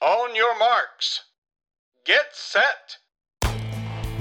On 0.00 0.36
your 0.36 0.58
marks. 0.58 1.20
Get 2.06 2.34
set! 2.52 2.98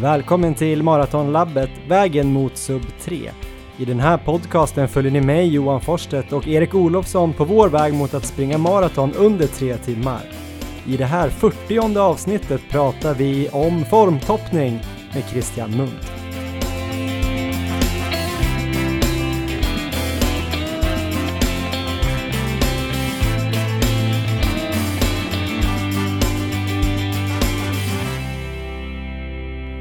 Välkommen 0.02 0.56
till 0.56 0.84
Maratonlabbet, 0.84 1.70
vägen 1.88 2.34
mot 2.34 2.58
sub 2.58 2.82
3. 3.02 3.32
I 3.78 3.86
den 3.86 4.00
här 4.00 4.18
podcasten 4.18 4.88
följer 4.88 5.12
ni 5.12 5.22
mig, 5.22 5.48
Johan 5.48 5.82
Forsstedt 5.82 6.34
och 6.34 6.48
Erik 6.48 6.76
Olofsson 6.76 7.34
på 7.34 7.46
vår 7.46 7.70
väg 7.70 7.94
mot 7.94 8.14
att 8.14 8.26
springa 8.26 8.58
maraton 8.58 9.14
under 9.14 9.48
tre 9.48 9.78
timmar. 9.78 10.22
I 10.88 10.98
det 10.98 11.06
här 11.06 11.30
40 11.30 12.00
avsnittet 12.00 12.62
pratar 12.70 13.14
vi 13.14 13.50
om 13.50 13.86
formtoppning 13.86 14.80
med 15.14 15.30
Christian 15.30 15.78
Munt. 15.78 16.17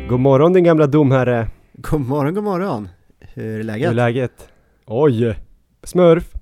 God 0.08 0.20
morgon 0.20 0.52
din 0.52 0.64
gamla 0.64 0.86
domherre! 0.86 1.48
God 1.72 2.00
morgon, 2.00 2.34
god 2.34 2.44
morgon! 2.44 2.88
Hur 3.20 3.60
är 3.60 3.62
läget? 3.62 3.86
Hur 3.86 3.90
är 3.90 3.94
läget? 3.94 4.48
Oj! 4.86 5.38
Smurf! 5.82 6.32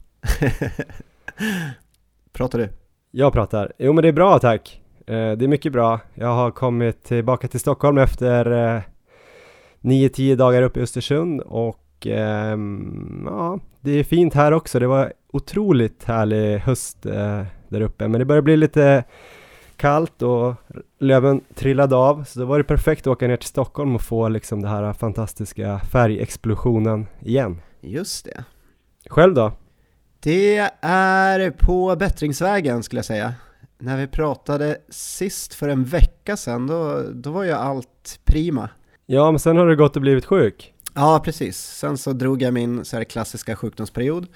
Pratar 2.32 2.58
du? 2.58 2.68
Jag 3.10 3.32
pratar. 3.32 3.72
Jo 3.78 3.92
men 3.92 4.02
det 4.02 4.08
är 4.08 4.12
bra 4.12 4.38
tack. 4.38 4.80
Eh, 5.06 5.32
det 5.32 5.44
är 5.44 5.48
mycket 5.48 5.72
bra. 5.72 6.00
Jag 6.14 6.28
har 6.28 6.50
kommit 6.50 7.04
tillbaka 7.04 7.48
till 7.48 7.60
Stockholm 7.60 7.98
efter 7.98 8.74
eh, 8.76 8.82
9-10 9.80 10.36
dagar 10.36 10.62
uppe 10.62 10.80
i 10.80 10.82
Östersund 10.82 11.40
och 11.40 12.06
eh, 12.06 12.58
ja, 13.26 13.58
det 13.80 13.90
är 13.90 14.04
fint 14.04 14.34
här 14.34 14.52
också. 14.52 14.78
Det 14.78 14.86
var 14.86 15.12
otroligt 15.32 16.04
härlig 16.04 16.58
höst 16.58 17.06
eh, 17.06 17.42
där 17.68 17.80
uppe 17.80 18.08
men 18.08 18.18
det 18.18 18.24
börjar 18.24 18.42
bli 18.42 18.56
lite 18.56 19.04
kallt 19.84 20.22
och 20.22 20.54
löven 20.98 21.40
trillade 21.54 21.96
av 21.96 22.24
så 22.24 22.40
då 22.40 22.46
var 22.46 22.58
det 22.58 22.64
perfekt 22.64 23.00
att 23.00 23.06
åka 23.06 23.26
ner 23.26 23.36
till 23.36 23.48
Stockholm 23.48 23.94
och 23.94 24.02
få 24.02 24.28
liksom 24.28 24.62
den 24.62 24.70
här 24.70 24.92
fantastiska 24.92 25.80
färgexplosionen 25.92 27.06
igen. 27.20 27.60
Just 27.80 28.24
det. 28.24 28.44
Själv 29.10 29.34
då? 29.34 29.52
Det 30.20 30.70
är 30.80 31.50
på 31.50 31.96
bättringsvägen 31.96 32.82
skulle 32.82 32.98
jag 32.98 33.04
säga. 33.04 33.34
När 33.78 33.96
vi 33.96 34.06
pratade 34.06 34.78
sist 34.88 35.54
för 35.54 35.68
en 35.68 35.84
vecka 35.84 36.36
sedan, 36.36 36.66
då, 36.66 37.02
då 37.12 37.30
var 37.30 37.44
ju 37.44 37.52
allt 37.52 38.20
prima. 38.24 38.68
Ja, 39.06 39.30
men 39.30 39.38
sen 39.38 39.56
har 39.56 39.66
du 39.66 39.76
gått 39.76 39.96
och 39.96 40.02
blivit 40.02 40.24
sjuk. 40.24 40.72
Ja, 40.94 41.22
precis. 41.24 41.58
Sen 41.58 41.98
så 41.98 42.12
drog 42.12 42.42
jag 42.42 42.54
min 42.54 42.84
så 42.84 42.96
här 42.96 43.04
klassiska 43.04 43.56
sjukdomsperiod 43.56 44.26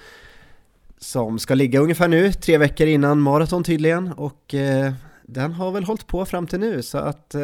som 0.98 1.38
ska 1.38 1.54
ligga 1.54 1.80
ungefär 1.80 2.08
nu, 2.08 2.32
tre 2.32 2.58
veckor 2.58 2.86
innan 2.86 3.20
maraton 3.20 3.64
tydligen 3.64 4.12
och 4.12 4.54
eh, 4.54 4.92
den 5.28 5.52
har 5.52 5.70
väl 5.70 5.84
hållit 5.84 6.06
på 6.06 6.24
fram 6.24 6.46
till 6.46 6.60
nu 6.60 6.82
så 6.82 6.98
att 6.98 7.34
eh, 7.34 7.40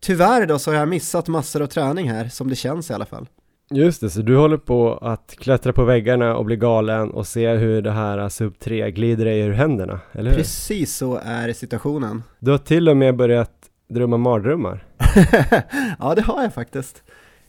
tyvärr 0.00 0.46
då 0.46 0.58
så 0.58 0.70
har 0.70 0.78
jag 0.78 0.88
missat 0.88 1.28
massor 1.28 1.62
av 1.62 1.66
träning 1.66 2.10
här 2.10 2.28
som 2.28 2.48
det 2.48 2.56
känns 2.56 2.90
i 2.90 2.94
alla 2.94 3.06
fall. 3.06 3.28
Just 3.70 4.00
det, 4.00 4.10
så 4.10 4.22
du 4.22 4.36
håller 4.36 4.56
på 4.56 4.94
att 4.94 5.34
klättra 5.38 5.72
på 5.72 5.84
väggarna 5.84 6.36
och 6.36 6.44
bli 6.44 6.56
galen 6.56 7.10
och 7.10 7.26
se 7.26 7.48
hur 7.54 7.82
det 7.82 7.90
här 7.90 8.28
sub 8.28 8.58
3 8.58 8.90
glider 8.90 9.24
dig 9.24 9.40
ur 9.40 9.52
händerna, 9.52 10.00
eller 10.12 10.30
hur? 10.30 10.36
Precis 10.36 10.96
så 10.96 11.20
är 11.24 11.52
situationen. 11.52 12.22
Du 12.38 12.50
har 12.50 12.58
till 12.58 12.88
och 12.88 12.96
med 12.96 13.16
börjat 13.16 13.52
drömma 13.88 14.16
mardrömmar. 14.16 14.86
ja, 15.98 16.14
det 16.14 16.22
har 16.22 16.42
jag 16.42 16.54
faktiskt. 16.54 17.02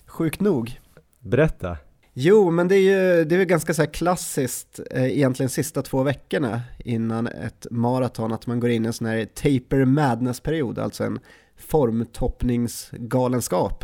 Sjukt 0.06 0.40
nog. 0.40 0.80
Berätta. 1.20 1.78
Jo, 2.22 2.52
men 2.52 2.68
det 2.68 2.76
är 2.76 2.80
ju 2.80 3.26
det 3.26 3.36
är 3.36 3.46
ganska 3.46 3.74
så 3.74 3.82
här 3.82 3.90
klassiskt 3.90 4.80
eh, 4.92 5.04
egentligen 5.04 5.50
sista 5.50 5.82
två 5.82 6.04
veckorna 6.04 6.62
innan 6.78 7.28
ett 7.28 7.68
maraton 7.72 8.34
att 8.34 8.48
man 8.48 8.60
går 8.60 8.70
in 8.70 8.86
i 8.86 8.88
en 8.88 8.94
sån 8.94 9.08
här 9.08 9.26
taper 9.26 9.86
madness-period, 9.86 10.80
alltså 10.80 11.04
en 11.04 11.20
formtoppningsgalenskap. 11.58 13.84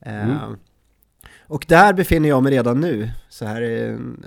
Eh, 0.00 0.24
mm. 0.24 0.36
Eh, 0.36 0.48
och 1.40 1.64
där 1.68 1.92
befinner 1.92 2.28
jag 2.28 2.42
mig 2.42 2.52
redan 2.52 2.80
nu, 2.80 3.10
så 3.28 3.44
här, 3.44 3.60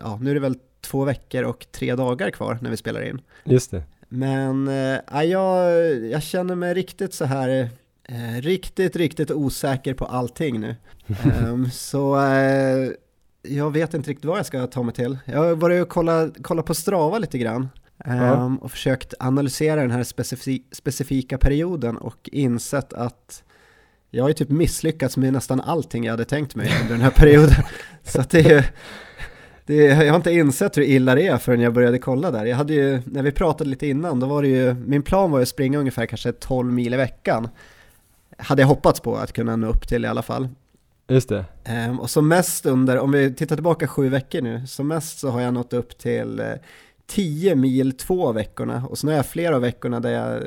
ja, 0.02 0.20
nu 0.22 0.30
är 0.30 0.34
det 0.34 0.40
väl 0.40 0.56
två 0.82 1.06
veckor 1.06 1.44
och 1.44 1.66
tre 1.72 1.96
dagar 1.96 2.30
kvar 2.30 2.58
när 2.62 2.70
vi 2.70 2.78
spelar 2.78 3.02
in. 3.02 3.22
Just 3.44 3.72
det. 3.72 3.84
Men 4.10 4.68
eh, 4.68 5.00
jag, 5.24 5.84
jag 6.06 6.24
känner 6.24 6.56
mig 6.56 6.74
riktigt 6.74 7.14
så 7.14 7.26
här, 7.26 7.70
eh, 8.04 8.42
riktigt, 8.42 8.96
riktigt 8.96 9.32
osäker 9.32 9.94
på 9.94 10.06
allting 10.06 10.60
nu. 10.60 10.76
um, 11.46 11.70
så 11.72 12.22
eh, 12.22 12.92
jag 13.44 13.72
vet 13.72 13.94
inte 13.94 14.10
riktigt 14.10 14.26
vad 14.26 14.40
jag 14.40 14.46
ska 14.46 14.68
ta 14.68 14.84
mig 14.84 14.94
till. 14.94 15.18
Jag 15.26 15.56
har 15.56 15.82
och 15.82 15.90
kollat 15.90 16.38
kolla 16.42 16.64
på 16.64 16.74
Strava 16.74 17.20
lite 17.20 17.38
grann. 17.38 17.70
Ja. 18.06 18.32
Um, 18.32 18.58
och 18.58 18.72
försökt 18.72 19.14
analysera 19.20 19.82
den 19.82 19.92
här 19.92 20.04
specifi 20.04 20.64
specifika 20.72 21.38
perioden 21.38 21.98
och 21.98 22.30
insett 22.32 22.94
att 22.94 23.44
jag 24.10 24.24
har 24.24 24.30
ju 24.30 24.34
typ 24.34 24.50
misslyckats 24.50 25.18
med 25.18 25.34
nästan 25.34 25.62
allting 25.62 26.04
jag 26.04 26.14
hade 26.14 26.26
tänkt 26.26 26.56
mig 26.56 26.72
under 26.82 26.94
den 26.94 27.02
här 27.02 27.12
perioden. 27.12 27.64
Så 28.04 28.22
att 28.22 28.30
det 28.30 28.52
är 28.52 28.72
det, 29.66 29.76
jag 29.76 30.10
har 30.10 30.16
inte 30.16 30.32
insett 30.32 30.78
hur 30.78 30.84
illa 30.84 31.16
det 31.16 31.28
är 31.28 31.38
förrän 31.38 31.62
jag 31.62 31.74
började 31.74 32.00
kolla 32.00 32.32
där. 32.32 32.46
Jag 32.46 32.58
hade 32.58 32.74
ju, 32.74 33.02
när 33.06 33.24
vi 33.24 33.32
pratade 33.32 33.70
lite 33.70 33.88
innan, 33.88 34.20
då 34.20 34.28
var 34.28 34.42
det 34.42 34.48
ju, 34.48 34.74
min 34.74 35.02
plan 35.02 35.32
var 35.32 35.40
ju 35.40 35.44
att 35.44 35.50
springa 35.50 35.80
ungefär 35.80 36.06
kanske 36.06 36.32
12 36.32 36.74
mil 36.74 36.94
i 36.94 36.98
veckan. 36.98 37.50
Hade 38.38 38.62
jag 38.62 38.68
hoppats 38.68 39.00
på 39.00 39.16
att 39.16 39.34
kunna 39.34 39.56
nå 39.56 39.68
upp 39.68 39.88
till 39.88 40.06
i 40.06 40.08
alla 40.08 40.22
fall. 40.22 40.50
Just 41.12 41.30
det. 41.30 41.46
Um, 41.90 42.00
och 42.00 42.10
som 42.10 42.28
mest 42.28 42.66
under, 42.66 43.00
om 43.00 43.12
vi 43.12 43.34
tittar 43.34 43.56
tillbaka 43.56 43.88
sju 43.88 44.10
veckor 44.10 44.42
nu, 44.42 44.68
som 44.68 44.88
mest 44.88 45.20
så 45.20 45.30
har 45.30 45.42
jag 45.42 45.54
nått 45.54 45.74
upp 45.74 45.98
till 45.98 46.40
eh, 46.40 46.46
uh, 46.46 46.54
10 47.08 47.56
mil 47.56 47.98
två 47.98 48.32
veckorna 48.32 48.84
och 48.90 48.98
sen 48.98 49.10
har 49.10 49.16
jag 49.16 49.26
flera 49.26 49.56
av 49.56 49.62
veckorna 49.62 50.00
där 50.00 50.12
jag 50.12 50.44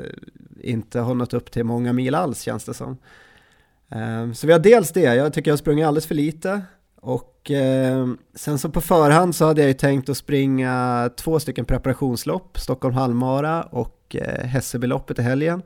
inte 0.61 0.99
har 0.99 1.13
nått 1.13 1.33
upp 1.33 1.51
till 1.51 1.63
många 1.63 1.93
mil 1.93 2.15
alls 2.15 2.41
känns 2.41 2.63
det 2.63 2.73
som. 2.73 2.97
Um, 3.89 4.35
så 4.35 4.47
vi 4.47 4.53
har 4.53 4.59
dels 4.59 4.91
det, 4.91 5.01
jag 5.15 5.33
tycker 5.33 5.51
jag 5.51 5.53
har 5.53 5.57
sprungit 5.57 5.85
alldeles 5.85 6.07
för 6.07 6.15
lite 6.15 6.61
och 7.01 7.51
uh, 7.51 8.13
sen 8.35 8.59
så 8.59 8.69
på 8.69 8.81
förhand 8.81 9.35
så 9.35 9.45
hade 9.45 9.61
jag 9.61 9.67
ju 9.67 9.73
tänkt 9.73 10.09
att 10.09 10.17
springa 10.17 11.09
två 11.17 11.39
stycken 11.39 11.65
preparationslopp, 11.65 12.59
Stockholm 12.59 12.95
halvmara 12.95 13.63
och 13.63 14.15
uh, 14.15 14.45
Hässelbyloppet 14.45 15.19
i 15.19 15.21
helgen. 15.21 15.61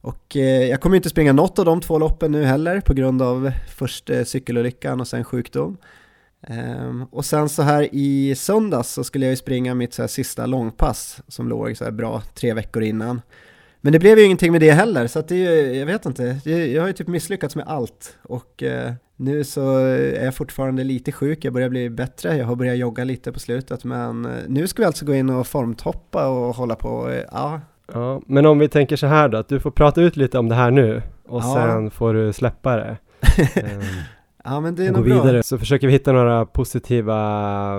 Och 0.00 0.36
eh, 0.36 0.68
jag 0.68 0.80
kommer 0.80 0.96
inte 0.96 1.08
springa 1.08 1.32
något 1.32 1.58
av 1.58 1.64
de 1.64 1.80
två 1.80 1.98
loppen 1.98 2.32
nu 2.32 2.44
heller 2.44 2.80
på 2.80 2.94
grund 2.94 3.22
av 3.22 3.52
först 3.68 4.10
eh, 4.10 4.24
cykelolyckan 4.24 5.00
och 5.00 5.08
sen 5.08 5.24
sjukdom. 5.24 5.76
Ehm, 6.42 7.04
och 7.04 7.24
sen 7.24 7.48
så 7.48 7.62
här 7.62 7.88
i 7.92 8.34
söndags 8.34 8.92
så 8.92 9.04
skulle 9.04 9.26
jag 9.26 9.30
ju 9.30 9.36
springa 9.36 9.74
mitt 9.74 9.94
så 9.94 10.02
här 10.02 10.08
sista 10.08 10.46
långpass 10.46 11.22
som 11.28 11.48
låg 11.48 11.76
så 11.76 11.84
här 11.84 11.90
bra 11.90 12.22
tre 12.34 12.54
veckor 12.54 12.82
innan. 12.82 13.22
Men 13.80 13.92
det 13.92 13.98
blev 13.98 14.18
ju 14.18 14.24
ingenting 14.24 14.52
med 14.52 14.60
det 14.60 14.70
heller, 14.70 15.06
så 15.06 15.18
att 15.18 15.28
det 15.28 15.46
är 15.46 15.54
ju, 15.54 15.78
jag 15.78 15.86
vet 15.86 16.06
inte, 16.06 16.40
jag 16.44 16.82
har 16.82 16.86
ju 16.86 16.92
typ 16.92 17.08
misslyckats 17.08 17.56
med 17.56 17.64
allt. 17.68 18.18
Och 18.22 18.62
eh, 18.62 18.92
nu 19.16 19.44
så 19.44 19.76
är 19.76 20.24
jag 20.24 20.34
fortfarande 20.34 20.84
lite 20.84 21.12
sjuk, 21.12 21.44
jag 21.44 21.52
börjar 21.52 21.68
bli 21.68 21.90
bättre, 21.90 22.36
jag 22.36 22.46
har 22.46 22.56
börjat 22.56 22.76
jogga 22.76 23.04
lite 23.04 23.32
på 23.32 23.38
slutet, 23.38 23.84
men 23.84 24.24
eh, 24.24 24.32
nu 24.48 24.66
ska 24.66 24.82
vi 24.82 24.86
alltså 24.86 25.04
gå 25.04 25.14
in 25.14 25.30
och 25.30 25.46
formtoppa 25.46 26.28
och 26.28 26.54
hålla 26.54 26.74
på, 26.74 27.10
eh, 27.10 27.24
ja, 27.32 27.60
Ja, 27.92 28.20
men 28.26 28.46
om 28.46 28.58
vi 28.58 28.68
tänker 28.68 28.96
så 28.96 29.06
här 29.06 29.28
då, 29.28 29.38
att 29.38 29.48
du 29.48 29.60
får 29.60 29.70
prata 29.70 30.02
ut 30.02 30.16
lite 30.16 30.38
om 30.38 30.48
det 30.48 30.54
här 30.54 30.70
nu 30.70 31.02
och 31.28 31.42
ja. 31.42 31.54
sen 31.54 31.90
får 31.90 32.14
du 32.14 32.32
släppa 32.32 32.76
det. 32.76 32.96
um, 33.56 33.82
ja, 34.44 34.60
men 34.60 34.74
det 34.74 34.86
är 34.86 34.92
nog 34.92 35.04
bra. 35.04 35.42
Så 35.42 35.58
försöker 35.58 35.86
vi 35.86 35.92
hitta 35.92 36.12
några 36.12 36.46
positiva, 36.46 37.16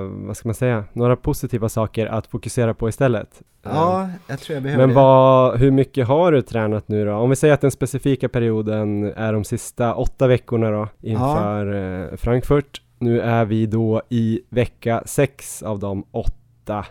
vad 0.01 0.38
ska 0.38 0.47
man 0.47 0.55
säga, 0.55 0.83
några 0.94 1.16
positiva 1.16 1.69
saker 1.69 2.07
att 2.07 2.27
fokusera 2.27 2.73
på 2.73 2.89
istället. 2.89 3.41
Ja, 3.63 4.01
um, 4.03 4.11
jag 4.27 4.39
tror 4.39 4.53
jag 4.53 4.63
behöver 4.63 4.88
Men 4.88 4.95
vad, 4.95 5.59
hur 5.59 5.72
mycket 5.72 6.07
har 6.07 6.31
du 6.31 6.41
tränat 6.41 6.88
nu 6.88 7.05
då? 7.05 7.13
Om 7.13 7.29
vi 7.29 7.35
säger 7.35 7.53
att 7.53 7.61
den 7.61 7.72
specifika 7.72 8.29
perioden 8.29 9.13
är 9.16 9.33
de 9.33 9.43
sista 9.43 9.93
åtta 9.93 10.28
veckorna 10.28 10.72
då 10.72 10.88
inför 11.01 11.66
ja. 11.66 12.11
Eh, 12.11 12.17
Frankfurt. 12.17 12.81
Nu 12.99 13.22
är 13.22 13.45
vi 13.45 13.66
då 13.66 14.01
i 14.09 14.41
vecka 14.49 15.03
sex 15.05 15.63
av 15.63 15.79
de 15.79 16.05
åtta. 16.11 16.85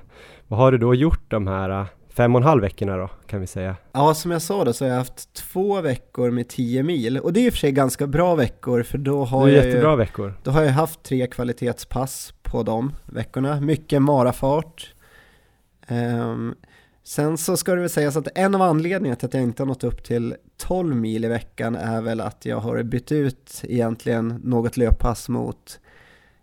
Vad 0.48 0.60
har 0.60 0.72
du 0.72 0.78
då 0.78 0.94
gjort 0.94 1.30
de 1.30 1.46
här 1.46 1.86
fem 2.10 2.34
och 2.34 2.40
en 2.40 2.46
halv 2.46 2.62
veckorna 2.62 2.96
då, 2.96 3.10
kan 3.26 3.40
vi 3.40 3.46
säga. 3.46 3.76
Ja, 3.92 4.14
som 4.14 4.30
jag 4.30 4.42
sa 4.42 4.64
då 4.64 4.72
så 4.72 4.84
har 4.84 4.90
jag 4.90 4.98
haft 4.98 5.34
två 5.34 5.80
veckor 5.80 6.30
med 6.30 6.48
tio 6.48 6.82
mil 6.82 7.18
och 7.18 7.32
det 7.32 7.40
är 7.40 7.46
i 7.46 7.48
och 7.48 7.52
för 7.52 7.58
sig 7.58 7.72
ganska 7.72 8.06
bra 8.06 8.34
veckor 8.34 8.82
för 8.82 8.98
då 8.98 9.24
har 9.24 9.46
det 9.46 9.52
är 9.52 9.56
jag 9.56 9.66
jättebra 9.66 9.90
ju, 9.90 9.96
veckor. 9.96 10.34
Då 10.42 10.50
har 10.50 10.62
jag 10.62 10.72
haft 10.72 11.02
tre 11.02 11.26
kvalitetspass 11.26 12.34
på 12.42 12.62
de 12.62 12.92
veckorna, 13.06 13.60
mycket 13.60 14.02
marafart. 14.02 14.94
Um, 15.88 16.54
sen 17.02 17.38
så 17.38 17.56
ska 17.56 17.74
det 17.74 17.80
väl 17.80 17.90
sägas 17.90 18.16
att 18.16 18.28
en 18.34 18.54
av 18.54 18.62
anledningarna 18.62 19.16
till 19.16 19.26
att 19.26 19.34
jag 19.34 19.42
inte 19.42 19.62
har 19.62 19.66
nått 19.66 19.84
upp 19.84 20.04
till 20.04 20.36
12 20.56 20.96
mil 20.96 21.24
i 21.24 21.28
veckan 21.28 21.76
är 21.76 22.00
väl 22.00 22.20
att 22.20 22.44
jag 22.44 22.56
har 22.56 22.82
bytt 22.82 23.12
ut 23.12 23.60
egentligen 23.62 24.40
något 24.44 24.76
löppass 24.76 25.28
mot 25.28 25.80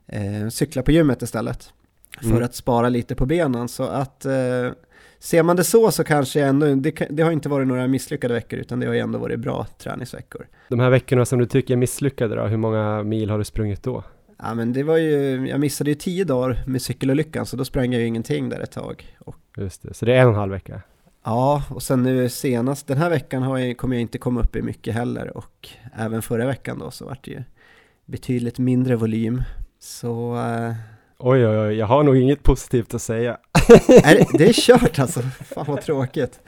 eh, 0.08 0.50
cykla 0.50 0.82
på 0.84 0.92
gymmet 0.92 1.22
istället. 1.22 1.74
För 2.22 2.30
mm. 2.30 2.44
att 2.44 2.56
spara 2.56 2.90
lite 2.90 3.16
på 3.16 3.26
benen 3.26 3.68
så 3.68 3.84
att 3.84 4.26
eh, 4.26 4.70
ser 5.20 5.44
man 5.44 5.56
det 5.56 5.64
så 5.64 5.92
så 5.92 6.04
kanske 6.04 6.44
ändå, 6.44 6.76
det, 6.76 7.08
det, 7.10 7.24
har 7.24 7.32
inte 7.32 7.50
varit 7.50 7.68
några 7.68 7.88
misslyckade 7.88 8.34
veckor 8.34 8.60
utan 8.60 8.80
det 8.80 8.88
har 8.88 8.94
ju 8.94 9.00
ändå 9.00 9.20
varit 9.20 9.40
bra 9.40 9.68
träningsveckor. 9.78 10.48
De 10.70 10.80
här 10.80 10.90
veckorna 10.90 11.26
som 11.26 11.40
du 11.40 11.46
tycker 11.46 11.74
är 11.74 11.78
misslyckade 11.78 12.36
då, 12.36 12.46
hur 12.46 12.58
många 12.58 13.04
mil 13.04 13.30
har 13.30 13.38
du 13.38 13.44
sprungit 13.44 13.84
då? 13.84 14.04
Ja 14.38 14.54
men 14.54 14.74
det 14.74 14.84
var 14.84 14.98
ju, 14.98 15.48
jag 15.48 15.60
missade 15.60 15.90
ju 15.90 15.96
tio 15.96 16.24
dagar 16.24 16.64
med 16.68 16.82
cykelolyckan 16.82 17.46
så 17.46 17.58
då 17.58 17.66
sprang 17.66 17.94
jag 17.94 18.02
ju 18.02 18.08
ingenting 18.08 18.50
där 18.50 18.60
ett 18.60 18.72
tag. 18.72 19.16
Och... 19.20 19.36
Just 19.58 19.84
det, 19.84 19.94
så 19.94 20.06
det 20.06 20.14
är 20.14 20.22
en 20.22 20.28
och 20.28 20.34
en 20.34 20.40
halv 20.40 20.52
vecka? 20.52 20.82
Ja, 21.24 21.64
och 21.70 21.84
sen 21.84 22.04
nu 22.04 22.30
senast, 22.30 22.88
den 22.88 22.98
här 22.98 23.10
veckan 23.10 23.44
har 23.44 23.58
jag, 23.58 23.78
kommer 23.78 23.96
jag 23.96 24.02
inte 24.02 24.18
komma 24.18 24.40
upp 24.40 24.56
i 24.56 24.62
mycket 24.62 24.94
heller 24.94 25.38
och 25.38 25.70
även 25.98 26.22
förra 26.22 26.46
veckan 26.46 26.80
då 26.80 26.92
så 26.92 27.06
vart 27.06 27.26
det 27.26 27.32
ju 27.32 27.44
betydligt 28.06 28.60
mindre 28.60 28.96
volym. 28.96 29.44
Så... 29.80 30.38
Oj, 31.20 31.48
oj, 31.48 31.58
oj, 31.58 31.74
jag 31.74 31.86
har 31.86 32.04
nog 32.04 32.18
inget 32.18 32.44
positivt 32.44 32.94
att 32.94 33.02
säga. 33.02 33.38
är, 34.04 34.38
det 34.38 34.50
är 34.50 34.54
kört 34.54 35.00
alltså, 35.00 35.22
fan 35.22 35.66
vad 35.68 35.82
tråkigt. 35.82 36.40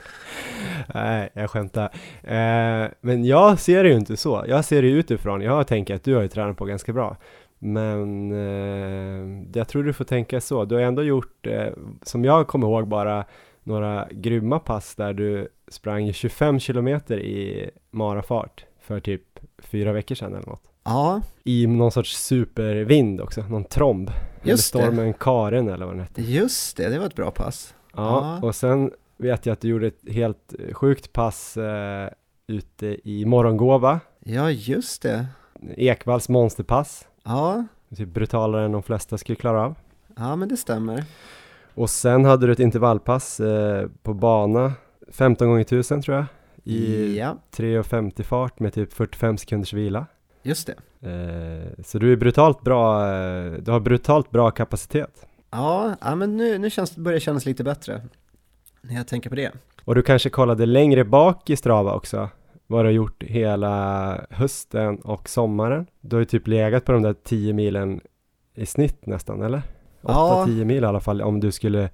Nej, 0.94 1.30
jag 1.32 1.50
skämtar. 1.50 1.84
Eh, 2.22 2.90
men 3.00 3.24
jag 3.24 3.58
ser 3.58 3.84
det 3.84 3.90
ju 3.90 3.96
inte 3.96 4.16
så. 4.16 4.44
Jag 4.48 4.64
ser 4.64 4.82
det 4.82 4.88
utifrån. 4.88 5.40
Jag 5.40 5.66
tänker 5.66 5.94
att 5.94 6.04
du 6.04 6.14
har 6.14 6.22
ju 6.22 6.28
tränat 6.28 6.56
på 6.56 6.64
ganska 6.64 6.92
bra. 6.92 7.16
Men 7.58 8.32
eh, 8.32 9.46
jag 9.54 9.68
tror 9.68 9.82
du 9.82 9.92
får 9.92 10.04
tänka 10.04 10.40
så. 10.40 10.64
Du 10.64 10.74
har 10.74 10.82
ändå 10.82 11.02
gjort, 11.02 11.46
eh, 11.46 11.68
som 12.02 12.24
jag 12.24 12.46
kommer 12.46 12.66
ihåg, 12.66 12.88
bara 12.88 13.24
några 13.62 14.08
grymma 14.10 14.58
pass 14.58 14.94
där 14.94 15.12
du 15.12 15.48
sprang 15.68 16.12
25 16.12 16.60
kilometer 16.60 17.18
i 17.18 17.70
marafart 17.90 18.64
för 18.80 19.00
typ 19.00 19.22
fyra 19.58 19.92
veckor 19.92 20.14
sedan 20.14 20.34
eller 20.34 20.46
något. 20.46 20.62
Ja. 20.84 21.22
I 21.44 21.66
någon 21.66 21.92
sorts 21.92 22.16
supervind 22.16 23.20
också, 23.20 23.42
någon 23.42 23.64
tromb. 23.64 24.10
Just 24.42 24.74
eller 24.74 24.84
stormen 24.84 25.06
det. 25.06 25.18
Karin 25.20 25.68
eller 25.68 25.86
vad 25.86 25.94
den 25.94 26.00
hette. 26.00 26.22
Just 26.22 26.76
det, 26.76 26.88
det 26.88 26.98
var 26.98 27.06
ett 27.06 27.14
bra 27.14 27.30
pass. 27.30 27.74
Ja, 27.96 28.38
ja. 28.40 28.48
och 28.48 28.54
sen 28.54 28.92
vet 29.16 29.46
jag 29.46 29.52
att 29.52 29.60
du 29.60 29.68
gjorde 29.68 29.86
ett 29.86 30.08
helt 30.08 30.54
sjukt 30.72 31.12
pass 31.12 31.56
eh, 31.56 32.08
ute 32.46 33.08
i 33.10 33.24
Morgongåva. 33.24 34.00
Ja, 34.24 34.50
just 34.50 35.02
det. 35.02 35.26
Ekvalls 35.76 36.28
monsterpass. 36.28 37.06
Ja. 37.24 37.64
Typ 37.96 38.08
brutalare 38.08 38.64
än 38.64 38.72
de 38.72 38.82
flesta 38.82 39.18
skulle 39.18 39.36
klara 39.36 39.64
av. 39.64 39.74
Ja, 40.16 40.36
men 40.36 40.48
det 40.48 40.56
stämmer. 40.56 41.04
Och 41.74 41.90
sen 41.90 42.24
hade 42.24 42.46
du 42.46 42.52
ett 42.52 42.58
intervallpass 42.58 43.40
eh, 43.40 43.88
på 44.02 44.14
bana 44.14 44.72
15 45.08 45.48
gånger 45.48 45.60
1000 45.60 46.02
tror 46.02 46.16
jag. 46.16 46.26
I 46.64 47.18
ja. 47.18 47.36
3.50 47.56 48.22
fart 48.22 48.60
med 48.60 48.72
typ 48.72 48.92
45 48.92 49.38
sekunders 49.38 49.72
vila. 49.72 50.06
Just 50.42 50.66
det. 50.66 50.74
Eh, 51.02 51.82
så 51.84 51.98
du 51.98 52.12
är 52.12 52.16
brutalt 52.16 52.62
bra, 52.62 53.12
eh, 53.14 53.52
du 53.52 53.70
har 53.70 53.80
brutalt 53.80 54.30
bra 54.30 54.50
kapacitet. 54.50 55.26
Ja, 55.50 55.94
ja 56.00 56.14
men 56.14 56.36
nu, 56.36 56.58
nu 56.58 56.70
känns, 56.70 56.96
börjar 56.96 57.14
det 57.14 57.20
kännas 57.20 57.46
lite 57.46 57.64
bättre 57.64 58.02
när 58.82 58.94
jag 58.94 59.08
tänker 59.08 59.30
på 59.30 59.36
det. 59.36 59.52
Och 59.84 59.94
du 59.94 60.02
kanske 60.02 60.30
kollade 60.30 60.66
längre 60.66 61.04
bak 61.04 61.50
i 61.50 61.56
Strava 61.56 61.94
också? 61.94 62.28
Vad 62.66 62.84
du 62.84 62.88
har 62.88 62.92
gjort 62.92 63.22
hela 63.22 64.26
hösten 64.30 64.98
och 64.98 65.28
sommaren? 65.28 65.86
Du 66.00 66.16
har 66.16 66.20
ju 66.20 66.24
typ 66.24 66.46
legat 66.46 66.84
på 66.84 66.92
de 66.92 67.02
där 67.02 67.14
10 67.24 67.52
milen 67.52 68.00
i 68.54 68.66
snitt 68.66 69.06
nästan, 69.06 69.42
eller? 69.42 69.62
8-10 70.02 70.58
ja. 70.58 70.64
mil 70.64 70.84
i 70.84 70.86
alla 70.86 71.00
fall 71.00 71.22
om 71.22 71.40
du 71.40 71.52
skulle 71.52 71.90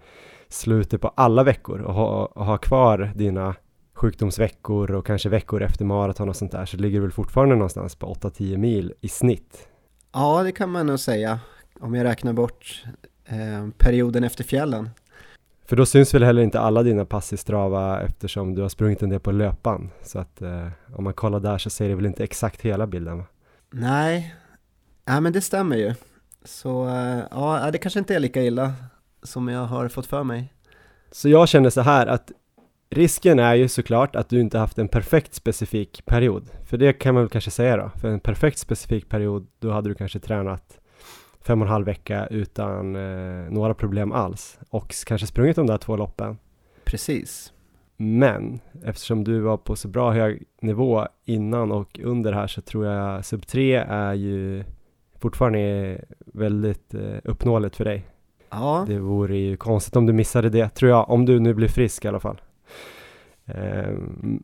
sluta 0.49 0.99
på 0.99 1.09
alla 1.09 1.44
veckor 1.44 1.81
och 1.81 1.94
ha, 1.94 2.26
och 2.26 2.44
ha 2.44 2.59
kvar 2.59 3.12
dina 3.14 3.55
sjukdomsveckor 3.97 4.91
och 4.91 5.07
kanske 5.07 5.29
veckor 5.29 5.63
efter 5.63 5.85
maraton 5.85 6.29
och 6.29 6.37
sånt 6.37 6.53
där 6.53 6.67
så 6.67 6.77
ligger 6.77 6.99
du 6.99 7.03
väl 7.03 7.13
fortfarande 7.13 7.55
någonstans 7.55 7.97
på 7.97 8.15
8-10 8.15 8.57
mil 8.57 8.93
i 9.01 9.09
snitt? 9.09 9.69
Ja, 10.13 10.43
det 10.43 10.53
kan 10.53 10.71
man 10.71 10.87
nog 10.87 11.01
säga 11.01 11.41
om 11.81 11.95
jag 11.95 12.05
räknar 12.05 12.33
bort 12.33 12.85
eh, 13.25 13.69
perioden 13.79 14.25
efter 14.25 14.45
fjällen. 14.45 14.91
För 15.65 15.77
då 15.77 15.87
syns 15.87 16.15
väl 16.15 16.23
heller 16.23 16.43
inte 16.43 16.61
alla 16.61 16.83
dina 16.83 17.05
pass 17.05 17.33
i 17.33 17.37
Strava 17.37 18.01
eftersom 18.01 18.55
du 18.55 18.63
har 18.63 18.69
sprungit 18.69 19.03
en 19.03 19.09
del 19.09 19.21
på 19.21 19.33
löpan. 19.33 19.91
Så 20.03 20.19
att 20.19 20.43
eh, 20.43 20.69
om 20.95 21.05
man 21.05 21.13
kollar 21.13 21.41
där 21.41 21.59
så 21.59 21.71
ser 21.71 21.89
det 21.89 21.95
väl 21.95 22.07
inte 22.07 22.25
exakt 22.25 22.63
hela 22.63 22.87
bilden 22.87 23.19
va? 23.19 23.25
Nej, 23.71 24.35
ja, 25.05 25.21
men 25.21 25.33
det 25.33 25.41
stämmer 25.41 25.77
ju. 25.77 25.95
Så 26.45 26.89
eh, 26.89 27.21
ja, 27.31 27.71
det 27.73 27.79
kanske 27.79 27.99
inte 27.99 28.15
är 28.15 28.21
lika 28.21 28.43
illa 28.43 28.73
som 29.23 29.49
jag 29.49 29.65
har 29.65 29.89
fått 29.89 30.07
för 30.07 30.25
mig. 30.25 30.53
Så 31.13 31.29
jag 31.29 31.49
känner 31.49 31.71
så 31.71 31.81
här 31.81 32.07
att 32.07 32.33
risken 32.91 33.38
är 33.38 33.55
ju 33.55 33.69
såklart 33.69 34.17
att 34.17 34.29
du 34.29 34.41
inte 34.41 34.59
haft 34.59 34.79
en 34.79 34.88
perfekt 34.88 35.35
specifik 35.35 36.06
period. 36.06 36.50
För 36.65 36.77
det 36.77 36.93
kan 36.93 37.15
man 37.15 37.23
väl 37.23 37.31
kanske 37.31 37.50
säga 37.50 37.77
då. 37.77 37.91
För 38.00 38.09
en 38.09 38.21
perfekt 38.21 38.59
specifik 38.59 39.09
period, 39.09 39.47
då 39.59 39.71
hade 39.71 39.88
du 39.88 39.94
kanske 39.94 40.19
tränat 40.19 40.79
fem 41.41 41.61
och 41.61 41.67
en 41.67 41.73
halv 41.73 41.87
vecka 41.87 42.27
utan 42.27 42.97
eh, 42.97 43.50
några 43.50 43.75
problem 43.75 44.12
alls 44.12 44.59
och 44.71 44.94
kanske 45.06 45.27
sprungit 45.27 45.56
de 45.56 45.67
där 45.67 45.79
två 45.79 45.97
loppen. 45.97 46.38
Precis. 46.85 47.53
Men 47.97 48.61
eftersom 48.85 49.25
du 49.25 49.41
var 49.41 49.56
på 49.56 49.77
så 49.77 49.88
bra 49.88 50.12
hög 50.12 50.43
nivå 50.61 51.06
innan 51.25 51.73
och 51.73 52.00
under 52.03 52.33
här 52.33 52.47
så 52.47 52.61
tror 52.61 52.87
jag 52.87 53.25
sub 53.25 53.47
3 53.47 53.75
är 53.88 54.15
ju 54.15 54.65
fortfarande 55.19 56.05
väldigt 56.19 56.94
eh, 56.94 57.17
uppnåeligt 57.25 57.77
för 57.77 57.85
dig. 57.85 58.06
Ja. 58.50 58.85
Det 58.88 58.99
vore 58.99 59.37
ju 59.37 59.56
konstigt 59.56 59.97
om 59.97 60.06
du 60.06 60.12
missade 60.12 60.50
det, 60.50 60.69
tror 60.69 60.91
jag, 60.91 61.11
om 61.11 61.27
du 61.27 61.41
nu 61.41 61.55
blir 61.55 61.69
frisk 61.69 62.05
i 62.05 62.09
alla 62.09 62.21
fall. 62.21 62.41
Eh, 63.47 63.95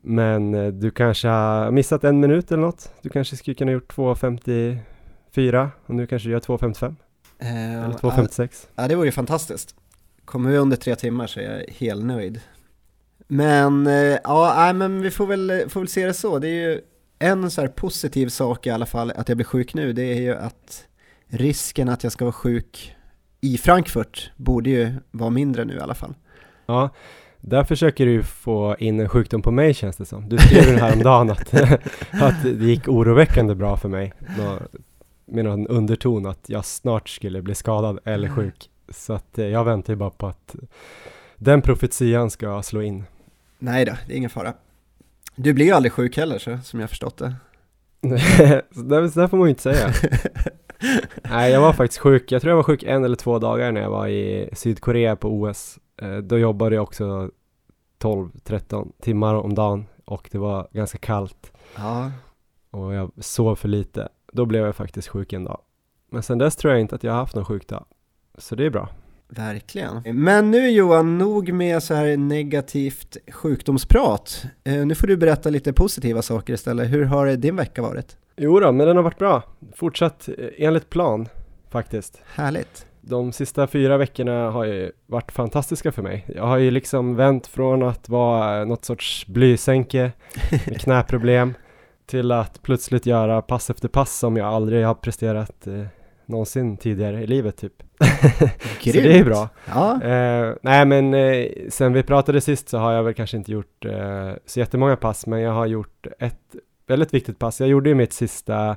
men 0.01 0.53
eh, 0.53 0.67
du 0.67 0.91
kanske 0.91 1.27
har 1.27 1.71
missat 1.71 2.03
en 2.03 2.19
minut 2.19 2.51
eller 2.51 2.61
något. 2.61 2.93
Du 3.01 3.09
kanske 3.09 3.35
skulle 3.35 3.55
kunna 3.55 3.71
gjort 3.71 3.95
2.54 3.95 5.69
och 5.85 5.95
nu 5.95 6.07
kanske 6.07 6.27
du 6.27 6.31
gör 6.31 6.39
2.55. 6.39 6.95
Eh, 7.39 7.83
eller 7.83 7.95
2.56. 7.95 8.67
Ja, 8.75 8.87
det 8.87 8.95
vore 8.95 9.07
ju 9.07 9.11
fantastiskt. 9.11 9.75
Kommer 10.25 10.49
vi 10.49 10.57
under 10.57 10.77
tre 10.77 10.95
timmar 10.95 11.27
så 11.27 11.39
är 11.39 11.43
jag 11.43 11.73
helt 11.73 12.05
nöjd. 12.05 12.41
Men 13.27 13.87
eh, 13.87 14.17
ja, 14.23 14.73
men 14.75 15.01
vi 15.01 15.11
får 15.11 15.27
väl, 15.27 15.63
får 15.69 15.79
väl 15.79 15.89
se 15.89 16.05
det 16.05 16.13
så. 16.13 16.39
Det 16.39 16.47
är 16.47 16.69
ju 16.69 16.81
en 17.19 17.51
så 17.51 17.61
här 17.61 17.67
positiv 17.67 18.27
sak 18.27 18.67
i 18.67 18.69
alla 18.69 18.85
fall, 18.85 19.11
att 19.11 19.29
jag 19.29 19.37
blir 19.37 19.45
sjuk 19.45 19.73
nu, 19.73 19.93
det 19.93 20.03
är 20.03 20.21
ju 20.21 20.35
att 20.35 20.85
risken 21.27 21.89
att 21.89 22.03
jag 22.03 22.11
ska 22.11 22.25
vara 22.25 22.33
sjuk 22.33 22.95
i 23.41 23.57
Frankfurt 23.57 24.31
borde 24.37 24.69
ju 24.69 24.93
vara 25.11 25.29
mindre 25.29 25.65
nu 25.65 25.73
i 25.73 25.79
alla 25.79 25.95
fall. 25.95 26.15
Ja, 26.65 26.89
där 27.45 27.63
försöker 27.63 28.05
du 28.05 28.23
få 28.23 28.75
in 28.79 28.99
en 28.99 29.09
sjukdom 29.09 29.41
på 29.41 29.51
mig 29.51 29.73
känns 29.73 29.97
det 29.97 30.05
som. 30.05 30.29
Du 30.29 30.37
skrev 30.37 30.63
ju 30.63 30.75
häromdagen 30.75 31.29
att, 31.29 31.53
att 32.11 32.43
det 32.43 32.65
gick 32.65 32.87
oroväckande 32.87 33.55
bra 33.55 33.77
för 33.77 33.89
mig. 33.89 34.13
Med 35.25 35.45
någon 35.45 35.67
underton 35.67 36.25
att 36.25 36.49
jag 36.49 36.65
snart 36.65 37.09
skulle 37.09 37.41
bli 37.41 37.55
skadad 37.55 37.99
eller 38.05 38.27
mm. 38.27 38.35
sjuk. 38.35 38.69
Så 38.89 39.13
att 39.13 39.37
eh, 39.37 39.45
jag 39.45 39.63
väntar 39.63 39.93
ju 39.93 39.97
bara 39.97 40.09
på 40.09 40.27
att 40.27 40.55
den 41.37 41.61
profetian 41.61 42.29
ska 42.29 42.61
slå 42.61 42.81
in. 42.81 43.03
Nej 43.59 43.85
då, 43.85 43.93
det 44.07 44.13
är 44.13 44.17
ingen 44.17 44.29
fara. 44.29 44.53
Du 45.35 45.53
blir 45.53 45.65
ju 45.65 45.71
aldrig 45.71 45.91
sjuk 45.91 46.17
heller 46.17 46.37
så, 46.37 46.59
som 46.63 46.79
jag 46.79 46.89
förstått 46.89 47.17
det. 47.17 47.35
det, 48.69 49.15
det 49.15 49.29
får 49.29 49.37
man 49.37 49.47
ju 49.47 49.49
inte 49.49 49.61
säga. 49.61 49.93
Nej, 51.29 51.51
jag 51.51 51.61
var 51.61 51.73
faktiskt 51.73 51.99
sjuk. 51.99 52.31
Jag 52.31 52.41
tror 52.41 52.51
jag 52.51 52.55
var 52.55 52.63
sjuk 52.63 52.83
en 52.83 53.03
eller 53.03 53.15
två 53.15 53.39
dagar 53.39 53.71
när 53.71 53.81
jag 53.81 53.89
var 53.89 54.07
i 54.07 54.49
Sydkorea 54.53 55.15
på 55.15 55.29
OS. 55.29 55.79
Eh, 56.01 56.17
då 56.17 56.37
jobbade 56.37 56.75
jag 56.75 56.83
också 56.83 57.31
12-13 57.99 58.91
timmar 59.01 59.35
om 59.35 59.55
dagen 59.55 59.85
och 60.05 60.29
det 60.31 60.37
var 60.37 60.67
ganska 60.71 60.97
kallt. 60.97 61.51
Ja. 61.75 62.11
Och 62.71 62.93
jag 62.93 63.11
sov 63.17 63.55
för 63.55 63.67
lite. 63.67 64.09
Då 64.33 64.45
blev 64.45 64.65
jag 64.65 64.75
faktiskt 64.75 65.07
sjuk 65.07 65.33
en 65.33 65.43
dag. 65.43 65.61
Men 66.11 66.23
sen 66.23 66.37
dess 66.37 66.55
tror 66.55 66.73
jag 66.73 66.81
inte 66.81 66.95
att 66.95 67.03
jag 67.03 67.11
har 67.11 67.19
haft 67.19 67.35
någon 67.35 67.45
sjukdag. 67.45 67.85
Så 68.37 68.55
det 68.55 68.65
är 68.65 68.69
bra. 68.69 68.89
Verkligen. 69.27 70.01
Men 70.05 70.51
nu 70.51 70.69
Johan, 70.69 71.17
nog 71.17 71.53
med 71.53 71.83
så 71.83 71.93
här 71.93 72.17
negativt 72.17 73.17
sjukdomsprat. 73.31 74.45
Eh, 74.63 74.85
nu 74.85 74.95
får 74.95 75.07
du 75.07 75.17
berätta 75.17 75.49
lite 75.49 75.73
positiva 75.73 76.21
saker 76.21 76.53
istället. 76.53 76.91
Hur 76.91 77.05
har 77.05 77.35
din 77.35 77.55
vecka 77.55 77.81
varit? 77.81 78.17
Jo 78.35 78.59
då, 78.59 78.71
men 78.71 78.87
den 78.87 78.95
har 78.95 79.03
varit 79.03 79.19
bra. 79.19 79.43
Fortsatt 79.75 80.29
eh, 80.29 80.47
enligt 80.57 80.89
plan 80.89 81.27
faktiskt. 81.69 82.21
Härligt. 82.25 82.85
De 83.05 83.31
sista 83.31 83.67
fyra 83.67 83.97
veckorna 83.97 84.51
har 84.51 84.65
ju 84.65 84.91
varit 85.05 85.31
fantastiska 85.31 85.91
för 85.91 86.01
mig. 86.01 86.25
Jag 86.35 86.43
har 86.43 86.57
ju 86.57 86.71
liksom 86.71 87.15
vänt 87.15 87.47
från 87.47 87.83
att 87.83 88.09
vara 88.09 88.65
något 88.65 88.85
sorts 88.85 89.27
blysänke 89.27 90.11
med 90.67 90.81
knäproblem 90.81 91.53
till 92.05 92.31
att 92.31 92.61
plötsligt 92.61 93.05
göra 93.05 93.41
pass 93.41 93.69
efter 93.69 93.87
pass 93.87 94.19
som 94.19 94.37
jag 94.37 94.47
aldrig 94.47 94.85
har 94.85 94.93
presterat 94.93 95.67
eh, 95.67 95.85
någonsin 96.25 96.77
tidigare 96.77 97.23
i 97.23 97.27
livet 97.27 97.57
typ. 97.57 97.73
så 98.83 98.91
det 98.91 99.19
är 99.19 99.23
bra. 99.23 99.49
Ja. 99.65 100.03
Eh, 100.03 100.55
nej 100.61 100.85
men 100.85 101.13
eh, 101.13 101.45
sen 101.69 101.93
vi 101.93 102.03
pratade 102.03 102.41
sist 102.41 102.69
så 102.69 102.77
har 102.77 102.93
jag 102.93 103.03
väl 103.03 103.13
kanske 103.13 103.37
inte 103.37 103.51
gjort 103.51 103.85
eh, 103.85 104.31
så 104.45 104.59
jättemånga 104.59 104.95
pass 104.95 105.27
men 105.27 105.39
jag 105.39 105.51
har 105.51 105.65
gjort 105.65 106.07
ett 106.19 106.55
väldigt 106.87 107.13
viktigt 107.13 107.39
pass. 107.39 107.59
Jag 107.59 107.69
gjorde 107.69 107.89
ju 107.89 107.95
mitt 107.95 108.13
sista 108.13 108.75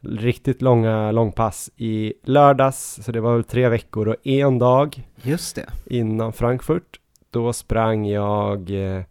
riktigt 0.00 0.62
långa 0.62 1.12
långpass 1.12 1.70
i 1.76 2.12
lördags 2.24 2.98
så 3.02 3.12
det 3.12 3.20
var 3.20 3.34
väl 3.34 3.44
tre 3.44 3.68
veckor 3.68 4.08
och 4.08 4.26
en 4.26 4.58
dag. 4.58 5.02
Just 5.22 5.56
det. 5.56 5.66
Innan 5.86 6.32
Frankfurt. 6.32 7.00
Då 7.30 7.52
sprang 7.52 8.06
jag 8.06 8.70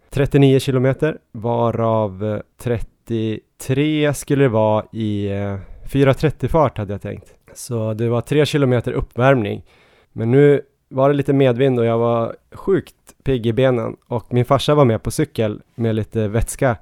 39 0.09 0.55
eh, 0.55 0.59
kilometer 0.59 1.17
varav 1.31 2.41
33 2.57 4.05
eh, 4.05 4.13
skulle 4.13 4.43
det 4.43 4.49
vara 4.49 4.85
i 4.91 5.27
4.30 5.27 6.33
eh, 6.43 6.49
fart 6.49 6.77
hade 6.77 6.93
jag 6.93 7.01
tänkt. 7.01 7.33
Så 7.53 7.93
det 7.93 8.09
var 8.09 8.21
tre 8.21 8.45
kilometer 8.45 8.91
uppvärmning. 8.91 9.65
Men 10.11 10.31
nu 10.31 10.61
var 10.89 11.09
det 11.09 11.15
lite 11.15 11.33
medvind 11.33 11.79
och 11.79 11.85
jag 11.85 11.97
var 11.97 12.35
sjukt 12.51 12.95
pigg 13.23 13.45
i 13.45 13.53
benen 13.53 13.97
och 14.07 14.33
min 14.33 14.45
farsa 14.45 14.75
var 14.75 14.85
med 14.85 15.03
på 15.03 15.11
cykel 15.11 15.61
med 15.75 15.95
lite 15.95 16.27
vätska 16.27 16.77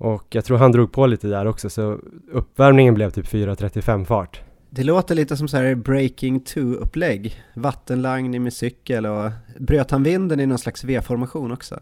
och 0.00 0.26
jag 0.30 0.44
tror 0.44 0.58
han 0.58 0.72
drog 0.72 0.92
på 0.92 1.06
lite 1.06 1.28
där 1.28 1.46
också 1.46 1.70
så 1.70 1.98
uppvärmningen 2.32 2.94
blev 2.94 3.10
typ 3.10 3.26
4.35 3.26 4.04
fart. 4.04 4.40
Det 4.70 4.82
låter 4.82 5.14
lite 5.14 5.36
som 5.36 5.48
så 5.48 5.56
här 5.56 5.74
breaking 5.74 6.40
2-upplägg. 6.40 7.34
Vattenlangning 7.54 8.42
med 8.42 8.52
cykel 8.52 9.06
och 9.06 9.30
bröt 9.58 9.90
han 9.90 10.02
vinden 10.02 10.40
i 10.40 10.46
någon 10.46 10.58
slags 10.58 10.84
V-formation 10.84 11.52
också? 11.52 11.80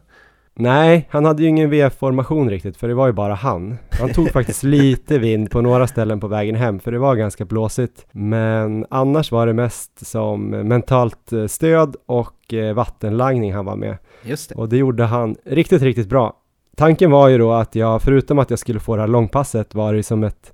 Nej, 0.55 1.09
han 1.11 1.25
hade 1.25 1.43
ju 1.43 1.49
ingen 1.49 1.71
V-formation 1.71 2.51
riktigt, 2.51 2.77
för 2.77 2.89
det 2.89 2.95
var 2.95 3.07
ju 3.07 3.13
bara 3.13 3.35
han. 3.35 3.79
Han 4.01 4.13
tog 4.13 4.31
faktiskt 4.31 4.63
lite 4.63 5.19
vind 5.19 5.51
på 5.51 5.61
några 5.61 5.87
ställen 5.87 6.21
på 6.21 6.29
vägen 6.29 6.55
hem, 6.55 6.81
för 6.81 6.93
det 6.93 6.99
var 6.99 7.17
ganska 7.17 7.45
blåsigt. 7.45 8.07
Men 8.13 8.87
annars 8.91 9.33
var 9.33 9.47
det 9.47 9.53
mest 9.53 10.07
som 10.07 10.51
mentalt 10.51 11.33
eh, 11.33 11.47
stöd 11.47 11.97
och 12.07 12.55
eh, 12.55 12.75
vattenlagning 12.75 13.55
han 13.55 13.65
var 13.65 13.77
med. 13.77 13.97
Just 14.23 14.49
det. 14.49 14.55
Och 14.55 14.69
det 14.69 14.77
gjorde 14.77 15.05
han 15.05 15.37
riktigt, 15.45 15.83
riktigt 15.83 16.09
bra. 16.09 16.37
Tanken 16.79 17.11
var 17.11 17.29
ju 17.29 17.39
då 17.39 17.53
att 17.53 17.75
jag, 17.75 18.03
förutom 18.03 18.39
att 18.39 18.51
jag 18.51 18.59
skulle 18.59 18.81
få 18.81 18.97
det 18.97 19.03
här 19.03 19.09
långpasset, 19.09 19.75
var 19.75 19.95
det 19.95 20.03
som 20.03 20.25
ett 20.25 20.53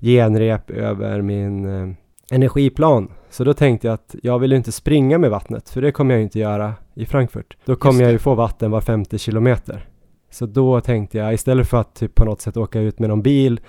genrep 0.00 0.70
över 0.70 1.22
min 1.22 1.64
eh, 1.64 1.94
energiplan. 2.30 3.10
Så 3.30 3.44
då 3.44 3.54
tänkte 3.54 3.86
jag 3.86 3.94
att 3.94 4.14
jag 4.22 4.38
vill 4.38 4.52
inte 4.52 4.72
springa 4.72 5.18
med 5.18 5.30
vattnet, 5.30 5.70
för 5.70 5.82
det 5.82 5.92
kommer 5.92 6.14
jag 6.14 6.22
inte 6.22 6.38
göra 6.38 6.74
i 6.94 7.06
Frankfurt. 7.06 7.56
Då 7.64 7.76
kommer 7.76 8.02
jag 8.02 8.12
ju 8.12 8.18
få 8.18 8.34
vatten 8.34 8.70
var 8.70 8.80
50 8.80 9.18
kilometer. 9.18 9.88
Så 10.30 10.46
då 10.46 10.80
tänkte 10.80 11.18
jag, 11.18 11.34
istället 11.34 11.68
för 11.68 11.80
att 11.80 11.94
typ 11.94 12.14
på 12.14 12.24
något 12.24 12.40
sätt 12.40 12.56
åka 12.56 12.80
ut 12.80 12.98
med 12.98 13.08
någon 13.08 13.22
bil 13.22 13.60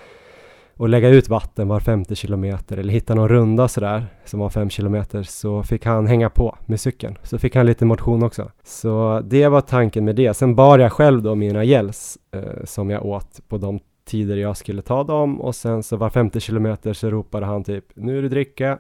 och 0.78 0.90
lägga 0.90 1.10
ut 1.10 1.30
vatten 1.30 1.68
var 1.68 1.80
50 1.80 2.16
kilometer 2.16 2.78
eller 2.78 2.94
hitta 2.94 3.16
någon 3.16 3.30
runda 3.30 3.68
sådär 3.68 4.06
som 4.26 4.40
var 4.40 4.50
5 4.50 4.70
kilometer 4.70 5.24
så 5.24 5.64
fick 5.64 5.86
han 5.86 6.08
hänga 6.08 6.30
på 6.30 6.58
med 6.66 6.80
cykeln. 6.80 7.18
Så 7.24 7.38
fick 7.38 7.56
han 7.56 7.66
lite 7.66 7.86
motion 7.86 8.24
också. 8.24 8.52
Så 8.64 9.22
det 9.26 9.48
var 9.48 9.62
tanken 9.62 10.06
med 10.06 10.16
det. 10.16 10.34
Sen 10.34 10.56
bar 10.56 10.80
jag 10.80 10.92
själv 10.92 11.22
då 11.22 11.36
mina 11.36 11.64
gels 11.64 12.18
eh, 12.32 12.64
som 12.64 12.90
jag 12.90 13.06
åt 13.06 13.40
på 13.48 13.58
de 13.58 13.80
tider 14.06 14.38
jag 14.38 14.58
skulle 14.58 14.82
ta 14.82 15.04
dem 15.04 15.42
och 15.42 15.56
sen 15.56 15.84
så 15.84 15.98
var 15.98 16.10
50 16.10 16.40
kilometer 16.40 16.94
så 16.94 17.10
ropade 17.10 17.46
han 17.46 17.64
typ 17.64 17.86
nu 17.94 18.18
är 18.18 18.22
det 18.22 18.30
dricka 18.30 18.78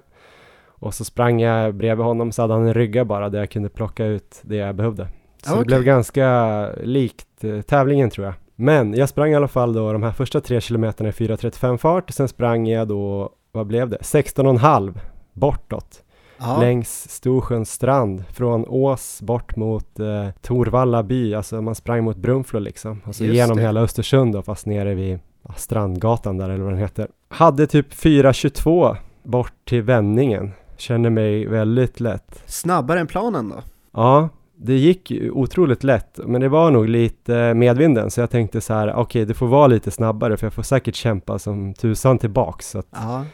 och 0.65 0.93
så 0.93 1.05
sprang 1.05 1.41
jag 1.41 1.75
bredvid 1.75 2.05
honom 2.05 2.31
så 2.31 2.41
hade 2.41 2.53
han 2.53 2.67
en 2.67 2.73
rygga 2.73 3.05
bara 3.05 3.29
där 3.29 3.39
jag 3.39 3.49
kunde 3.49 3.69
plocka 3.69 4.05
ut 4.05 4.41
det 4.41 4.55
jag 4.55 4.75
behövde. 4.75 5.07
Så 5.43 5.51
Okej. 5.51 5.59
det 5.59 5.65
blev 5.65 5.83
ganska 5.83 6.69
likt 6.83 7.43
eh, 7.43 7.61
tävlingen 7.61 8.09
tror 8.09 8.25
jag. 8.25 8.35
Men 8.63 8.93
jag 8.93 9.09
sprang 9.09 9.31
i 9.31 9.35
alla 9.35 9.47
fall 9.47 9.73
då 9.73 9.93
de 9.93 10.03
här 10.03 10.11
första 10.11 10.41
tre 10.41 10.61
kilometerna 10.61 11.09
i 11.09 11.11
4.35 11.11 11.77
fart. 11.77 12.11
Sen 12.11 12.27
sprang 12.27 12.67
jag 12.67 12.87
då, 12.87 13.29
vad 13.51 13.67
blev 13.67 13.89
det? 13.89 13.97
16,5 13.97 14.93
bortåt. 15.33 16.03
Ja, 16.39 16.57
Längs 16.59 17.09
Storsjöns 17.09 17.71
strand. 17.71 18.23
Från 18.33 18.65
Ås 18.67 19.21
bort 19.21 19.55
mot 19.55 19.99
eh, 19.99 20.29
Torvalla 20.41 21.03
by. 21.03 21.33
Alltså 21.35 21.61
man 21.61 21.75
sprang 21.75 22.03
mot 22.03 22.17
Brunflo 22.17 22.59
liksom. 22.59 23.01
Alltså 23.05 23.23
Just 23.23 23.35
genom 23.35 23.57
det. 23.57 23.63
hela 23.63 23.81
Östersund 23.81 24.33
då, 24.33 24.41
fast 24.41 24.65
nere 24.65 24.93
vid 24.95 25.19
ja, 25.47 25.53
Strandgatan 25.57 26.37
där 26.37 26.49
eller 26.49 26.63
vad 26.63 26.73
den 26.73 26.79
heter. 26.81 27.07
Hade 27.29 27.67
typ 27.67 27.93
4.22 27.93 28.95
bort 29.23 29.53
till 29.65 29.81
vändningen. 29.81 30.51
Känner 30.77 31.09
mig 31.09 31.45
väldigt 31.47 31.99
lätt. 31.99 32.43
snabbare 32.45 32.99
än 32.99 33.07
planen 33.07 33.49
då? 33.49 33.55
Ja, 33.93 34.29
det 34.65 34.77
gick 34.77 35.11
otroligt 35.31 35.83
lätt, 35.83 36.19
men 36.25 36.41
det 36.41 36.49
var 36.49 36.71
nog 36.71 36.89
lite 36.89 37.53
medvinden, 37.53 38.11
så 38.11 38.21
jag 38.21 38.29
tänkte 38.29 38.61
så 38.61 38.73
här, 38.73 38.93
okej, 38.95 39.25
det 39.25 39.33
får 39.33 39.47
vara 39.47 39.67
lite 39.67 39.91
snabbare, 39.91 40.37
för 40.37 40.45
jag 40.45 40.53
får 40.53 40.63
säkert 40.63 40.95
kämpa 40.95 41.39
som 41.39 41.73
tusan 41.73 42.17
tillbaks, 42.17 42.69
så 42.69 42.79
att 42.79 42.87
Ja, 42.91 43.25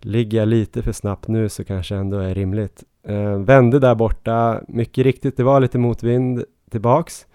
ligger 0.00 0.38
jag 0.38 0.48
lite 0.48 0.82
för 0.82 0.92
snabbt 0.92 1.28
nu 1.28 1.48
så 1.48 1.64
kanske 1.64 1.94
ändå 1.96 2.18
är 2.18 2.34
rimligt. 2.34 2.84
Eh, 3.08 3.38
vände 3.38 3.78
där 3.78 3.94
borta, 3.94 4.60
mycket 4.68 5.04
riktigt, 5.04 5.36
det 5.36 5.42
var 5.42 5.60
lite 5.60 5.78
motvind 5.78 6.44
tillbaks. 6.70 7.26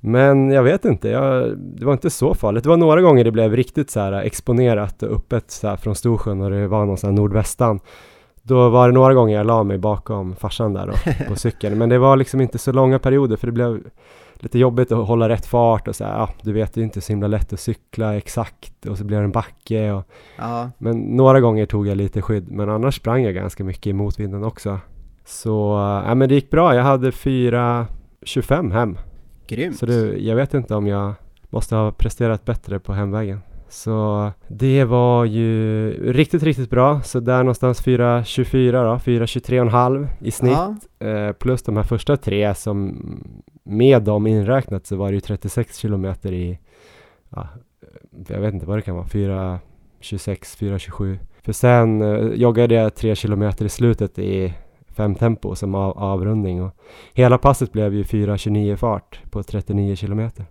Men 0.00 0.50
jag 0.50 0.62
vet 0.62 0.84
inte, 0.84 1.08
jag, 1.08 1.58
det 1.58 1.84
var 1.84 1.92
inte 1.92 2.10
så 2.10 2.34
farligt. 2.34 2.62
Det 2.62 2.68
var 2.68 2.76
några 2.76 3.00
gånger 3.00 3.24
det 3.24 3.32
blev 3.32 3.56
riktigt 3.56 3.90
så 3.90 4.00
här 4.00 4.12
exponerat 4.12 5.02
och 5.02 5.16
öppet 5.16 5.50
så 5.50 5.68
här 5.68 5.76
från 5.76 5.94
Storsjön 5.94 6.40
och 6.40 6.50
det 6.50 6.68
var 6.68 6.86
någon 6.86 6.96
sån 6.96 7.10
här 7.10 7.16
nordvästan. 7.16 7.80
Då 8.46 8.68
var 8.68 8.88
det 8.88 8.94
några 8.94 9.14
gånger 9.14 9.36
jag 9.36 9.46
la 9.46 9.62
mig 9.62 9.78
bakom 9.78 10.36
farsan 10.36 10.72
där 10.72 10.86
då, 10.86 11.24
på 11.28 11.36
cykeln. 11.36 11.78
Men 11.78 11.88
det 11.88 11.98
var 11.98 12.16
liksom 12.16 12.40
inte 12.40 12.58
så 12.58 12.72
långa 12.72 12.98
perioder 12.98 13.36
för 13.36 13.46
det 13.46 13.52
blev 13.52 13.80
lite 14.34 14.58
jobbigt 14.58 14.92
att 14.92 15.06
hålla 15.06 15.28
rätt 15.28 15.46
fart 15.46 15.88
och 15.88 15.96
så 15.96 16.04
här, 16.04 16.12
ja, 16.12 16.30
du 16.42 16.52
vet 16.52 16.74
det 16.74 16.80
är 16.80 16.82
inte 16.82 17.00
så 17.00 17.12
himla 17.12 17.26
lätt 17.26 17.52
att 17.52 17.60
cykla 17.60 18.16
exakt 18.16 18.86
och 18.86 18.98
så 18.98 19.04
blir 19.04 19.18
det 19.18 19.24
en 19.24 19.32
backe 19.32 19.92
och 19.92 20.04
ja, 20.38 20.70
men 20.78 20.98
några 20.98 21.40
gånger 21.40 21.66
tog 21.66 21.86
jag 21.86 21.96
lite 21.96 22.22
skydd, 22.22 22.50
men 22.50 22.70
annars 22.70 22.96
sprang 22.96 23.22
jag 23.22 23.34
ganska 23.34 23.64
mycket 23.64 23.86
i 23.86 23.92
motvinden 23.92 24.44
också. 24.44 24.78
Så, 25.24 25.74
ja 26.06 26.14
men 26.14 26.28
det 26.28 26.34
gick 26.34 26.50
bra. 26.50 26.74
Jag 26.74 26.82
hade 26.82 27.10
4.25 27.10 28.72
hem. 28.72 28.98
grymt. 29.46 29.78
Så 29.78 29.86
det, 29.86 30.18
jag 30.18 30.36
vet 30.36 30.54
inte 30.54 30.74
om 30.74 30.86
jag 30.86 31.14
måste 31.50 31.76
ha 31.76 31.92
presterat 31.92 32.44
bättre 32.44 32.78
på 32.78 32.92
hemvägen. 32.92 33.40
Så 33.68 34.30
det 34.48 34.84
var 34.84 35.24
ju 35.24 35.90
riktigt, 36.12 36.42
riktigt 36.42 36.70
bra. 36.70 37.02
Så 37.02 37.20
där 37.20 37.38
någonstans 37.38 37.86
4.24 37.86 38.72
då, 38.72 38.94
4.23,5 38.96 40.08
i 40.20 40.30
snitt. 40.30 40.52
Ja, 40.52 40.74
Eh, 40.98 41.32
plus 41.32 41.62
de 41.62 41.76
här 41.76 41.84
första 41.84 42.16
tre 42.16 42.54
som 42.54 43.02
med 43.62 44.02
dem 44.02 44.26
inräknat 44.26 44.86
så 44.86 44.96
var 44.96 45.08
det 45.08 45.14
ju 45.14 45.20
36 45.20 45.78
kilometer 45.78 46.32
i, 46.32 46.58
ja, 47.28 47.48
jag 48.28 48.40
vet 48.40 48.54
inte 48.54 48.66
vad 48.66 48.78
det 48.78 48.82
kan 48.82 48.94
vara, 48.94 49.06
4.26, 49.06 49.58
4.27. 50.58 51.18
För 51.42 51.52
sen 51.52 52.02
eh, 52.02 52.34
joggade 52.34 52.74
jag 52.74 52.94
tre 52.94 53.14
kilometer 53.14 53.64
i 53.64 53.68
slutet 53.68 54.18
i 54.18 54.54
fem 54.88 55.14
tempo 55.14 55.54
som 55.54 55.74
av, 55.74 55.98
avrundning 55.98 56.62
och 56.62 56.76
hela 57.14 57.38
passet 57.38 57.72
blev 57.72 57.94
ju 57.94 58.02
4.29 58.02 58.76
fart 58.76 59.20
på 59.30 59.42
39 59.42 59.96
kilometer. 59.96 60.44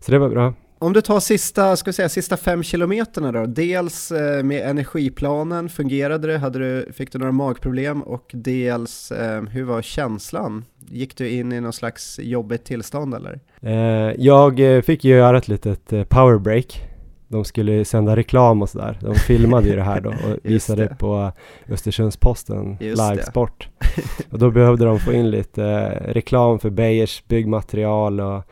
Så 0.00 0.12
det 0.12 0.18
var 0.18 0.28
bra. 0.28 0.52
Om 0.82 0.92
du 0.92 1.00
tar 1.00 1.20
sista, 1.20 1.76
ska 1.76 1.92
säga, 1.92 2.08
sista 2.08 2.36
fem 2.36 2.62
kilometerna 2.62 3.32
då, 3.32 3.46
dels 3.46 4.12
eh, 4.12 4.42
med 4.42 4.70
energiplanen, 4.70 5.68
fungerade 5.68 6.28
det, 6.28 6.38
Hade 6.38 6.58
du, 6.58 6.92
fick 6.92 7.12
du 7.12 7.18
några 7.18 7.32
magproblem 7.32 8.02
och 8.02 8.30
dels 8.32 9.12
eh, 9.12 9.42
hur 9.42 9.64
var 9.64 9.82
känslan? 9.82 10.64
Gick 10.88 11.16
du 11.16 11.28
in 11.28 11.52
i 11.52 11.60
någon 11.60 11.72
slags 11.72 12.18
jobbigt 12.22 12.64
tillstånd 12.64 13.14
eller? 13.14 13.40
Eh, 13.62 14.14
jag 14.18 14.84
fick 14.84 15.04
ju 15.04 15.16
göra 15.16 15.38
ett 15.38 15.48
litet 15.48 16.08
powerbreak. 16.08 16.82
De 17.28 17.44
skulle 17.44 17.84
sända 17.84 18.16
reklam 18.16 18.62
och 18.62 18.68
sådär. 18.68 18.98
De 19.00 19.14
filmade 19.14 19.68
ju 19.68 19.76
det 19.76 19.82
här 19.82 20.00
då 20.00 20.10
och 20.10 20.38
visade 20.42 20.82
det. 20.82 20.96
på 20.98 21.32
Östersunds-Posten 21.68 22.76
livesport. 22.80 23.68
och 24.30 24.38
då 24.38 24.50
behövde 24.50 24.84
de 24.84 24.98
få 24.98 25.12
in 25.12 25.30
lite 25.30 25.88
reklam 26.12 26.58
för 26.58 26.70
Beijers 26.70 27.24
byggmaterial 27.28 28.20
och 28.20 28.44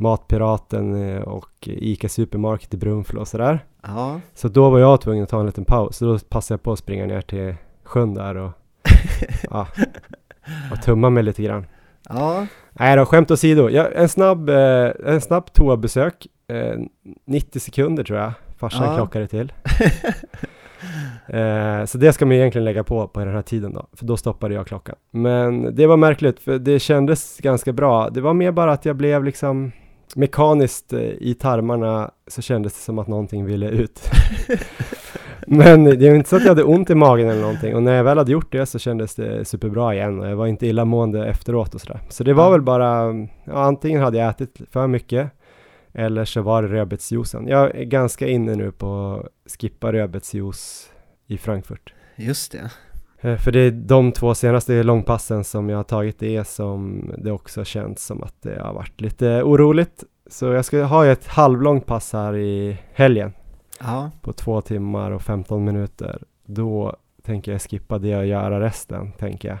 Matpiraten 0.00 1.08
eh, 1.16 1.22
och 1.22 1.48
ICA 1.62 2.08
Supermarket 2.08 2.74
i 2.74 2.76
Brunflo 2.76 3.20
och 3.20 3.28
sådär. 3.28 3.64
Ja, 3.82 4.20
Så 4.34 4.48
då 4.48 4.70
var 4.70 4.78
jag 4.78 5.00
tvungen 5.00 5.22
att 5.24 5.28
ta 5.30 5.40
en 5.40 5.46
liten 5.46 5.64
paus. 5.64 5.96
Så 5.96 6.04
då 6.04 6.18
passade 6.18 6.56
jag 6.56 6.62
på 6.62 6.72
att 6.72 6.78
springa 6.78 7.06
ner 7.06 7.20
till 7.20 7.54
sjön 7.84 8.14
där 8.14 8.34
och, 8.36 8.50
ja, 9.50 9.66
och 10.72 10.82
tumma 10.82 11.10
mig 11.10 11.22
lite 11.22 11.42
grann. 11.42 11.66
ja, 12.08 12.46
Nej 12.72 12.96
då, 12.96 13.04
skämt 13.06 13.30
åsido. 13.30 13.68
Ja, 13.70 13.88
en 13.94 14.08
snabb, 14.08 14.48
eh, 14.50 14.90
en 15.06 15.20
snabb 15.20 15.52
toabesök. 15.52 16.26
Eh, 16.48 16.78
90 17.26 17.60
sekunder 17.60 18.04
tror 18.04 18.18
jag 18.18 18.32
farsan 18.58 18.86
Ja. 18.86 18.96
klockade 18.96 19.26
till. 19.26 19.52
eh, 21.26 21.84
så 21.84 21.98
det 21.98 22.12
ska 22.12 22.26
man 22.26 22.32
egentligen 22.36 22.64
lägga 22.64 22.84
på 22.84 23.08
på 23.08 23.20
den 23.20 23.34
här 23.34 23.42
tiden 23.42 23.72
då, 23.72 23.86
för 23.92 24.04
då 24.06 24.16
stoppade 24.16 24.54
jag 24.54 24.66
klockan. 24.66 24.94
Men 25.10 25.74
det 25.74 25.86
var 25.86 25.96
märkligt, 25.96 26.40
för 26.40 26.58
det 26.58 26.78
kändes 26.78 27.38
ganska 27.38 27.72
bra. 27.72 28.10
Det 28.10 28.20
var 28.20 28.34
mer 28.34 28.52
bara 28.52 28.72
att 28.72 28.84
jag 28.84 28.96
blev 28.96 29.24
liksom 29.24 29.72
mekaniskt 30.16 30.92
eh, 30.92 31.00
i 31.00 31.34
tarmarna 31.40 32.10
så 32.26 32.42
kändes 32.42 32.72
det 32.74 32.78
som 32.80 32.98
att 32.98 33.08
någonting 33.08 33.44
ville 33.44 33.68
ut. 33.68 34.00
Men 35.46 35.84
det 35.84 36.06
är 36.08 36.14
inte 36.14 36.28
så 36.28 36.36
att 36.36 36.42
jag 36.42 36.48
hade 36.48 36.64
ont 36.64 36.90
i 36.90 36.94
magen 36.94 37.28
eller 37.28 37.40
någonting 37.40 37.76
och 37.76 37.82
när 37.82 37.92
jag 37.94 38.04
väl 38.04 38.18
hade 38.18 38.32
gjort 38.32 38.52
det 38.52 38.66
så 38.66 38.78
kändes 38.78 39.14
det 39.14 39.44
superbra 39.44 39.94
igen 39.94 40.20
och 40.20 40.26
jag 40.28 40.36
var 40.36 40.46
inte 40.46 40.66
illamående 40.66 41.26
efteråt 41.26 41.74
och 41.74 41.80
sådär. 41.80 42.00
Så 42.08 42.24
det 42.24 42.34
var 42.34 42.44
Ja. 42.44 42.50
väl 42.50 42.62
bara, 42.62 43.14
ja, 43.44 43.52
antingen 43.52 44.02
hade 44.02 44.18
jag 44.18 44.28
ätit 44.30 44.60
för 44.70 44.86
mycket 44.86 45.30
eller 45.92 46.24
så 46.24 46.42
var 46.42 46.62
det 46.62 46.68
rödbetsjuicen. 46.68 47.46
Jag 47.48 47.74
är 47.76 47.84
ganska 47.84 48.26
inne 48.28 48.54
nu 48.54 48.72
på 48.72 49.22
att 49.46 49.52
skippa 49.60 49.92
rödbetsjuice 49.92 50.90
i 51.26 51.38
Frankfurt. 51.38 51.92
just 52.16 52.52
det. 52.52 52.70
Eh, 53.20 53.36
För 53.36 53.52
det 53.52 53.60
är 53.60 53.70
de 53.70 54.12
två 54.12 54.34
senaste 54.34 54.82
långpassen 54.82 55.44
som 55.44 55.68
jag 55.68 55.76
har 55.76 55.84
tagit 55.84 56.18
det 56.18 56.44
som 56.48 57.10
det 57.18 57.32
också 57.32 57.64
känns 57.64 58.06
som 58.06 58.22
att 58.22 58.34
det 58.42 58.60
har 58.62 58.72
varit 58.72 59.00
lite 59.00 59.42
oroligt. 59.42 60.04
Så 60.30 60.46
jag 60.46 60.64
ska 60.64 60.82
ha 60.84 61.06
ett 61.06 61.26
halvlångt 61.26 61.86
pass 61.86 62.12
här 62.12 62.36
i 62.36 62.78
helgen 62.92 63.32
Ja, 63.80 64.10
på 64.22 64.32
två 64.32 64.60
timmar 64.60 65.10
och 65.10 65.22
15 65.22 65.64
minuter. 65.64 66.22
Då 66.46 66.96
tänker 67.22 67.52
jag 67.52 67.62
skippa 67.62 67.98
det 67.98 68.16
och 68.16 68.26
göra 68.26 68.60
resten, 68.60 69.12
tänker 69.12 69.48
jag. 69.48 69.58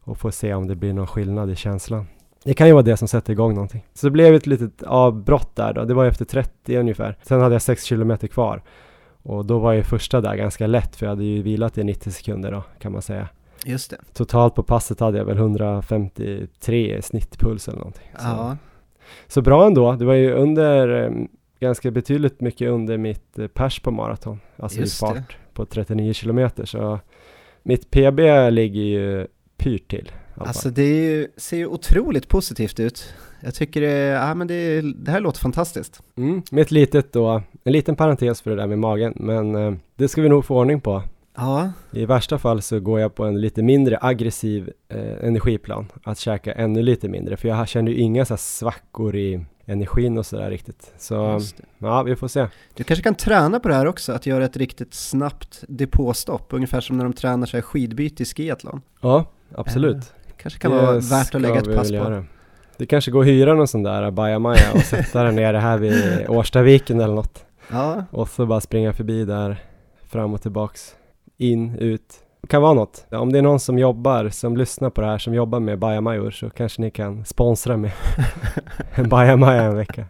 Och 0.00 0.18
få 0.18 0.30
se 0.32 0.54
om 0.54 0.66
det 0.66 0.74
blir 0.76 0.92
någon 0.92 1.06
skillnad 1.06 1.50
i 1.50 1.56
känslan. 1.56 2.06
Det 2.44 2.54
kan 2.54 2.66
ju 2.66 2.72
vara 2.72 2.82
det 2.82 2.96
som 2.96 3.08
sätter 3.08 3.32
igång 3.32 3.54
någonting. 3.54 3.84
Så 3.94 4.06
det 4.06 4.10
blev 4.10 4.34
ett 4.34 4.46
litet 4.46 4.82
avbrott 4.82 5.56
där 5.56 5.72
då. 5.72 5.84
Det 5.84 5.94
var 5.94 6.04
efter 6.06 6.24
30 6.24 6.76
ungefär. 6.76 7.18
Sen 7.22 7.40
hade 7.40 7.54
jag 7.54 7.62
6 7.62 7.84
kilometer 7.84 8.28
kvar. 8.28 8.62
Och 9.26 9.44
då 9.46 9.58
var 9.58 9.72
ju 9.72 9.82
första 9.82 10.20
där 10.20 10.36
ganska 10.36 10.66
lätt 10.66 10.96
för 10.96 11.06
jag 11.06 11.10
hade 11.10 11.24
ju 11.24 11.42
vilat 11.42 11.78
i 11.78 11.84
90 11.84 12.10
sekunder 12.10 12.52
då 12.52 12.62
kan 12.78 12.92
man 12.92 13.02
säga. 13.02 13.28
just 13.64 13.90
det. 13.90 13.96
Totalt 14.14 14.54
på 14.54 14.62
passet 14.62 15.00
hade 15.00 15.18
jag 15.18 15.24
väl 15.24 15.36
153 15.36 16.96
i 16.96 17.02
snittpuls 17.02 17.68
eller 17.68 17.78
någonting. 17.78 18.08
Så, 18.18 18.26
Ja, 18.26 18.56
så 19.26 19.42
bra 19.42 19.66
ändå. 19.66 19.92
Det 19.92 20.04
var 20.04 20.14
ju 20.14 20.32
under, 20.32 21.04
eh, 21.04 21.10
ganska 21.60 21.90
betydligt 21.90 22.40
mycket 22.40 22.68
under 22.70 22.96
mitt 22.98 23.38
eh, 23.38 23.46
pers 23.46 23.80
på 23.80 23.90
maraton. 23.90 24.40
Alltså 24.56 24.80
Just 24.80 25.02
i 25.02 25.06
det. 25.06 25.12
fart 25.14 25.36
på 25.52 25.66
39 25.66 26.12
kilometer. 26.12 26.64
Så 26.64 27.00
mitt 27.62 27.90
PB 27.90 28.50
ligger 28.50 28.82
ju 28.82 29.26
pyrt 29.56 29.90
till. 29.90 30.12
Alltså 30.36 30.70
det 30.70 30.86
ju, 30.86 31.28
ser 31.36 31.56
ju 31.56 31.66
otroligt 31.66 32.28
positivt 32.28 32.80
ut. 32.80 33.14
Jag 33.40 33.54
tycker 33.54 33.80
det, 33.80 33.96
ja, 33.96 34.34
men 34.34 34.46
det, 34.46 34.80
det 34.80 35.10
här 35.10 35.20
låter 35.20 35.40
fantastiskt. 35.40 36.02
Mm, 36.16 36.42
med 36.50 36.62
ett 36.62 36.70
litet 36.70 37.12
då, 37.12 37.42
en 37.64 37.72
liten 37.72 37.96
parentes 37.96 38.40
för 38.40 38.50
det 38.50 38.56
där 38.56 38.66
med 38.66 38.78
magen, 38.78 39.12
men 39.16 39.54
eh, 39.54 39.74
det 39.96 40.08
ska 40.08 40.22
vi 40.22 40.28
nog 40.28 40.44
få 40.44 40.58
ordning 40.58 40.80
på. 40.80 41.02
Ja. 41.36 41.70
I 41.92 42.06
värsta 42.06 42.38
fall 42.38 42.62
så 42.62 42.80
går 42.80 43.00
jag 43.00 43.14
på 43.14 43.24
en 43.24 43.40
lite 43.40 43.62
mindre 43.62 43.98
aggressiv 44.00 44.70
eh, 44.88 45.26
energiplan, 45.26 45.86
att 46.02 46.18
käka 46.18 46.52
ännu 46.52 46.82
lite 46.82 47.08
mindre, 47.08 47.36
för 47.36 47.48
jag 47.48 47.68
känner 47.68 47.92
ju 47.92 47.98
inga 47.98 48.24
så 48.24 48.36
svackor 48.36 49.16
i 49.16 49.44
energin 49.66 50.18
och 50.18 50.26
sådär 50.26 50.50
riktigt. 50.50 50.92
Så 50.98 51.40
ja, 51.78 52.02
vi 52.02 52.16
får 52.16 52.28
se. 52.28 52.46
Du 52.74 52.84
kanske 52.84 53.02
kan 53.02 53.14
träna 53.14 53.60
på 53.60 53.68
det 53.68 53.74
här 53.74 53.86
också, 53.86 54.12
att 54.12 54.26
göra 54.26 54.44
ett 54.44 54.56
riktigt 54.56 54.94
snabbt 54.94 55.64
depåstopp, 55.68 56.46
ungefär 56.52 56.80
som 56.80 56.96
när 56.96 57.04
de 57.04 57.12
tränar 57.12 57.46
sig 57.46 57.62
skidbyte 57.62 58.22
i 58.22 58.26
skiathlon. 58.26 58.82
Ja, 59.00 59.24
absolut. 59.54 60.12
Kanske 60.36 60.60
kan 60.60 60.70
det 60.70 60.76
vara 60.76 60.98
värt 60.98 61.34
att 61.34 61.40
lägga 61.40 61.58
ett 61.58 61.76
pass 61.76 61.88
på. 61.88 61.94
Göra. 61.94 62.24
Det 62.76 62.86
kanske 62.86 63.10
går 63.10 63.20
att 63.20 63.26
hyra 63.26 63.54
någon 63.54 63.68
sån 63.68 63.82
där 63.82 64.10
bajamaja 64.10 64.72
och 64.74 64.80
sätta 64.82 65.22
den 65.22 65.36
nere 65.36 65.56
här 65.56 65.78
vid 65.78 66.26
Årstaviken 66.28 67.00
eller 67.00 67.14
något. 67.14 67.44
Ja. 67.70 68.04
Och 68.10 68.28
så 68.28 68.46
bara 68.46 68.60
springa 68.60 68.92
förbi 68.92 69.24
där, 69.24 69.56
fram 70.06 70.34
och 70.34 70.42
tillbaks, 70.42 70.94
in, 71.38 71.76
ut. 71.78 72.14
Det 72.40 72.48
kan 72.48 72.62
vara 72.62 72.74
något. 72.74 73.06
Om 73.10 73.32
det 73.32 73.38
är 73.38 73.42
någon 73.42 73.60
som 73.60 73.78
jobbar, 73.78 74.28
som 74.28 74.56
lyssnar 74.56 74.90
på 74.90 75.00
det 75.00 75.06
här, 75.06 75.18
som 75.18 75.34
jobbar 75.34 75.60
med 75.60 75.78
bajamajor 75.78 76.30
så 76.30 76.50
kanske 76.50 76.82
ni 76.82 76.90
kan 76.90 77.24
sponsra 77.24 77.76
med 77.76 77.90
en 78.94 79.08
bajamaja 79.08 79.62
en 79.62 79.76
vecka. 79.76 80.04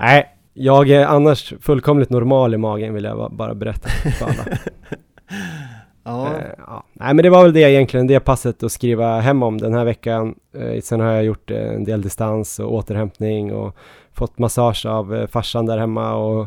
Nej, 0.00 0.36
jag 0.54 0.90
är 0.90 1.06
annars 1.06 1.54
fullkomligt 1.60 2.10
normal 2.10 2.54
i 2.54 2.56
magen 2.56 2.94
vill 2.94 3.04
jag 3.04 3.32
bara 3.32 3.54
berätta 3.54 3.88
för 3.88 4.24
alla. 4.24 4.44
Ja. 6.06 6.26
Eh, 6.26 6.44
ja. 6.66 6.84
Nej 6.92 7.14
men 7.14 7.22
det 7.22 7.30
var 7.30 7.42
väl 7.42 7.52
det 7.52 7.60
egentligen, 7.60 8.06
det 8.06 8.20
passet 8.20 8.62
att 8.62 8.72
skriva 8.72 9.20
hem 9.20 9.42
om 9.42 9.58
den 9.58 9.74
här 9.74 9.84
veckan. 9.84 10.34
Eh, 10.58 10.80
sen 10.80 11.00
har 11.00 11.12
jag 11.12 11.24
gjort 11.24 11.50
eh, 11.50 11.74
en 11.74 11.84
del 11.84 12.02
distans 12.02 12.58
och 12.58 12.74
återhämtning 12.74 13.54
och 13.54 13.76
fått 14.12 14.38
massage 14.38 14.86
av 14.86 15.14
eh, 15.14 15.26
farsan 15.26 15.66
där 15.66 15.78
hemma 15.78 16.14
och 16.14 16.46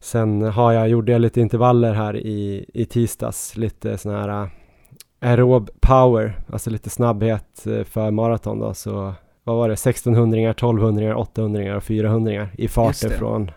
sen 0.00 0.42
har 0.42 0.72
jag, 0.72 0.88
gjorde 0.88 1.12
jag 1.12 1.20
lite 1.20 1.40
intervaller 1.40 1.92
här 1.92 2.16
i, 2.16 2.66
i 2.74 2.84
tisdags, 2.84 3.56
lite 3.56 3.98
sån 3.98 4.14
här 4.14 4.42
uh, 4.42 4.48
aerob 5.20 5.70
power, 5.80 6.38
alltså 6.52 6.70
lite 6.70 6.90
snabbhet 6.90 7.64
uh, 7.66 7.84
för 7.84 8.10
maraton 8.10 8.58
då, 8.58 8.74
så 8.74 9.12
vad 9.44 9.56
var 9.56 9.68
det, 9.68 9.72
1600 9.72 10.50
1200 10.50 11.16
800 11.16 11.76
och 11.76 11.84
400 11.84 12.48
i 12.58 12.68
farter 12.68 13.08
från 13.08 13.50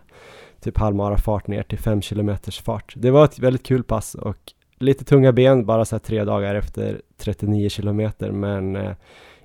typ 0.62 0.78
halvmara 0.78 1.18
fart 1.18 1.48
ner 1.48 1.64
till 1.64 1.80
5 1.80 2.02
km 2.02 2.36
fart. 2.64 2.94
Det 2.98 3.12
var 3.12 3.26
ett 3.26 3.40
väldigt 3.40 3.64
kul 3.64 3.84
pass 3.84 4.16
och 4.16 4.54
lite 4.84 5.04
tunga 5.04 5.32
ben 5.32 5.66
bara 5.66 5.86
så 5.86 5.96
här 5.96 6.00
tre 6.00 6.24
dagar 6.24 6.56
efter 6.56 7.02
39 7.18 7.70
kilometer 7.70 8.32
men 8.32 8.76
eh, 8.76 8.92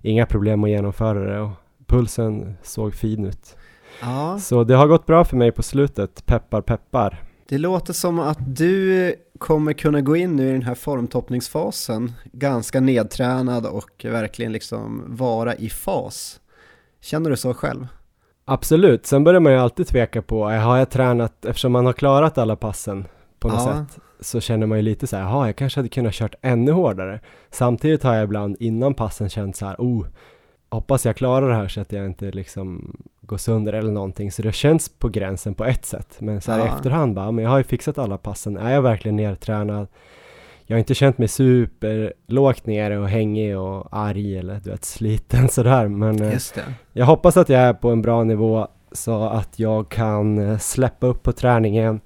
inga 0.02 0.26
problem 0.26 0.64
att 0.64 0.71
genomföra 0.71 1.35
det 1.35 1.40
och 1.40 1.50
pulsen 1.87 2.57
såg 2.62 2.95
fin 2.95 3.25
ut. 3.25 3.57
Ja. 4.00 4.38
Så 4.38 4.64
det 4.64 4.75
har 4.75 4.87
gått 4.87 5.07
bra 5.07 5.25
för 5.25 5.37
mig 5.37 5.52
på 5.52 5.62
slutet, 5.62 6.26
peppar 6.26 6.61
peppar. 6.61 7.23
Det 7.49 7.59
låter 7.59 7.92
som 7.92 8.18
att 8.18 8.38
du 8.57 9.14
kommer 9.38 9.73
kunna 9.73 10.00
gå 10.00 10.16
in 10.16 10.37
nu 10.37 10.49
i 10.49 10.52
den 10.52 10.62
här 10.62 10.75
formtoppningsfasen 10.75 12.12
ganska 12.33 12.80
nedtränad 12.80 13.66
och 13.66 14.04
verkligen 14.04 14.52
liksom 14.52 15.04
vara 15.07 15.54
i 15.54 15.68
fas. 15.68 16.40
Känner 17.00 17.30
du 17.30 17.37
så 17.37 17.54
själv? 17.54 17.87
Absolut, 18.45 19.07
sen 19.07 19.25
börjar 19.25 19.40
man 19.40 19.52
ju 19.52 19.59
alltid 19.59 19.87
tveka 19.87 20.23
på, 20.23 20.45
har 20.45 20.78
jag 20.78 20.90
tränat, 20.90 21.45
eftersom 21.45 21.73
man 21.73 21.87
har 21.87 21.92
klarat 21.92 22.38
alla 22.38 22.57
passen 22.57 23.07
på 23.38 23.49
något 23.49 23.66
ja. 23.66 23.87
sätt, 23.87 24.02
så 24.20 24.40
känner 24.40 24.66
man 24.66 24.78
ju 24.78 24.82
lite 24.82 25.06
så 25.06 25.16
här, 25.16 25.22
jaha, 25.22 25.46
jag 25.46 25.56
kanske 25.56 25.78
hade 25.78 25.88
kunnat 25.88 26.14
kört 26.14 26.34
ännu 26.42 26.72
hårdare. 26.72 27.20
Samtidigt 27.50 28.02
har 28.02 28.14
jag 28.14 28.25
ibland 28.25 28.56
innan 28.60 28.94
passen 28.94 29.28
känt 29.28 29.56
så 29.56 29.66
här, 29.66 29.76
oh, 29.78 30.06
hoppas 30.70 31.06
jag 31.06 31.16
klarar 31.16 31.48
det 31.48 31.54
här 31.54 31.68
så 31.68 31.80
att 31.80 31.92
jag 31.92 32.06
inte 32.06 32.30
liksom 32.30 32.96
går 33.20 33.37
sönder 33.37 33.72
eller 33.72 33.92
någonting. 33.92 34.32
Så 34.32 34.42
det 34.42 34.52
känns 34.52 34.88
på 34.88 35.08
gränsen 35.08 35.54
på 35.54 35.64
ett 35.64 35.87
sätt. 35.87 36.16
Men 36.18 36.40
så 36.40 36.52
här 36.52 36.58
ja. 36.58 36.64
i 36.64 36.68
efterhand 36.68 37.14
bara, 37.14 37.32
men 37.32 37.44
jag 37.44 37.50
har 37.50 37.58
ju 37.58 37.64
fixat 37.64 37.98
alla 37.98 38.18
passen. 38.18 38.57
Är 38.57 38.72
jag 38.72 38.83
verkligen 38.83 39.16
nedtränad? 39.16 39.87
Jag 40.66 40.74
har 40.74 40.78
inte 40.78 40.94
känt 40.94 41.18
mig 41.18 41.28
super 41.28 42.12
lågt 42.26 42.66
nere 42.66 42.98
och 42.98 43.09
hängig 43.09 43.59
och 43.59 43.88
arg 43.90 44.38
eller 44.38 44.61
du 44.64 44.70
vet 44.70 44.85
sliten 44.85 45.48
sådär. 45.48 45.88
Men 45.88 46.22
eh, 46.22 46.38
jag 46.92 47.07
hoppas 47.07 47.37
att 47.37 47.48
jag 47.48 47.61
är 47.61 47.72
på 47.72 47.90
en 47.90 48.02
bra 48.02 48.24
nivå 48.24 48.68
så 48.92 49.24
att 49.24 49.59
jag 49.59 49.88
kan 49.88 50.38
eh, 50.38 50.59
släppa 50.59 51.07
upp 51.07 51.22
på 51.22 51.33
träningen, 51.33 52.00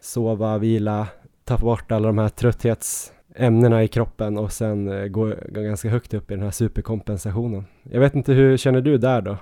sova, 0.00 0.58
vila, 0.58 1.06
ta 1.44 1.58
bort 1.58 1.92
alla 1.92 2.06
de 2.06 2.18
här 2.18 2.28
trötthetsämnena 2.28 3.84
i 3.84 3.88
kroppen 3.88 4.38
och 4.38 4.52
sen 4.52 4.88
eh, 4.88 5.06
gå, 5.06 5.34
gå 5.48 5.60
ganska 5.60 5.88
högt 5.88 6.14
upp 6.14 6.30
i 6.30 6.34
den 6.34 6.42
här 6.42 6.50
superkompensationen. 6.50 7.64
Jag 7.82 8.00
vet 8.00 8.14
inte, 8.14 8.32
hur 8.32 8.56
känner 8.56 8.80
du 8.80 8.98
där 8.98 9.20
då? 9.22 9.36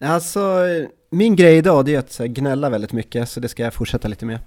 Alltså, 0.00 0.64
min 1.10 1.36
grej 1.36 1.56
idag 1.56 1.84
det 1.84 1.94
är 1.94 1.98
att 1.98 2.18
gnälla 2.18 2.70
väldigt 2.70 2.92
mycket, 2.92 3.28
så 3.28 3.40
det 3.40 3.48
ska 3.48 3.62
jag 3.62 3.74
fortsätta 3.74 4.08
lite 4.08 4.26
med. 4.26 4.38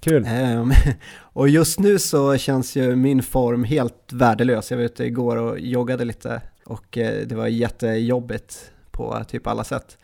Kul! 0.00 0.26
Um, 0.26 0.72
och 1.20 1.48
just 1.48 1.78
nu 1.78 1.98
så 1.98 2.36
känns 2.36 2.76
ju 2.76 2.96
min 2.96 3.22
form 3.22 3.64
helt 3.64 4.12
värdelös. 4.12 4.70
Jag 4.70 4.78
var 4.78 4.84
ute 4.84 5.04
igår 5.04 5.36
och 5.36 5.60
joggade 5.60 6.04
lite 6.04 6.42
och 6.64 6.96
uh, 6.96 7.26
det 7.26 7.34
var 7.34 7.46
jättejobbigt 7.46 8.72
på 8.90 9.24
typ 9.28 9.46
alla 9.46 9.64
sätt. 9.64 9.98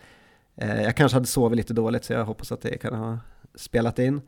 Uh, 0.63 0.83
jag 0.83 0.97
kanske 0.97 1.17
hade 1.17 1.27
sovit 1.27 1.57
lite 1.57 1.75
dåligt 1.75 2.05
så 2.05 2.13
jag 2.13 2.25
hoppas 2.25 2.53
att 2.53 2.63
det 2.63 2.79
kan 2.79 2.95
ha 2.95 3.19
spelat 3.55 3.99
in. 3.99 4.21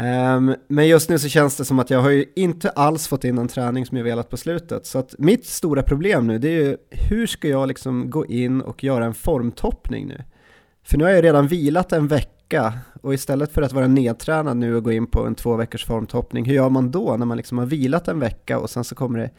Um, 0.00 0.54
men 0.68 0.88
just 0.88 1.10
nu 1.10 1.18
så 1.18 1.28
känns 1.28 1.56
det 1.56 1.64
som 1.64 1.78
att 1.78 1.90
jag 1.90 2.00
har 2.00 2.10
ju 2.10 2.24
inte 2.36 2.70
alls 2.70 3.08
fått 3.08 3.24
in 3.24 3.38
en 3.38 3.48
träning 3.48 3.86
som 3.86 3.96
jag 3.96 4.04
velat 4.04 4.30
på 4.30 4.36
slutet. 4.36 4.86
Så 4.86 4.98
att 4.98 5.14
mitt 5.18 5.46
stora 5.46 5.82
problem 5.82 6.26
nu 6.26 6.38
det 6.38 6.48
är 6.48 6.64
ju 6.64 6.76
hur 6.90 7.26
ska 7.26 7.48
jag 7.48 7.68
liksom 7.68 8.10
gå 8.10 8.26
in 8.26 8.60
och 8.60 8.84
göra 8.84 9.04
en 9.04 9.14
formtoppning 9.14 10.06
nu? 10.06 10.24
För 10.82 10.98
nu 10.98 11.04
har 11.04 11.10
jag 11.10 11.24
redan 11.24 11.48
vilat 11.48 11.92
en 11.92 12.08
vecka 12.08 12.72
och 13.02 13.14
istället 13.14 13.52
för 13.52 13.62
att 13.62 13.72
vara 13.72 13.86
nedtränad 13.86 14.56
nu 14.56 14.76
och 14.76 14.84
gå 14.84 14.92
in 14.92 15.06
på 15.06 15.26
en 15.26 15.34
två 15.34 15.56
veckors 15.56 15.84
formtoppning, 15.84 16.44
hur 16.44 16.54
gör 16.54 16.68
man 16.68 16.90
då 16.90 17.16
när 17.16 17.26
man 17.26 17.36
liksom 17.36 17.58
har 17.58 17.66
vilat 17.66 18.08
en 18.08 18.20
vecka 18.20 18.58
och 18.58 18.70
sen 18.70 18.84
så 18.84 18.94
kommer 18.94 19.18
det 19.18 19.30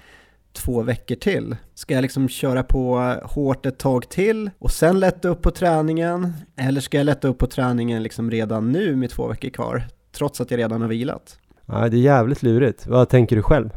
två 0.54 0.82
veckor 0.82 1.16
till? 1.16 1.56
Ska 1.74 1.94
jag 1.94 2.02
liksom 2.02 2.30
köra 2.30 2.64
på 2.64 3.16
hårt 3.24 3.66
ett 3.66 3.80
tag 3.80 4.10
till 4.10 4.50
och 4.60 4.72
sen 4.72 5.00
lätta 5.00 5.28
upp 5.28 5.42
på 5.42 5.52
träningen? 5.52 6.34
Eller 6.56 6.82
ska 6.82 6.98
jag 6.98 7.06
lätta 7.06 7.28
upp 7.28 7.38
på 7.38 7.48
träningen 7.48 8.04
liksom 8.04 8.32
redan 8.32 8.72
nu 8.72 8.96
med 8.96 9.10
två 9.10 9.28
veckor 9.28 9.50
kvar? 9.50 9.84
Trots 10.18 10.42
att 10.42 10.52
jag 10.52 10.58
redan 10.58 10.82
har 10.82 10.88
vilat. 10.88 11.40
Ja, 11.66 11.90
det 11.90 11.98
är 11.98 12.02
jävligt 12.02 12.44
lurigt. 12.44 12.88
Vad 12.88 13.10
tänker 13.10 13.36
du 13.36 13.42
själv? 13.42 13.70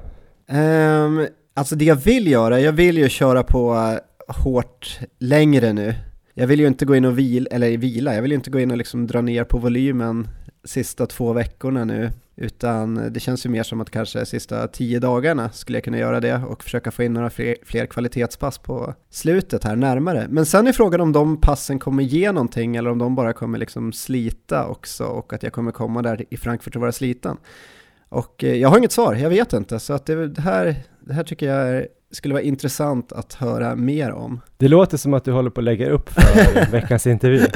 Um, 0.50 1.26
alltså 1.54 1.76
det 1.76 1.84
jag 1.84 1.96
vill 1.96 2.26
göra, 2.26 2.60
jag 2.60 2.72
vill 2.72 2.98
ju 2.98 3.08
köra 3.08 3.42
på 3.42 3.98
hårt 4.28 4.98
längre 5.18 5.72
nu. 5.72 5.94
Jag 6.34 6.46
vill 6.46 6.60
ju 6.60 6.66
inte 6.66 6.84
gå 6.84 6.96
in 6.96 7.04
och 7.04 7.18
vila, 7.18 7.48
eller 7.50 7.76
vila, 7.76 8.14
jag 8.14 8.22
vill 8.22 8.30
ju 8.30 8.34
inte 8.34 8.50
gå 8.50 8.60
in 8.60 8.70
och 8.70 8.76
liksom 8.76 9.06
dra 9.06 9.20
ner 9.20 9.44
på 9.44 9.58
volymen 9.58 10.28
sista 10.64 11.06
två 11.06 11.32
veckorna 11.32 11.84
nu, 11.84 12.10
utan 12.36 13.12
det 13.12 13.20
känns 13.20 13.46
ju 13.46 13.50
mer 13.50 13.62
som 13.62 13.80
att 13.80 13.90
kanske 13.90 14.26
sista 14.26 14.68
tio 14.68 14.98
dagarna 14.98 15.50
skulle 15.50 15.78
jag 15.78 15.84
kunna 15.84 15.98
göra 15.98 16.20
det 16.20 16.36
och 16.36 16.64
försöka 16.64 16.90
få 16.90 17.02
in 17.02 17.12
några 17.12 17.30
fler, 17.30 17.56
fler 17.62 17.86
kvalitetspass 17.86 18.58
på 18.58 18.94
slutet 19.10 19.64
här 19.64 19.76
närmare. 19.76 20.26
Men 20.28 20.46
sen 20.46 20.66
är 20.66 20.72
frågan 20.72 21.00
om 21.00 21.12
de 21.12 21.40
passen 21.40 21.78
kommer 21.78 22.02
ge 22.02 22.32
någonting 22.32 22.76
eller 22.76 22.90
om 22.90 22.98
de 22.98 23.14
bara 23.14 23.32
kommer 23.32 23.58
liksom 23.58 23.92
slita 23.92 24.66
också 24.66 25.04
och 25.04 25.32
att 25.32 25.42
jag 25.42 25.52
kommer 25.52 25.72
komma 25.72 26.02
där 26.02 26.24
i 26.30 26.36
Frankfurt 26.36 26.76
och 26.76 26.80
vara 26.80 26.92
sliten. 26.92 27.36
Och 28.08 28.44
eh, 28.44 28.54
jag 28.54 28.68
har 28.68 28.78
inget 28.78 28.92
svar, 28.92 29.14
jag 29.14 29.30
vet 29.30 29.52
inte, 29.52 29.78
så 29.78 29.92
att 29.92 30.06
det, 30.06 30.38
här, 30.38 30.74
det 31.00 31.14
här 31.14 31.24
tycker 31.24 31.46
jag 31.46 31.68
är 31.68 31.88
skulle 32.10 32.34
vara 32.34 32.42
intressant 32.42 33.12
att 33.12 33.34
höra 33.34 33.76
mer 33.76 34.12
om. 34.12 34.40
Det 34.56 34.68
låter 34.68 34.96
som 34.96 35.14
att 35.14 35.24
du 35.24 35.32
håller 35.32 35.50
på 35.50 35.60
att 35.60 35.64
lägga 35.64 35.90
upp 35.90 36.08
för 36.08 36.70
veckans 36.72 37.06
intervju. 37.06 37.46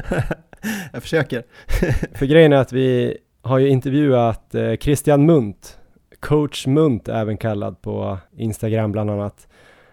Jag 0.92 1.02
försöker. 1.02 1.42
för 2.18 2.26
grejen 2.26 2.52
är 2.52 2.56
att 2.56 2.72
vi 2.72 3.16
har 3.42 3.58
ju 3.58 3.68
intervjuat 3.68 4.54
eh, 4.54 4.76
Christian 4.76 5.26
Munt, 5.26 5.78
coach 6.20 6.66
Munt 6.66 7.08
även 7.08 7.36
kallad 7.36 7.82
på 7.82 8.18
Instagram 8.36 8.92
bland 8.92 9.10
annat. 9.10 9.48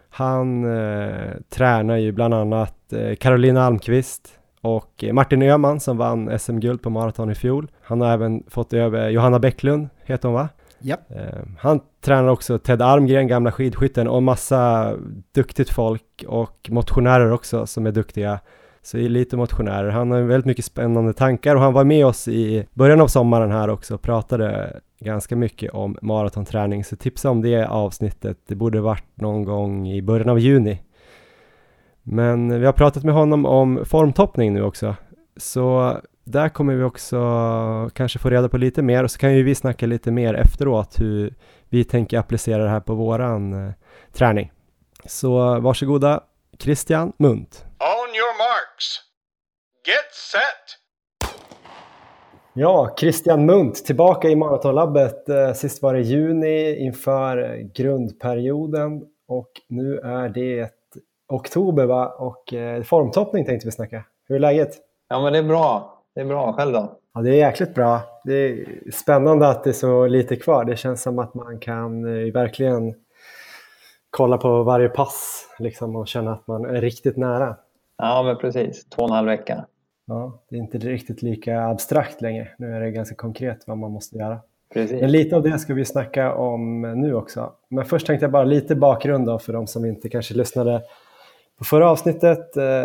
Han 0.09 0.77
eh, 0.77 1.29
tränar 1.49 1.97
ju 1.97 2.11
bland 2.11 2.33
annat 2.33 2.93
eh, 2.93 3.15
Carolina 3.15 3.63
Almqvist 3.63 4.39
och 4.61 5.03
Martin 5.11 5.41
Öhman 5.41 5.79
som 5.79 5.97
vann 5.97 6.39
SM-guld 6.39 6.81
på 6.81 6.89
maraton 6.89 7.31
i 7.31 7.35
fjol. 7.35 7.71
Han 7.81 8.01
har 8.01 8.13
även 8.13 8.43
fått 8.47 8.73
över 8.73 9.09
Johanna 9.09 9.39
Bäcklund, 9.39 9.89
heter 10.03 10.27
hon 10.27 10.35
va? 10.35 10.49
Ja. 10.79 10.95
Eh, 11.09 11.39
han 11.59 11.79
tränar 12.01 12.27
också 12.27 12.57
Ted 12.57 12.81
Armgren, 12.81 13.27
gamla 13.27 13.51
skidskytten 13.51 14.07
och 14.07 14.23
massa 14.23 14.93
duktigt 15.31 15.69
folk 15.69 16.23
och 16.27 16.69
motionärer 16.71 17.31
också 17.31 17.67
som 17.67 17.85
är 17.85 17.91
duktiga. 17.91 18.39
Så 18.83 18.97
elitmotionärer. 18.97 19.89
Han 19.89 20.11
har 20.11 20.21
väldigt 20.21 20.45
mycket 20.45 20.65
spännande 20.65 21.13
tankar 21.13 21.55
och 21.55 21.61
han 21.61 21.73
var 21.73 21.83
med 21.83 22.05
oss 22.05 22.27
i 22.27 22.67
början 22.73 23.01
av 23.01 23.07
sommaren 23.07 23.51
här 23.51 23.69
också 23.69 23.95
och 23.95 24.01
pratade 24.01 24.79
ganska 24.99 25.35
mycket 25.35 25.71
om 25.71 25.97
maratonträning. 26.01 26.83
Så 26.83 26.95
tipsa 26.95 27.29
om 27.29 27.41
det 27.41 27.65
avsnittet. 27.65 28.37
Det 28.47 28.55
borde 28.55 28.81
varit 28.81 29.05
någon 29.15 29.43
gång 29.43 29.87
i 29.87 30.01
början 30.01 30.29
av 30.29 30.39
juni. 30.39 30.81
Men 32.03 32.59
vi 32.59 32.65
har 32.65 32.73
pratat 32.73 33.03
med 33.03 33.13
honom 33.13 33.45
om 33.45 33.79
formtoppning 33.85 34.53
nu 34.53 34.63
också. 34.63 34.95
Så 35.37 35.97
där 36.23 36.49
kommer 36.49 36.75
vi 36.75 36.83
också 36.83 37.19
kanske 37.93 38.19
få 38.19 38.29
reda 38.29 38.49
på 38.49 38.57
lite 38.57 38.81
mer 38.81 39.03
och 39.03 39.11
så 39.11 39.19
kan 39.19 39.35
ju 39.35 39.43
vi 39.43 39.55
snacka 39.55 39.85
lite 39.85 40.11
mer 40.11 40.33
efteråt 40.33 40.99
hur 40.99 41.33
vi 41.69 41.83
tänker 41.83 42.19
applicera 42.19 42.63
det 42.63 42.69
här 42.69 42.79
på 42.79 42.95
våran 42.95 43.67
eh, 43.67 43.73
träning. 44.13 44.51
Så 45.05 45.59
varsågoda 45.59 46.23
Christian 46.59 47.13
Munt. 47.17 47.65
On 48.11 48.15
your 48.15 48.37
marks. 48.37 48.99
Get 49.85 50.13
set. 50.31 50.67
Ja, 52.53 52.95
Christian 52.99 53.45
Munt 53.45 53.85
tillbaka 53.85 54.29
i 54.29 54.35
Maratonlabbet. 54.35 55.29
Eh, 55.29 55.53
sist 55.53 55.81
var 55.81 55.93
det 55.93 56.01
juni 56.01 56.75
inför 56.75 57.57
grundperioden 57.75 59.03
och 59.27 59.51
nu 59.69 59.97
är 59.97 60.29
det 60.29 60.69
oktober 61.27 61.85
va? 61.85 62.07
och 62.07 62.53
eh, 62.53 62.83
formtoppning 62.83 63.45
tänkte 63.45 63.67
vi 63.67 63.71
snacka. 63.71 64.03
Hur 64.27 64.35
är 64.35 64.39
läget? 64.39 64.77
Ja 65.09 65.21
men 65.21 65.33
det 65.33 65.39
är 65.39 65.43
bra. 65.43 65.99
Det 66.15 66.21
är 66.21 66.25
bra. 66.25 66.53
Själv 66.53 66.73
då? 66.73 66.99
Ja, 67.13 67.21
det 67.21 67.29
är 67.29 67.35
jäkligt 67.35 67.75
bra. 67.75 68.01
Det 68.23 68.33
är 68.33 68.65
spännande 68.91 69.47
att 69.47 69.63
det 69.63 69.69
är 69.69 69.73
så 69.73 70.07
lite 70.07 70.35
kvar. 70.35 70.65
Det 70.65 70.75
känns 70.75 71.01
som 71.01 71.19
att 71.19 71.33
man 71.33 71.59
kan 71.59 72.05
eh, 72.05 72.33
verkligen 72.33 72.93
kolla 74.09 74.37
på 74.37 74.63
varje 74.63 74.89
pass 74.89 75.47
liksom, 75.59 75.95
och 75.95 76.07
känna 76.07 76.33
att 76.33 76.47
man 76.47 76.65
är 76.65 76.81
riktigt 76.81 77.17
nära. 77.17 77.55
Ja, 78.01 78.23
men 78.23 78.37
precis. 78.37 78.85
Två 78.85 79.01
och 79.01 79.09
en 79.09 79.15
halv 79.15 79.27
vecka. 79.27 79.65
Ja, 80.07 80.39
det 80.49 80.55
är 80.55 80.59
inte 80.59 80.77
riktigt 80.77 81.21
lika 81.21 81.61
abstrakt 81.61 82.21
längre. 82.21 82.47
Nu 82.57 82.75
är 82.75 82.81
det 82.81 82.91
ganska 82.91 83.15
konkret 83.15 83.63
vad 83.67 83.77
man 83.77 83.91
måste 83.91 84.17
göra. 84.17 84.39
Precis. 84.73 85.01
Men 85.01 85.11
lite 85.11 85.35
av 85.35 85.43
det 85.43 85.59
ska 85.59 85.73
vi 85.73 85.85
snacka 85.85 86.33
om 86.33 86.81
nu 86.81 87.13
också. 87.13 87.53
Men 87.69 87.85
först 87.85 88.07
tänkte 88.07 88.23
jag 88.23 88.31
bara 88.31 88.43
lite 88.43 88.75
bakgrund 88.75 89.25
då 89.25 89.39
för 89.39 89.53
de 89.53 89.67
som 89.67 89.85
inte 89.85 90.09
kanske 90.09 90.33
lyssnade 90.33 90.81
på 91.57 91.63
förra 91.63 91.89
avsnittet. 91.89 92.57
Eh, 92.57 92.83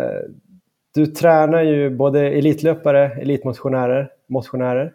du 0.93 1.05
tränar 1.05 1.61
ju 1.61 1.89
både 1.89 2.29
elitlöpare, 2.29 3.11
elitmotionärer, 3.21 4.11
motionärer. 4.27 4.93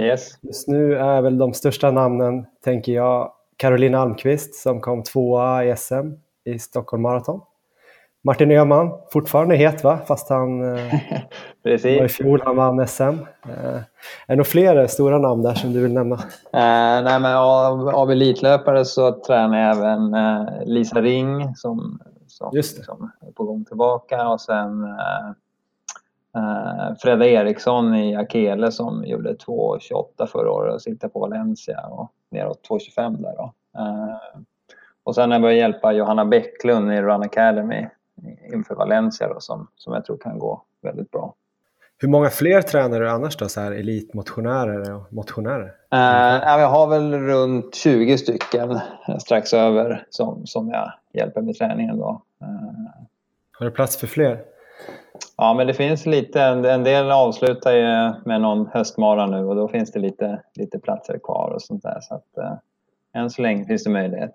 Yes. 0.00 0.38
Just 0.42 0.68
nu 0.68 0.96
är 0.96 1.22
väl 1.22 1.38
de 1.38 1.54
största 1.54 1.90
namnen, 1.90 2.46
tänker 2.64 2.92
jag, 2.92 3.32
Carolina 3.56 3.98
Almqvist 3.98 4.54
som 4.54 4.80
kom 4.80 5.02
tvåa 5.02 5.64
i 5.64 5.76
SM 5.76 6.12
i 6.44 6.58
Stockholm 6.58 7.02
Marathon. 7.02 7.40
Martin 8.26 8.50
Öhman, 8.50 8.90
fortfarande 9.12 9.56
het 9.56 9.84
va? 9.84 9.98
Fast 10.06 10.28
han 10.28 10.76
eh, 10.76 10.94
Precis. 11.62 11.98
var 11.98 12.04
i 12.04 12.08
fjol, 12.08 12.40
han 12.44 12.56
vann 12.56 12.86
SM. 12.88 13.02
Eh, 13.02 13.76
är 13.76 13.84
det 14.26 14.36
några 14.36 14.44
fler 14.44 14.86
stora 14.86 15.18
namn 15.18 15.42
där 15.42 15.54
som 15.54 15.72
du 15.72 15.82
vill 15.82 15.92
nämna? 15.92 16.14
Eh, 16.52 17.02
nej, 17.04 17.20
men 17.20 17.36
av, 17.36 17.88
av 17.88 18.10
elitlöpare 18.10 18.84
så 18.84 19.12
tränar 19.12 19.58
jag 19.58 19.76
även 19.76 20.14
eh, 20.14 20.46
Lisa 20.64 21.00
Ring 21.00 21.54
som, 21.54 22.00
som, 22.26 22.50
Just 22.52 22.76
det. 22.78 22.84
som 22.84 23.10
är 23.20 23.32
på 23.32 23.44
gång 23.44 23.64
tillbaka 23.64 24.28
och 24.28 24.40
sen 24.40 24.84
eh, 24.84 25.28
eh, 26.36 26.94
Fredda 26.98 27.26
Eriksson 27.26 27.94
i 27.94 28.16
Akele 28.16 28.70
som 28.70 29.04
gjorde 29.04 29.32
2.28 29.32 30.26
förra 30.26 30.50
året 30.52 30.74
och 30.74 30.82
sitter 30.82 31.08
på 31.08 31.20
Valencia 31.20 31.80
och 31.86 32.12
neråt 32.30 32.68
2.25 32.68 33.22
där 33.22 33.34
då. 33.36 33.52
Och 35.04 35.14
sen 35.14 35.30
har 35.30 35.34
jag 35.34 35.42
börjat 35.42 35.58
hjälpa 35.58 35.92
Johanna 35.92 36.24
Bäcklund 36.24 36.92
i 36.92 37.02
Run 37.02 37.22
Academy 37.22 37.86
inför 38.52 38.74
Valencia 38.74 39.28
då, 39.28 39.40
som, 39.40 39.68
som 39.76 39.92
jag 39.92 40.04
tror 40.04 40.16
kan 40.18 40.38
gå 40.38 40.62
väldigt 40.82 41.10
bra. 41.10 41.34
Hur 41.98 42.08
många 42.08 42.30
fler 42.30 42.62
tränar 42.62 43.00
du 43.00 43.10
annars 43.10 43.36
då, 43.36 43.48
så 43.48 43.60
här 43.60 43.72
elitmotionärer 43.72 44.94
och 44.94 45.12
motionärer? 45.12 45.74
Eh, 45.92 45.98
ja, 46.42 46.60
jag 46.60 46.68
har 46.68 46.86
väl 46.86 47.14
runt 47.14 47.74
20 47.74 48.18
stycken 48.18 48.70
eh, 49.08 49.16
strax 49.18 49.54
över 49.54 50.06
som, 50.10 50.46
som 50.46 50.68
jag 50.68 50.92
hjälper 51.12 51.42
med 51.42 51.54
träningen. 51.54 51.98
Då. 51.98 52.22
Eh, 52.40 52.48
Har 53.52 53.66
du 53.66 53.70
plats 53.72 53.96
för 53.96 54.06
fler? 54.06 54.44
ja, 55.36 55.54
men 55.54 55.66
det 55.66 55.74
finns 55.74 56.06
lite. 56.06 56.42
En, 56.42 56.64
en 56.64 56.84
del 56.84 57.10
avslutar 57.10 57.72
ju 57.72 58.12
med 58.24 58.40
någon 58.40 58.66
höstmara 58.66 59.26
nu 59.26 59.44
och 59.44 59.56
då 59.56 59.68
finns 59.68 59.92
det 59.92 59.98
lite, 59.98 60.42
lite 60.54 60.78
platser 60.78 61.18
kvar 61.18 61.50
och 61.54 61.62
sånt 61.62 61.82
där. 61.82 61.98
Så 62.00 62.14
att, 62.14 62.38
eh, 62.38 62.52
än 63.12 63.30
så 63.30 63.42
länge 63.42 63.64
finns 63.64 63.84
det 63.84 63.90
möjlighet. 63.90 64.32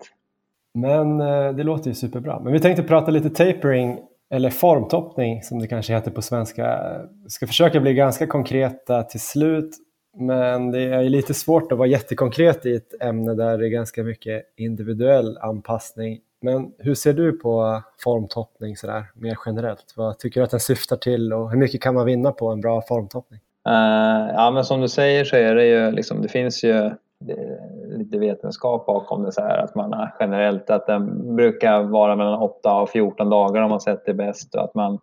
Men 0.74 1.20
eh, 1.20 1.52
det 1.52 1.62
låter 1.62 1.88
ju 1.88 1.94
superbra. 1.94 2.40
Men 2.40 2.52
vi 2.52 2.60
tänkte 2.60 2.82
prata 2.82 3.10
lite 3.10 3.30
tapering 3.30 3.98
eller 4.30 4.50
formtoppning 4.50 5.42
som 5.42 5.58
det 5.58 5.66
kanske 5.66 5.92
heter 5.92 6.10
på 6.10 6.22
svenska. 6.22 6.78
Vi 7.24 7.30
ska 7.30 7.46
försöka 7.46 7.80
bli 7.80 7.94
ganska 7.94 8.26
konkreta 8.26 9.02
till 9.02 9.20
slut. 9.20 9.70
Men 10.18 10.70
det 10.70 10.80
är 10.80 11.02
lite 11.02 11.34
svårt 11.34 11.72
att 11.72 11.78
vara 11.78 11.88
jättekonkret 11.88 12.66
i 12.66 12.74
ett 12.74 13.02
ämne 13.02 13.34
där 13.34 13.58
det 13.58 13.66
är 13.66 13.70
ganska 13.70 14.02
mycket 14.02 14.42
individuell 14.56 15.38
anpassning. 15.38 16.20
Men 16.42 16.72
hur 16.78 16.94
ser 16.94 17.12
du 17.12 17.32
på 17.32 17.82
formtoppning 17.98 18.76
sådär 18.76 19.04
mer 19.14 19.36
generellt? 19.46 19.94
Vad 19.96 20.18
tycker 20.18 20.40
du 20.40 20.44
att 20.44 20.50
den 20.50 20.60
syftar 20.60 20.96
till 20.96 21.32
och 21.32 21.50
hur 21.50 21.58
mycket 21.58 21.82
kan 21.82 21.94
man 21.94 22.06
vinna 22.06 22.32
på 22.32 22.48
en 22.48 22.60
bra 22.60 22.82
formtoppning? 22.88 23.40
Uh, 23.68 24.34
ja, 24.34 24.50
men 24.54 24.64
som 24.64 24.80
du 24.80 24.88
säger 24.88 25.24
så 25.24 25.36
är 25.36 25.54
det 25.54 25.66
ju 25.66 25.90
liksom, 25.90 26.22
det 26.22 26.28
finns 26.28 26.64
ju 26.64 26.90
det 27.20 27.58
lite 28.02 28.18
vetenskap 28.18 28.86
bakom 28.86 29.22
det 29.22 29.32
så 29.32 29.40
här 29.40 29.58
att 29.58 29.74
man 29.74 30.08
generellt 30.20 30.70
att 30.70 30.86
den 30.86 31.36
brukar 31.36 31.82
vara 31.82 32.16
mellan 32.16 32.42
8 32.42 32.74
och 32.74 32.90
14 32.90 33.30
dagar 33.30 33.62
om 33.62 33.70
man 33.70 33.80
sett 33.80 34.06
det 34.06 34.14
bäst 34.14 34.54
och 34.54 34.64
att 34.64 34.74
man 34.74 34.98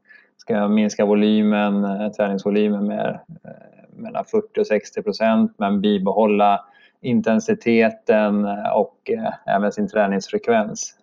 ska 0.49 0.67
minska 0.67 1.05
volymen, 1.05 1.83
eh, 1.83 2.11
träningsvolymen 2.11 2.87
med 2.87 3.19
eh, 3.43 3.51
mellan 3.95 4.25
40 4.25 4.61
och 4.61 4.67
60 4.67 5.01
procent 5.01 5.55
men 5.57 5.81
bibehålla 5.81 6.65
intensiteten 7.01 8.45
eh, 8.45 8.69
och 8.75 9.11
även 9.45 9.71
sin 9.71 9.87
träningsfrekvens. 9.87 10.95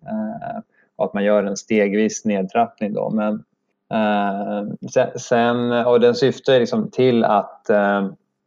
Och 0.97 1.05
att 1.05 1.15
man 1.15 1.25
gör 1.25 1.45
en 1.45 1.57
stegvis 1.57 2.25
nedtrappning 2.25 2.93
då. 2.93 3.11
Men 3.11 3.45
sen, 5.17 5.73
och 5.73 6.01
den 6.01 6.15
syftar 6.15 6.59
liksom 6.59 6.91
till 6.91 7.25
att 7.25 7.71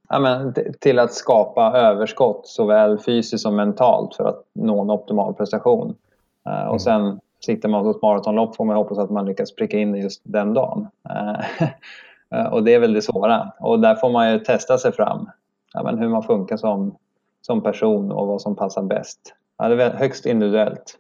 ja, 0.10 0.20
men, 0.20 0.54
till 0.80 1.00
att 1.00 1.14
skapa 1.14 1.72
överskott 1.78 2.48
såväl 2.48 3.00
fysiskt 3.00 3.42
som 3.42 3.56
mentalt 3.56 4.16
för 4.16 4.24
att 4.24 4.44
nå 4.54 4.82
en 4.82 4.90
optimal 4.90 5.34
prestation. 5.34 5.96
Eh, 6.50 6.68
och 6.68 6.82
sen 6.82 7.20
siktar 7.46 7.70
man 7.70 7.84
på 7.84 7.90
ett 7.90 8.02
maratonlopp 8.02 8.56
får 8.56 8.66
man 8.66 8.76
hoppas 8.76 8.98
att 8.98 9.10
man 9.10 9.26
lyckas 9.26 9.56
pricka 9.56 9.78
in 9.78 9.92
det 9.92 10.00
just 10.00 10.22
den 10.24 10.54
dagen. 10.54 10.88
Eh, 12.36 12.46
och 12.46 12.64
det 12.64 12.74
är 12.74 12.80
väl 12.80 12.94
det 12.94 13.02
svåra. 13.02 13.52
Och 13.60 13.80
där 13.80 13.96
får 13.96 14.10
man 14.10 14.32
ju 14.32 14.40
testa 14.40 14.78
sig 14.78 14.92
fram. 14.92 15.30
Ja, 15.74 15.84
men 15.84 16.00
hur 16.00 16.10
man 16.10 16.24
funkar 16.24 16.58
som, 16.58 16.96
som 17.42 17.64
person 17.64 18.12
och 18.12 18.28
vad 18.28 18.42
som 18.42 18.56
passar 18.56 18.82
bäst. 18.82 19.20
Ja, 19.58 19.68
det 19.70 19.84
är 19.84 19.90
högst 19.90 20.26
individuellt. 20.26 20.98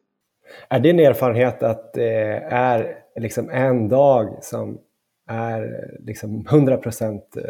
Är 0.69 0.79
din 0.79 0.99
erfarenhet 0.99 1.63
att 1.63 1.93
det 1.93 2.43
är 2.49 2.97
liksom 3.15 3.49
en 3.49 3.89
dag 3.89 4.37
som 4.41 4.77
är 5.27 5.89
liksom 5.99 6.43
100%, 6.45 7.37
eh, 7.37 7.43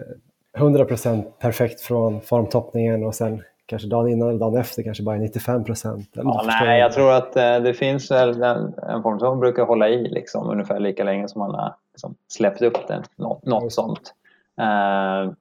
100% 0.58 1.24
perfekt 1.40 1.82
från 1.82 2.22
formtoppningen 2.22 3.04
och 3.04 3.16
sen 3.16 3.44
kanske 3.66 3.88
dagen 3.88 4.10
innan 4.10 4.30
eller 4.30 4.40
dagen 4.40 4.58
efter 4.58 4.84
kanske 4.84 5.04
bara 5.04 5.16
är 5.16 5.20
95%? 5.20 6.06
Eller 6.14 6.24
Ja, 6.24 6.44
nej, 6.46 6.80
jag 6.80 6.94
tror 6.94 7.12
att 7.12 7.36
eh, 7.36 7.60
det 7.60 7.74
finns 7.74 8.12
en, 8.12 8.44
en 8.44 9.04
form 9.04 9.20
som 9.20 9.40
brukar 9.40 9.66
hålla 9.66 9.90
i 9.90 10.10
liksom, 10.10 10.50
ungefär 10.50 10.80
lika 10.80 11.04
länge 11.04 11.28
som 11.28 11.40
man 11.40 11.56
har 11.56 11.76
liksom, 11.94 12.16
släppt 12.28 12.62
upp 12.62 12.88
det. 12.88 13.04
Något, 13.16 13.46
något 13.46 13.74
sånt. 13.74 14.14
Eh, 14.62 15.32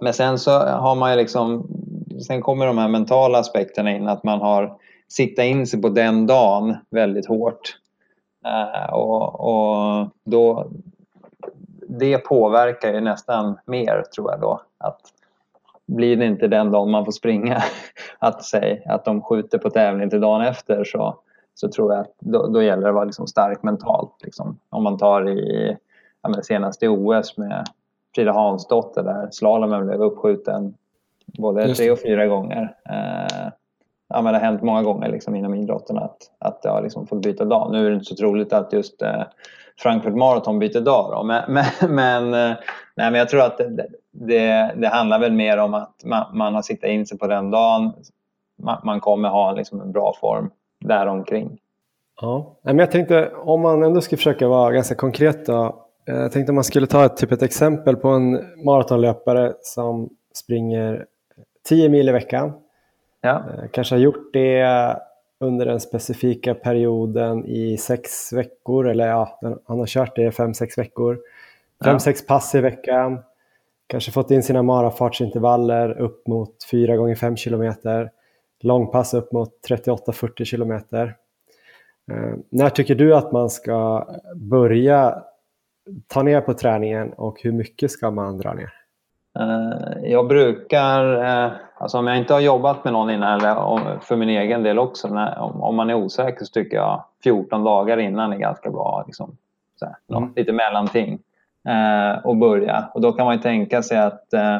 men 0.00 0.14
sen 0.14 0.38
så 0.38 0.50
har 0.58 0.94
man 0.94 1.10
ju 1.10 1.16
liksom, 1.16 1.66
sen 2.26 2.42
kommer 2.42 2.66
de 2.66 2.78
här 2.78 2.88
mentala 2.88 3.38
aspekterna 3.38 3.92
in, 3.92 4.08
att 4.08 4.24
man 4.24 4.40
har 4.40 4.76
siktat 5.08 5.44
in 5.44 5.66
sig 5.66 5.82
på 5.82 5.88
den 5.88 6.26
dagen 6.26 6.76
väldigt 6.90 7.26
hårt. 7.26 7.76
Eh, 8.44 8.92
och, 8.92 9.40
och 9.40 10.08
då, 10.24 10.70
det 11.98 12.18
påverkar 12.18 12.92
ju 12.92 13.00
nästan 13.00 13.58
mer 13.64 14.02
tror 14.14 14.30
jag 14.30 14.40
då. 14.40 14.60
Att 14.78 15.00
blir 15.86 16.16
det 16.16 16.26
inte 16.26 16.48
den 16.48 16.70
dagen 16.70 16.90
man 16.90 17.04
får 17.04 17.12
springa, 17.12 17.62
att, 18.18 18.44
säg, 18.44 18.82
att 18.86 19.04
de 19.04 19.22
skjuter 19.22 19.58
på 19.58 19.70
tävling 19.70 20.10
till 20.10 20.20
dagen 20.20 20.42
efter 20.42 20.84
så, 20.84 21.16
så 21.54 21.68
tror 21.68 21.92
jag 21.92 22.00
att 22.00 22.14
då, 22.18 22.46
då 22.46 22.62
gäller 22.62 22.82
det 22.82 22.88
att 22.88 22.94
vara 22.94 23.04
liksom 23.04 23.26
stark 23.26 23.62
mentalt. 23.62 24.16
Liksom. 24.24 24.58
Om 24.70 24.82
man 24.82 24.98
tar 24.98 25.28
i 25.28 25.76
ja, 26.22 26.42
senast 26.42 26.82
i 26.82 26.88
OS 26.88 27.36
med 27.36 27.66
Frida 28.14 28.32
Hansdotter 28.32 29.02
där 29.02 29.28
slalomen 29.30 29.86
blev 29.86 30.02
uppskjuten 30.02 30.74
både 31.26 31.74
tre 31.74 31.90
och 31.90 32.00
fyra 32.00 32.26
gånger. 32.26 32.76
Eh, 32.84 33.52
ja, 34.12 34.22
men 34.22 34.32
det 34.32 34.38
har 34.38 34.46
hänt 34.46 34.62
många 34.62 34.82
gånger 34.82 35.08
liksom 35.08 35.34
inom 35.34 35.54
idrotten 35.54 35.98
att, 35.98 36.16
att 36.38 36.60
jag 36.62 36.72
har 36.72 36.82
liksom 36.82 37.06
fått 37.06 37.22
byta 37.22 37.44
dag. 37.44 37.72
Nu 37.72 37.86
är 37.86 37.90
det 37.90 37.94
inte 37.94 38.06
så 38.06 38.16
troligt 38.16 38.52
att 38.52 38.72
just 38.72 39.02
eh, 39.02 39.22
Frankfurt 39.78 40.14
Marathon 40.14 40.58
byter 40.58 40.80
dag. 40.80 41.10
Då. 41.12 41.22
Men, 41.22 41.42
men, 41.52 41.94
men, 41.94 42.24
eh, 42.34 42.56
nej, 42.96 43.10
men 43.10 43.14
jag 43.14 43.28
tror 43.28 43.40
att 43.40 43.58
det, 43.58 43.86
det, 44.12 44.74
det 44.76 44.88
handlar 44.88 45.18
väl 45.18 45.32
mer 45.32 45.58
om 45.58 45.74
att 45.74 45.94
man, 46.04 46.36
man 46.36 46.54
har 46.54 46.62
siktat 46.62 46.90
in 46.90 47.06
sig 47.06 47.18
på 47.18 47.26
den 47.26 47.50
dagen. 47.50 47.92
Man, 48.62 48.80
man 48.84 49.00
kommer 49.00 49.28
ha 49.28 49.52
liksom 49.52 49.80
en 49.80 49.92
bra 49.92 50.14
form 50.20 50.50
däromkring. 50.84 51.58
Ja, 52.20 52.58
men 52.62 52.78
jag 52.78 52.90
tänkte 52.90 53.30
om 53.44 53.60
man 53.60 53.82
ändå 53.82 54.00
ska 54.00 54.16
försöka 54.16 54.48
vara 54.48 54.72
ganska 54.72 54.94
konkret 54.94 55.46
då. 55.46 55.86
Eh, 56.08 56.14
jag 56.14 56.32
tänkte 56.32 56.50
om 56.52 56.54
man 56.54 56.64
skulle 56.64 56.86
ta 56.86 57.04
ett, 57.04 57.16
typ 57.16 57.32
ett 57.32 57.42
exempel 57.42 57.96
på 57.96 58.08
en 58.08 58.32
maratonlöpare 58.64 59.52
som 59.60 60.08
springer 60.34 61.06
10 61.68 61.88
mil 61.88 62.08
i 62.08 62.12
veckan. 62.12 62.52
Ja, 63.22 63.30
Eh, 63.30 63.68
Kanske 63.70 63.94
har 63.94 64.00
gjort 64.00 64.32
det 64.32 64.66
under 65.40 65.66
den 65.66 65.80
specifika 65.80 66.54
perioden 66.54 67.46
i 67.46 67.76
sex 67.76 68.32
veckor 68.32 68.88
eller 68.88 69.06
ja, 69.06 69.38
han 69.66 69.78
har 69.78 69.86
kört 69.86 70.16
det 70.16 70.22
i 70.26 70.30
fem, 70.30 70.54
sex 70.54 70.78
veckor. 70.78 71.14
Fem, 71.84 71.92
Ja. 71.92 71.98
sex 71.98 72.26
pass 72.26 72.54
i 72.54 72.60
veckan. 72.60 73.18
Kanske 73.86 74.12
fått 74.12 74.30
in 74.30 74.42
sina 74.42 74.62
marafartsintervaller 74.62 75.90
upp 76.00 76.26
mot 76.26 76.64
4 76.70 76.96
gånger 76.96 77.14
5 77.14 77.36
kilometer. 77.36 78.10
Långpass 78.60 79.14
upp 79.14 79.32
mot 79.32 79.50
38-40 79.68 80.44
kilometer. 80.44 81.16
Eh, 82.12 82.34
när 82.48 82.70
tycker 82.70 82.94
du 82.94 83.14
att 83.16 83.32
man 83.32 83.50
ska 83.50 84.06
börja 84.36 85.22
ta 86.06 86.22
ner 86.22 86.40
på 86.40 86.54
träningen 86.54 87.12
och 87.12 87.42
hur 87.42 87.52
mycket 87.52 87.90
ska 87.90 88.10
man 88.10 88.38
dra 88.38 88.54
ner? 88.54 88.72
Eh, 89.38 90.10
jag 90.10 90.28
brukar, 90.28 91.24
eh, 91.24 91.52
alltså 91.74 91.98
om 91.98 92.06
jag 92.06 92.18
inte 92.18 92.34
har 92.34 92.40
jobbat 92.40 92.84
med 92.84 92.92
någon 92.92 93.10
innan 93.10 93.40
eller 93.40 93.98
för 93.98 94.16
min 94.16 94.28
egen 94.28 94.62
del 94.62 94.78
också, 94.78 95.08
när, 95.08 95.38
om, 95.38 95.76
man 95.76 95.90
är 95.90 95.94
osäker 95.94 96.44
så 96.44 96.52
tycker 96.52 96.76
jag 96.76 97.04
14 97.24 97.64
dagar 97.64 97.98
innan 97.98 98.32
är 98.32 98.36
ganska 98.36 98.70
bra. 98.70 99.02
Liksom, 99.06 99.36
så 99.76 99.86
här, 99.86 100.16
mm. 100.16 100.32
Lite 100.36 100.52
mellanting. 100.52 101.18
Eh, 101.68 102.26
och 102.26 102.36
börja. 102.36 102.90
Och 102.94 103.00
då 103.00 103.12
kan 103.12 103.26
man 103.26 103.36
ju 103.36 103.42
tänka 103.42 103.82
sig 103.82 103.98
att 103.98 104.32
eh, 104.32 104.58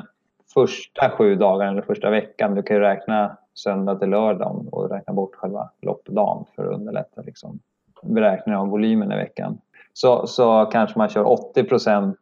första 0.54 1.11
sju 1.11 1.35
dagarna 1.35 1.70
eller 1.70 1.82
första 1.82 2.11
veckan, 2.11 2.54
du 2.54 2.62
kan 2.62 2.80
räkna 2.80 3.37
söndag 3.54 3.94
till 3.94 4.11
lördag 4.11 4.66
och 4.72 4.90
räkna 4.90 5.12
bort 5.14 5.35
själva 5.35 5.70
loppdagen 5.82 6.44
för 6.56 6.64
att 6.64 6.74
underlätta 6.74 7.22
liksom, 7.22 7.58
beräkningen 8.02 8.61
av 8.61 8.68
volymen 8.68 9.12
i 9.12 9.16
veckan. 9.16 9.58
Så, 9.92 10.26
så 10.26 10.64
kanske 10.64 10.98
man 10.98 11.08
kör 11.08 11.28
80 11.28 11.64
procent 11.64 12.18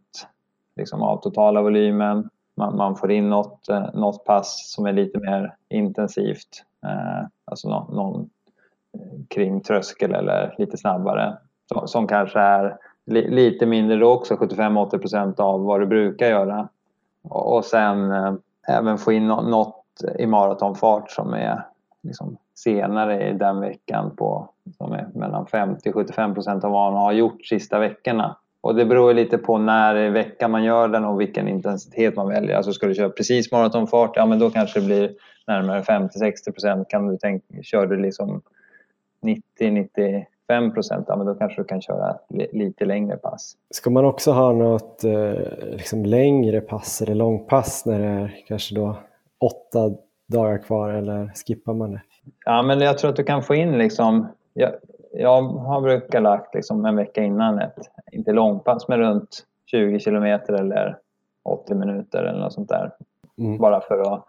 liksom, 0.76 1.02
av 1.02 1.16
totala 1.16 1.62
volymen. 1.62 2.30
Man, 2.56 2.76
man, 2.76 2.96
får 2.96 3.10
in 3.10 3.30
något, 3.30 3.68
eh, 3.68 3.94
något 3.94 4.24
pass 4.24 4.72
som 4.74 4.86
är 4.86 4.92
lite 4.92 5.18
mer 5.18 5.54
intensivt, 5.68 6.64
eh, 6.86 7.26
alltså 7.44 7.68
någon, 7.68 7.88
eh, 7.88 7.94
någon 7.94 8.30
kring 9.28 9.60
tröskel 9.60 10.14
eller 10.14 10.54
lite 10.58 10.76
snabbare 10.76 11.38
som, 11.72 11.88
som 11.88 12.06
kanske 12.06 12.40
är 12.40 12.76
li, 13.06 13.30
lite 13.30 13.66
mindre 13.66 13.96
då 13.96 14.12
också, 14.12 14.34
75-80 14.34 14.98
procent 14.98 15.40
av 15.40 15.64
vad 15.64 15.80
du 15.80 15.86
brukar 15.86 16.26
göra. 16.26 16.68
Och, 17.22 17.56
och 17.56 17.64
sen 17.64 18.12
eh, 18.12 18.34
även 18.68 18.98
få 18.98 19.12
in 19.12 19.26
no, 19.28 19.40
något 19.40 19.84
i 20.18 20.26
maratonfart 20.26 21.10
som 21.10 21.34
är 21.34 21.66
liksom 22.02 22.36
senare 22.54 23.28
i 23.28 23.32
den 23.32 23.60
veckan 23.60 24.16
på 24.16 24.48
som 24.76 24.92
är 24.92 25.08
mellan 25.14 25.46
50-75 25.46 26.34
procent 26.34 26.64
av 26.64 26.70
vad 26.70 26.92
man 26.92 27.02
har 27.02 27.12
gjort 27.12 27.46
sista 27.46 27.78
veckorna. 27.78 28.36
Och 28.60 28.74
det 28.74 28.84
beror 28.84 29.14
lite 29.14 29.38
på 29.38 29.58
när 29.58 29.96
i 29.96 30.08
veckan 30.08 30.50
man 30.50 30.64
gör 30.64 30.88
den 30.88 31.04
och 31.04 31.20
vilken 31.20 31.48
intensitet 31.48 32.16
man 32.16 32.28
väljer. 32.28 32.56
Alltså 32.56 32.72
ska 32.72 32.86
du 32.86 32.94
köra 32.94 33.10
precis 33.10 33.52
maratonfart, 33.52 34.12
ja 34.16 34.26
men 34.26 34.38
då 34.38 34.50
kanske 34.50 34.80
det 34.80 34.86
blir 34.86 35.10
närmare 35.46 35.82
50-60 35.82 36.52
procent. 36.52 36.88
Kan 36.88 37.08
du 37.08 37.16
tänka, 37.16 37.62
kör 37.62 37.86
du 37.86 37.96
liksom 37.96 38.42
90-95 39.60 40.74
procent, 40.74 41.04
ja 41.08 41.16
men 41.16 41.26
då 41.26 41.34
kanske 41.34 41.60
du 41.60 41.64
kan 41.64 41.82
köra 41.82 42.16
lite 42.52 42.84
längre 42.84 43.16
pass. 43.16 43.56
Ska 43.70 43.90
man 43.90 44.04
också 44.04 44.32
ha 44.32 44.52
något 44.52 45.04
eh, 45.04 45.32
liksom 45.70 46.04
längre 46.04 46.60
pass 46.60 47.02
eller 47.02 47.14
långpass 47.14 47.86
när 47.86 47.98
det 47.98 48.06
är 48.06 48.44
kanske 48.48 48.74
då 48.74 48.96
åtta 49.38 49.96
dagar 50.28 50.58
kvar 50.58 50.90
eller 50.90 51.32
skippar 51.46 51.74
man 51.74 51.90
det? 51.90 52.02
Ja, 52.44 52.62
men 52.62 52.80
jag 52.80 52.98
tror 52.98 53.10
att 53.10 53.16
du 53.16 53.24
kan 53.24 53.42
få 53.42 53.54
in 53.54 53.78
liksom... 53.78 54.26
jag 55.12 55.42
har 55.42 55.80
brukat 55.80 56.22
lagt 56.22 56.54
liksom 56.54 56.84
en 56.84 56.96
vecka 56.96 57.22
innan 57.22 57.58
ett, 57.58 57.90
inte 58.12 58.32
långpass, 58.32 58.88
men 58.88 58.98
runt 58.98 59.46
20 59.66 60.00
kilometer 60.00 60.52
eller 60.52 60.98
80 61.42 61.74
minuter 61.74 62.22
eller 62.22 62.40
något 62.40 62.52
sånt 62.52 62.68
där. 62.68 62.92
Mm. 63.38 63.58
Bara 63.58 63.80
för 63.80 64.00
att... 64.00 64.24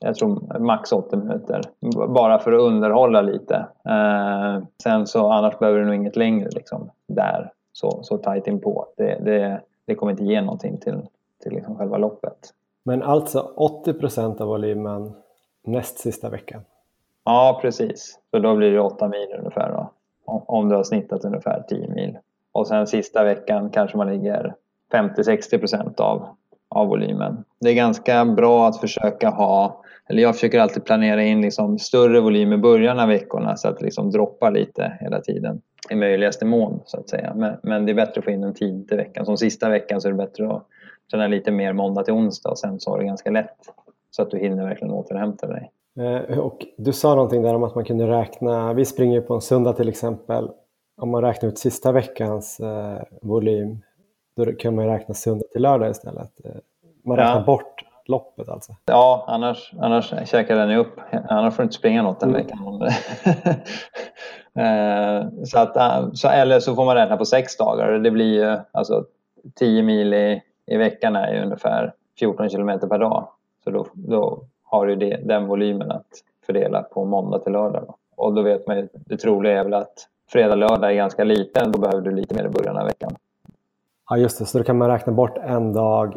Jag 0.00 0.14
tror 0.14 0.58
max 0.58 0.92
80 0.92 1.16
minuter. 1.16 1.60
Bara 2.08 2.38
för 2.38 2.52
att 2.52 2.60
underhålla 2.60 3.20
lite. 3.20 3.66
Eh, 3.84 4.62
sen 4.82 5.06
så 5.06 5.30
annars 5.30 5.58
behöver 5.58 5.78
du 5.78 5.86
nog 5.86 5.94
inget 5.94 6.16
längre 6.16 6.48
liksom 6.50 6.90
där. 7.06 7.52
Så, 7.72 8.02
så 8.02 8.18
tajt 8.18 8.46
inpå. 8.46 8.86
Det, 8.96 9.18
det, 9.24 9.60
det 9.86 9.94
kommer 9.94 10.12
inte 10.12 10.24
ge 10.24 10.40
någonting 10.40 10.78
till, 10.78 11.00
till 11.42 11.52
liksom 11.52 11.76
själva 11.76 11.98
loppet. 11.98 12.54
Men 12.82 13.02
alltså 13.02 13.52
80 13.56 14.42
av 14.42 14.48
volymen 14.48 15.12
näst 15.64 15.98
sista 15.98 16.28
veckan? 16.28 16.60
Ja, 17.24 17.58
precis. 17.62 18.18
Så 18.30 18.38
då 18.38 18.56
blir 18.56 18.70
det 18.70 18.80
8 18.80 19.08
mil 19.08 19.28
ungefär 19.38 19.70
då. 19.70 19.92
Om 20.24 20.68
du 20.68 20.76
har 20.76 20.82
snittat 20.82 21.24
ungefär 21.24 21.64
10 21.68 21.88
mil. 21.88 22.18
Och 22.52 22.66
sen 22.66 22.86
sista 22.86 23.24
veckan 23.24 23.70
kanske 23.70 23.96
man 23.96 24.12
ligger 24.12 24.54
50-60 24.92 26.00
av, 26.00 26.28
av 26.68 26.88
volymen. 26.88 27.44
Det 27.60 27.70
är 27.70 27.74
ganska 27.74 28.24
bra 28.24 28.68
att 28.68 28.80
försöka 28.80 29.30
ha, 29.30 29.82
eller 30.08 30.22
jag 30.22 30.34
försöker 30.34 30.60
alltid 30.60 30.84
planera 30.84 31.22
in 31.22 31.40
liksom 31.40 31.78
större 31.78 32.20
volym 32.20 32.52
i 32.52 32.56
början 32.56 33.00
av 33.00 33.08
veckorna 33.08 33.56
så 33.56 33.68
att 33.68 33.78
det 33.78 33.84
liksom 33.84 34.10
droppar 34.10 34.50
lite 34.50 34.98
hela 35.00 35.20
tiden 35.20 35.60
i 35.90 35.94
möjligaste 35.94 36.44
mån 36.44 36.80
så 36.84 37.00
att 37.00 37.08
säga. 37.08 37.34
Men, 37.34 37.56
men 37.62 37.86
det 37.86 37.92
är 37.92 37.94
bättre 37.94 38.18
att 38.18 38.24
få 38.24 38.30
in 38.30 38.44
en 38.44 38.54
tid 38.54 38.92
i 38.92 38.96
veckan. 38.96 39.26
Som 39.26 39.36
sista 39.36 39.68
veckan 39.68 40.00
så 40.00 40.08
är 40.08 40.12
det 40.12 40.18
bättre 40.18 40.52
att 40.52 40.66
träna 41.10 41.26
lite 41.26 41.50
mer 41.50 41.72
måndag 41.72 42.02
till 42.02 42.14
onsdag 42.14 42.50
och 42.50 42.58
sen 42.58 42.80
så 42.80 42.90
har 42.90 42.98
det 42.98 43.04
ganska 43.04 43.30
lätt 43.30 43.58
så 44.10 44.22
att 44.22 44.30
du 44.30 44.38
hinner 44.38 44.64
verkligen 44.64 44.94
återhämta 44.94 45.46
dig. 45.46 45.70
Eh, 45.98 46.38
och 46.38 46.66
du 46.78 46.92
sa 46.92 47.14
någonting 47.14 47.42
där 47.42 47.54
om 47.54 47.62
att 47.62 47.74
man 47.74 47.84
kunde 47.84 48.06
räkna, 48.06 48.72
vi 48.72 48.84
springer 48.84 49.20
på 49.20 49.34
en 49.34 49.40
söndag 49.40 49.72
till 49.72 49.88
exempel, 49.88 50.50
om 51.00 51.10
man 51.10 51.22
räknar 51.22 51.48
ut 51.48 51.58
sista 51.58 51.92
veckans 51.92 52.60
eh, 52.60 53.02
volym, 53.22 53.82
då 54.36 54.52
kan 54.52 54.74
man 54.74 54.86
räkna 54.86 55.14
söndag 55.14 55.44
till 55.52 55.62
lördag 55.62 55.90
istället. 55.90 56.30
Eh, 56.44 56.50
man 57.04 57.16
räknar 57.16 57.36
ja. 57.36 57.44
bort 57.44 57.84
loppet 58.06 58.48
alltså? 58.48 58.76
Ja, 58.86 59.24
annars, 59.26 59.72
annars 59.80 60.14
käkar 60.26 60.56
den 60.56 60.70
upp. 60.70 61.00
Annars 61.28 61.54
får 61.54 61.62
du 61.62 61.64
inte 61.64 61.76
springa 61.76 62.02
något 62.02 62.20
den 62.20 62.28
mm. 62.28 62.42
veckan. 62.42 62.90
Eh, 64.54 65.26
så 65.44 65.58
att, 65.58 65.76
så, 66.18 66.28
eller 66.28 66.60
så 66.60 66.74
får 66.74 66.84
man 66.84 66.94
räkna 66.94 67.16
på 67.16 67.24
sex 67.24 67.56
dagar. 67.56 67.92
Det 67.92 68.10
blir 68.10 68.34
ju 68.34 68.58
alltså 68.72 69.04
10 69.58 69.82
mil 69.82 70.14
i, 70.14 70.42
i 70.66 70.76
veckan 70.76 71.16
är 71.16 71.34
ju 71.34 71.42
ungefär 71.42 71.94
14 72.18 72.48
kilometer 72.48 72.86
per 72.86 72.98
dag. 72.98 73.28
Så 73.64 73.70
då, 73.70 73.86
då 73.94 74.42
har 74.70 74.86
du 74.86 74.96
det, 74.96 75.16
den 75.24 75.46
volymen 75.46 75.90
att 75.90 76.06
fördela 76.46 76.82
på 76.82 77.04
måndag 77.04 77.38
till 77.38 77.52
lördag. 77.52 77.84
Då. 77.86 77.94
Och 78.16 78.34
då 78.34 78.42
vet 78.42 78.66
man 78.66 78.76
ju, 78.76 78.88
det 78.92 79.16
troliga 79.16 79.60
är 79.60 79.64
väl 79.64 79.74
att 79.74 80.08
fredag, 80.30 80.54
lördag 80.54 80.90
är 80.90 80.94
ganska 80.94 81.24
liten. 81.24 81.72
Då 81.72 81.80
behöver 81.80 82.00
du 82.00 82.10
lite 82.10 82.34
mer 82.34 82.44
i 82.44 82.48
början 82.48 82.76
av 82.76 82.86
veckan. 82.86 83.10
Ja, 84.10 84.16
just 84.16 84.38
det. 84.38 84.46
Så 84.46 84.58
då 84.58 84.64
kan 84.64 84.78
man 84.78 84.88
räkna 84.88 85.12
bort 85.12 85.38
en 85.38 85.72
dag. 85.72 86.16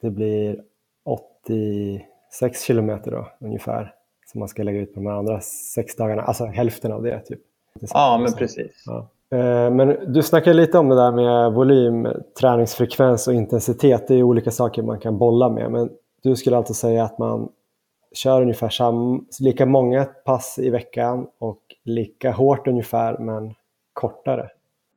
Det 0.00 0.10
blir 0.10 0.62
86 1.04 2.62
kilometer 2.62 3.10
då 3.10 3.28
ungefär 3.40 3.94
som 4.26 4.38
man 4.38 4.48
ska 4.48 4.62
lägga 4.62 4.80
ut 4.80 4.94
på 4.94 5.00
de 5.00 5.06
andra 5.06 5.40
sex 5.74 5.96
dagarna. 5.96 6.22
Alltså 6.22 6.44
hälften 6.44 6.92
av 6.92 7.02
det 7.02 7.20
typ. 7.20 7.40
Ja, 7.80 8.20
men 8.22 8.32
precis. 8.32 8.84
Ja. 8.86 9.08
Eh, 9.36 9.70
men 9.70 10.12
du 10.12 10.22
snackade 10.22 10.56
lite 10.56 10.78
om 10.78 10.88
det 10.88 10.96
där 10.96 11.12
med 11.12 11.52
volym, 11.52 12.08
träningsfrekvens 12.40 13.28
och 13.28 13.34
intensitet. 13.34 14.08
Det 14.08 14.14
är 14.14 14.22
olika 14.22 14.50
saker 14.50 14.82
man 14.82 15.00
kan 15.00 15.18
bolla 15.18 15.48
med. 15.48 15.70
Men 15.70 15.90
du 16.22 16.36
skulle 16.36 16.56
alltså 16.56 16.74
säga 16.74 17.04
att 17.04 17.18
man 17.18 17.48
kör 18.14 18.42
ungefär 18.42 18.68
sam, 18.68 19.26
lika 19.40 19.66
många 19.66 20.04
pass 20.04 20.58
i 20.58 20.70
veckan 20.70 21.26
och 21.38 21.60
lika 21.84 22.32
hårt 22.32 22.66
ungefär 22.68 23.18
men 23.18 23.54
kortare. 23.92 24.50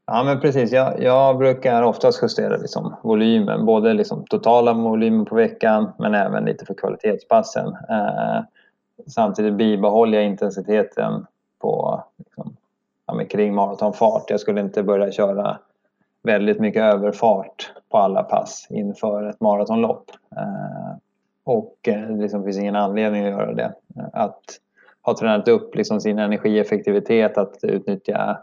Ja 0.05 0.23
men 0.23 0.39
precis, 0.39 0.71
jag, 0.71 1.03
jag 1.03 1.37
brukar 1.37 1.83
oftast 1.83 2.23
justera 2.23 2.57
liksom 2.57 2.95
volymen, 3.03 3.65
både 3.65 3.93
liksom 3.93 4.25
totala 4.25 4.73
volymen 4.73 5.25
på 5.25 5.35
veckan 5.35 5.91
men 5.99 6.15
även 6.15 6.45
lite 6.45 6.65
för 6.65 6.73
kvalitetspassen. 6.73 7.67
Eh, 7.67 8.41
samtidigt 9.07 9.53
bibehåller 9.53 10.17
jag 10.17 10.27
intensiteten 10.27 11.25
på 11.59 12.03
liksom, 12.17 12.55
ja, 13.05 13.25
kring 13.29 13.55
maratonfart. 13.55 14.29
Jag 14.29 14.39
skulle 14.39 14.61
inte 14.61 14.83
börja 14.83 15.11
köra 15.11 15.57
väldigt 16.23 16.59
mycket 16.59 16.83
överfart 16.83 17.71
på 17.89 17.97
alla 17.97 18.23
pass 18.23 18.67
inför 18.69 19.29
ett 19.29 19.41
maratonlopp. 19.41 20.11
Eh, 20.35 20.97
och 21.45 21.77
eh, 21.87 22.01
det 22.01 22.21
liksom 22.21 22.43
finns 22.43 22.57
ingen 22.57 22.75
anledning 22.75 23.25
att 23.25 23.31
göra 23.31 23.53
det. 23.53 23.73
Att 24.13 24.43
ha 25.01 25.17
tränat 25.17 25.47
upp 25.47 25.75
liksom 25.75 26.01
sin 26.01 26.19
energieffektivitet, 26.19 27.37
att 27.37 27.63
utnyttja 27.63 28.37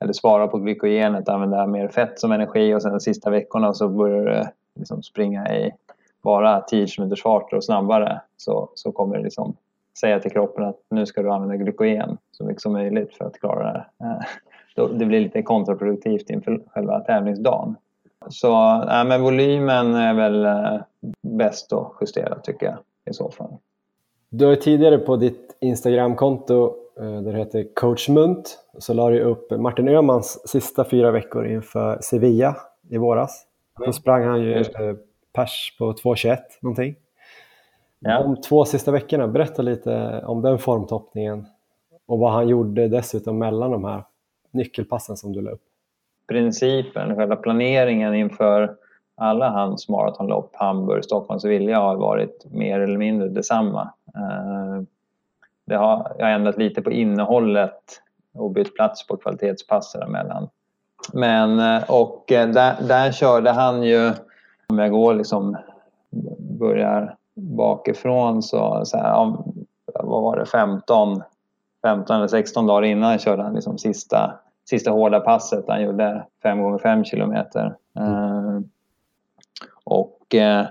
eller 0.00 0.12
spara 0.12 0.48
på 0.48 0.58
glykogenet, 0.58 1.28
använda 1.28 1.66
mer 1.66 1.88
fett 1.88 2.20
som 2.20 2.32
energi 2.32 2.74
och 2.74 2.82
sen 2.82 2.90
de 2.90 3.00
sista 3.00 3.30
veckorna 3.30 3.74
så 3.74 3.88
börjar 3.88 4.24
du 4.24 4.44
liksom 4.80 5.02
springa 5.02 5.54
i 5.54 5.72
bara 6.22 6.60
10 6.60 6.86
km 6.86 7.10
fart 7.22 7.52
och 7.52 7.64
snabbare 7.64 8.20
så, 8.36 8.68
så 8.74 8.92
kommer 8.92 9.16
det 9.16 9.22
liksom 9.22 9.56
säga 10.00 10.20
till 10.20 10.30
kroppen 10.30 10.64
att 10.64 10.80
nu 10.90 11.06
ska 11.06 11.22
du 11.22 11.30
använda 11.30 11.56
glykogen 11.56 12.18
så 12.30 12.44
mycket 12.44 12.62
som 12.62 12.72
möjligt 12.72 13.14
för 13.14 13.24
att 13.24 13.40
klara 13.40 13.72
det 13.72 13.86
här. 14.00 14.26
Eh, 14.76 14.88
det 14.98 15.06
blir 15.06 15.20
lite 15.20 15.42
kontraproduktivt 15.42 16.30
inför 16.30 16.62
själva 16.66 17.00
tävlingsdagen. 17.00 17.76
Så 18.28 18.78
nej, 18.78 19.04
men 19.04 19.22
volymen 19.22 19.94
är 19.94 20.14
väl 20.14 20.44
eh, 20.44 20.80
bäst 21.22 21.72
att 21.72 21.92
justera 22.00 22.38
tycker 22.40 22.66
jag 22.66 22.78
i 23.10 23.14
så 23.14 23.30
fall. 23.30 23.58
Du 24.30 24.46
har 24.46 24.56
tidigare 24.56 24.98
på 24.98 25.16
ditt 25.16 25.56
Instagramkonto 25.60 26.74
eh, 27.00 27.22
där 27.22 27.32
det 27.32 27.38
heter 27.38 27.74
Coach 27.74 28.08
Munt 28.08 28.58
så 28.78 28.94
la 28.94 29.10
du 29.10 29.20
upp 29.20 29.50
Martin 29.50 29.88
Öhmans 29.88 30.48
sista 30.48 30.84
fyra 30.84 31.10
veckor 31.10 31.46
inför 31.46 31.98
Sevilla 32.00 32.56
i 32.90 32.96
våras. 32.98 33.46
Då 33.86 33.92
sprang 33.92 34.24
han 34.24 34.42
ju 34.42 34.64
pers 35.32 35.76
på 35.78 35.92
2.21 35.92 36.38
någonting. 36.60 36.96
Ja. 37.98 38.22
De 38.22 38.40
två 38.40 38.64
sista 38.64 38.90
veckorna, 38.90 39.28
berätta 39.28 39.62
lite 39.62 40.22
om 40.26 40.42
den 40.42 40.58
formtoppningen 40.58 41.46
och 42.06 42.18
vad 42.18 42.32
han 42.32 42.48
gjorde 42.48 42.88
dessutom 42.88 43.38
mellan 43.38 43.70
de 43.70 43.84
här 43.84 44.04
nyckelpassen 44.50 45.16
som 45.16 45.32
du 45.32 45.40
la 45.40 45.50
upp. 45.50 45.62
Principen, 46.28 47.16
själva 47.16 47.36
planeringen 47.36 48.14
inför 48.14 48.76
alla 49.16 49.50
hans 49.50 49.88
maratonlopp, 49.88 50.50
Hamburg, 50.56 51.04
Stockholms 51.04 51.44
Vilja 51.44 51.78
har 51.80 51.96
varit 51.96 52.44
mer 52.50 52.80
eller 52.80 52.98
mindre 52.98 53.28
detsamma. 53.28 53.92
Eh, 54.14 54.82
det 55.66 55.74
har, 55.74 56.12
jag 56.18 56.26
har 56.26 56.32
ändrat 56.32 56.58
lite 56.58 56.82
på 56.82 56.90
innehållet 56.90 58.00
och 58.34 58.50
bytt 58.50 58.74
plats 58.74 59.06
på 59.06 59.16
kvalitetspass 59.16 59.94
emellan. 59.94 60.48
Men, 61.12 61.58
eh, 61.58 61.90
och 61.90 62.32
eh, 62.32 62.48
där, 62.48 62.76
där 62.88 63.12
körde 63.12 63.50
han 63.50 63.82
ju, 63.82 64.12
om 64.68 64.78
jag 64.78 64.90
går 64.90 65.14
liksom, 65.14 65.56
börjar 66.38 67.16
bakifrån 67.34 68.42
så, 68.42 68.82
så 68.84 68.96
här, 68.96 69.14
om, 69.14 69.54
vad 69.94 70.22
var 70.22 70.36
det, 70.36 70.46
15, 70.46 71.22
15 71.82 72.16
eller 72.16 72.28
16 72.28 72.66
dagar 72.66 72.82
innan 72.82 73.18
körde 73.18 73.42
han 73.42 73.54
liksom 73.54 73.78
sista, 73.78 74.34
sista 74.70 74.90
hårda 74.90 75.20
passet. 75.20 75.64
Han 75.68 75.82
gjorde 75.82 76.26
5 76.42 76.62
gånger 76.62 76.78
5 76.78 77.04
kilometer. 77.04 77.76
Mm. 77.98 78.68
och 79.84 80.34
eh, 80.34 80.66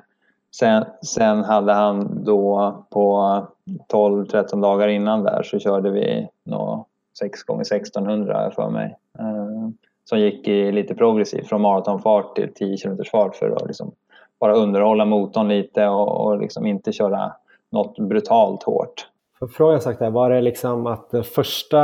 sen, 0.55 0.85
sen 1.05 1.43
hade 1.43 1.73
han 1.73 2.23
då 2.23 2.85
på 2.89 3.47
12-13 3.93 4.61
dagar 4.61 4.87
innan 4.87 5.23
där 5.23 5.43
så 5.43 5.59
körde 5.59 5.91
vi 5.91 6.27
nå 6.43 6.85
6 7.19 7.43
gånger 7.43 7.61
1600 7.61 8.51
för 8.51 8.69
mig. 8.69 8.97
Eh, 9.19 9.69
som 10.05 10.19
gick 10.19 10.47
i 10.47 10.71
lite 10.71 10.95
progressivt 10.95 11.47
från 11.47 11.61
maratonfart 11.61 12.35
till 12.35 12.53
10 12.53 12.77
km 12.77 12.97
fart 13.11 13.35
för 13.35 13.49
att 13.49 13.67
liksom 13.67 13.91
bara 14.39 14.55
underhålla 14.55 15.05
motorn 15.05 15.47
lite 15.47 15.87
och, 15.87 16.25
och 16.25 16.39
liksom 16.39 16.65
inte 16.65 16.91
köra 16.91 17.33
något 17.71 17.99
brutalt 17.99 18.63
hårt. 18.63 19.07
För 19.39 19.47
fråga 19.47 19.79
sagt 19.79 19.99
där, 19.99 20.09
var 20.09 20.29
det 20.29 20.41
liksom 20.41 20.87
att 20.87 21.11
första, 21.33 21.81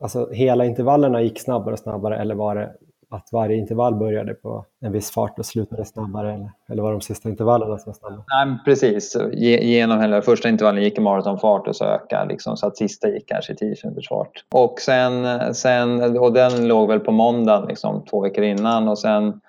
alltså 0.00 0.30
hela 0.30 0.64
intervallerna 0.64 1.22
gick 1.22 1.40
snabbare 1.40 1.72
och 1.72 1.78
snabbare 1.78 2.18
eller 2.18 2.34
var 2.34 2.54
det 2.54 2.70
att 3.10 3.28
varje 3.32 3.56
intervall 3.56 3.94
började 3.94 4.34
på 4.34 4.64
en 4.80 4.92
viss 4.92 5.10
fart 5.10 5.38
och 5.38 5.46
slutade 5.46 5.84
snabbare? 5.84 6.34
Eller, 6.34 6.50
eller 6.70 6.82
var 6.82 6.90
det 6.90 6.94
de 6.94 7.00
sista 7.00 7.28
intervallerna 7.28 7.78
som 7.78 7.90
var 7.90 7.94
snabbare? 7.94 8.46
Nej, 8.46 8.58
precis. 8.64 9.16
Genom 9.62 10.00
hela 10.00 10.22
första 10.22 10.48
intervallen 10.48 10.82
gick 10.82 10.98
i 10.98 11.00
maratonfart 11.00 11.68
och 11.68 11.76
så 11.76 11.84
ökade 11.84 12.28
liksom, 12.28 12.56
så 12.56 12.66
att 12.66 12.76
sista 12.76 13.08
gick 13.08 13.28
kanske 13.28 13.52
i 13.52 13.56
10 13.56 13.74
km 13.74 13.94
fart. 14.08 14.44
Och, 14.54 14.80
sen, 14.80 15.54
sen, 15.54 16.18
och 16.18 16.32
den 16.32 16.68
låg 16.68 16.88
väl 16.88 17.00
på 17.00 17.12
måndagen 17.12 17.68
liksom, 17.68 18.04
två 18.04 18.20
veckor 18.20 18.44
innan 18.44 18.88
och 18.88 18.98
sen 18.98 19.40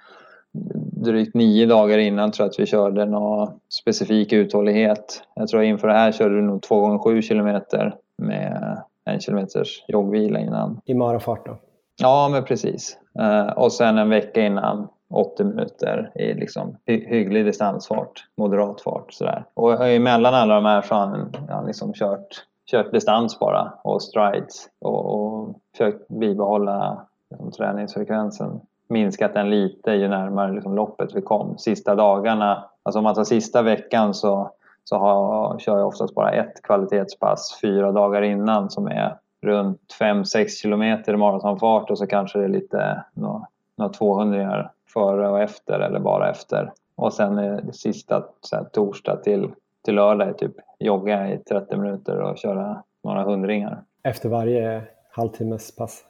drygt 1.04 1.36
nio 1.36 1.66
dagar 1.66 1.98
innan 1.98 2.32
tror 2.32 2.46
jag 2.46 2.52
att 2.52 2.60
vi 2.60 2.66
körde 2.66 3.06
någon 3.06 3.60
specifik 3.84 4.34
uthållighet. 4.34 5.24
Jag 5.36 5.48
tror 5.48 5.64
inför 5.64 5.88
det 5.88 5.94
här 5.94 6.12
körde 6.12 6.36
du 6.36 6.42
nog 6.42 6.62
två 6.62 6.80
gånger 6.80 6.98
sju 6.98 7.22
kilometer 7.22 7.96
med 8.18 8.82
en 9.08 9.20
kilometers 9.20 9.86
joggvila 9.88 10.40
innan. 10.40 10.82
I 10.86 10.94
marafart 10.94 11.46
då? 11.46 11.58
Ja, 12.02 12.30
men 12.32 12.44
precis. 12.44 12.98
Uh, 13.20 13.50
och 13.50 13.74
sen 13.74 13.98
en 13.98 14.10
vecka 14.10 14.42
innan 14.42 14.88
80 15.10 15.44
minuter 15.44 16.12
i 16.16 16.34
liksom 16.34 16.78
hy 16.86 17.08
hygglig 17.08 17.46
distansfart, 17.46 18.26
moderat 18.38 18.82
fart 18.82 19.14
sådär. 19.14 19.46
Och 19.54 19.88
emellan 19.88 20.34
alla 20.34 20.56
de 20.56 20.66
här 20.66 20.82
så 20.82 20.96
har 20.96 21.08
han, 21.08 21.32
han 21.50 21.66
liksom 21.66 21.94
kört, 21.94 22.28
kört 22.72 22.92
distans 22.92 23.40
bara 23.40 23.74
och 23.84 24.02
strides 24.02 24.70
och, 24.82 25.06
och 25.16 25.56
försökt 25.72 26.08
bibehålla 26.08 27.08
liksom, 27.30 27.52
träningsfrekvensen. 27.52 28.62
Minskat 28.90 29.34
den 29.34 29.50
lite 29.50 29.92
ju 29.92 30.08
närmare 30.08 30.52
liksom, 30.54 30.76
loppet 30.76 31.16
vi 31.16 31.22
kom. 31.22 31.58
Sista 31.58 31.96
dagarna, 31.96 32.66
alltså 32.84 33.00
om 33.00 33.04
man 33.04 33.16
tar 33.16 33.24
sista 33.24 33.62
veckan 33.62 34.14
så, 34.14 34.52
så 34.90 34.98
har, 34.98 35.60
kör 35.60 35.78
jag 35.78 35.88
oftast 35.88 36.16
bara 36.16 36.32
ett 36.32 36.62
kvalitetspass 36.62 37.60
fyra 37.62 37.92
dagar 37.92 38.22
innan 38.22 38.70
som 38.70 38.88
är 38.88 39.18
runt 39.42 39.96
5-6 40.00 40.48
kilometer 40.48 41.14
i 41.14 41.18
maratonfart 41.18 41.90
och 41.90 41.98
så 41.98 42.08
kanske 42.08 42.40
det 42.40 42.46
är 42.46 42.50
lite 42.50 43.04
några, 43.14 43.48
några 43.78 43.94
200 43.94 44.70
före 44.94 45.30
och 45.30 45.40
efter 45.40 45.80
eller 45.80 46.00
bara 46.00 46.30
efter. 46.30 46.74
Och 46.96 47.14
sen 47.14 47.38
är 47.38 47.62
det 47.62 47.74
sista 47.74 48.24
så 48.42 48.56
här, 48.56 48.64
torsdag 48.64 49.16
till, 49.16 49.52
till 49.86 49.96
lördag 49.96 50.28
är 50.28 50.34
typ 50.34 50.56
jogga 50.80 51.34
i 51.34 51.38
30 51.38 51.78
minuter 51.78 52.22
och 52.22 52.38
köra 52.38 52.84
några 53.04 53.24
hundringar. 53.24 53.82
Efter 54.04 54.30
varje 54.30 54.84
halvtimmes 55.12 55.76
pass? 55.76 56.04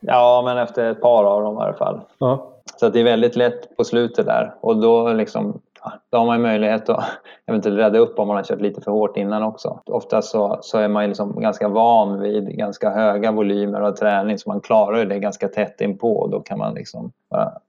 Ja, 0.00 0.42
men 0.44 0.58
efter 0.58 0.90
ett 0.90 1.00
par 1.00 1.24
av 1.24 1.42
dem 1.42 1.58
i 1.58 1.60
alla 1.60 1.74
fall. 1.74 2.00
Ja. 2.18 2.50
Så 2.76 2.88
det 2.88 3.00
är 3.00 3.04
väldigt 3.04 3.36
lätt 3.36 3.76
på 3.76 3.84
slutet 3.84 4.26
där 4.26 4.54
och 4.60 4.76
då 4.80 5.12
liksom 5.12 5.60
då 6.10 6.18
har 6.18 6.26
man 6.26 6.42
möjlighet 6.42 6.88
att 6.88 7.04
eventuellt 7.46 7.78
rädda 7.78 7.98
upp 7.98 8.18
om 8.18 8.28
man 8.28 8.36
har 8.36 8.44
kört 8.44 8.60
lite 8.60 8.80
för 8.80 8.90
hårt 8.90 9.16
innan 9.16 9.42
också. 9.42 9.80
Ofta 9.86 10.22
så, 10.22 10.58
så 10.62 10.78
är 10.78 10.88
man 10.88 11.08
liksom 11.08 11.40
ganska 11.40 11.68
van 11.68 12.20
vid 12.20 12.48
ganska 12.48 12.90
höga 12.90 13.32
volymer 13.32 13.80
av 13.80 13.92
träning 13.92 14.38
så 14.38 14.50
man 14.50 14.60
klarar 14.60 15.04
det 15.04 15.18
ganska 15.18 15.48
tätt 15.48 15.80
inpå 15.80 16.16
och 16.16 16.30
då 16.30 16.40
kan 16.40 16.58
man 16.58 16.74
liksom 16.74 17.12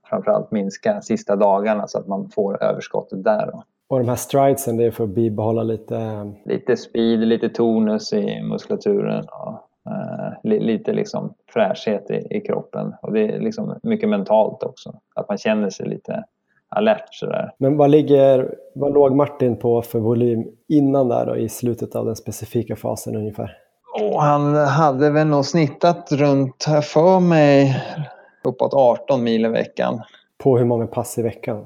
framförallt 0.09 0.51
minska 0.51 1.01
sista 1.01 1.35
dagarna 1.35 1.87
så 1.87 1.97
att 1.97 2.07
man 2.07 2.29
får 2.29 2.63
överskottet 2.63 3.23
där. 3.23 3.49
Då. 3.51 3.63
Och 3.87 3.99
de 3.99 4.09
här 4.09 4.15
stridesen, 4.15 4.77
det 4.77 4.83
är 4.83 4.91
för 4.91 5.03
att 5.03 5.09
bibehålla 5.09 5.63
lite... 5.63 6.31
Lite 6.45 6.77
speed, 6.77 7.19
lite 7.19 7.49
tonus 7.49 8.13
i 8.13 8.41
muskulaturen 8.41 9.25
och 9.31 9.53
uh, 9.87 10.59
lite 10.59 10.93
liksom 10.93 11.33
fräschhet 11.53 12.11
i, 12.11 12.27
i 12.37 12.41
kroppen. 12.41 12.93
Och 13.01 13.13
det 13.13 13.27
är 13.27 13.39
liksom 13.39 13.79
mycket 13.83 14.09
mentalt 14.09 14.63
också, 14.63 14.93
att 15.15 15.29
man 15.29 15.37
känner 15.37 15.69
sig 15.69 15.89
lite 15.89 16.23
alert 16.75 17.13
sådär. 17.13 17.51
Men 17.57 17.77
vad, 17.77 17.89
ligger, 17.89 18.55
vad 18.75 18.93
låg 18.93 19.15
Martin 19.15 19.57
på 19.57 19.81
för 19.81 19.99
volym 19.99 20.45
innan 20.67 21.07
där 21.07 21.25
då, 21.25 21.37
i 21.37 21.49
slutet 21.49 21.95
av 21.95 22.05
den 22.05 22.15
specifika 22.15 22.75
fasen 22.75 23.15
ungefär? 23.15 23.57
Och 24.01 24.21
han 24.21 24.55
hade 24.55 25.09
väl 25.09 25.27
nog 25.27 25.45
snittat 25.45 26.11
runt, 26.11 26.65
här 26.67 26.81
för 26.81 27.19
mig, 27.19 27.83
uppåt 28.43 28.73
18 28.73 29.23
mil 29.23 29.45
i 29.45 29.49
veckan. 29.49 30.01
På 30.43 30.57
hur 30.57 30.65
många 30.65 30.87
pass 30.87 31.17
i 31.17 31.21
veckan? 31.21 31.65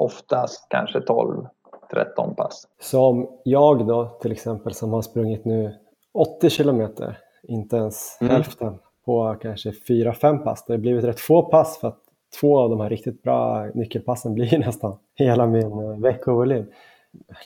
oftast 0.00 0.66
kanske 0.68 1.00
12, 1.00 1.46
13 1.90 2.34
pass. 2.34 2.68
Som 2.80 3.28
jag 3.44 3.86
då 3.86 4.18
till 4.22 4.32
exempel 4.32 4.74
som 4.74 4.92
har 4.92 5.02
sprungit 5.02 5.44
nu 5.44 5.74
80 6.14 6.50
kilometer, 6.50 7.18
inte 7.42 7.76
ens 7.76 8.18
mm. 8.20 8.32
hälften, 8.32 8.78
på 9.04 9.36
kanske 9.42 9.70
4-5 9.70 10.38
pass. 10.38 10.64
Det 10.66 10.72
har 10.72 10.78
blivit 10.78 11.04
rätt 11.04 11.20
få 11.20 11.42
pass 11.42 11.78
för 11.78 11.88
att 11.88 12.00
två 12.40 12.58
av 12.58 12.70
de 12.70 12.80
här 12.80 12.88
riktigt 12.88 13.22
bra 13.22 13.66
nyckelpassen 13.74 14.34
blir 14.34 14.58
nästan 14.66 14.96
hela 15.14 15.46
min 15.46 15.72
eh, 15.72 15.98
veckovolym. 15.98 16.66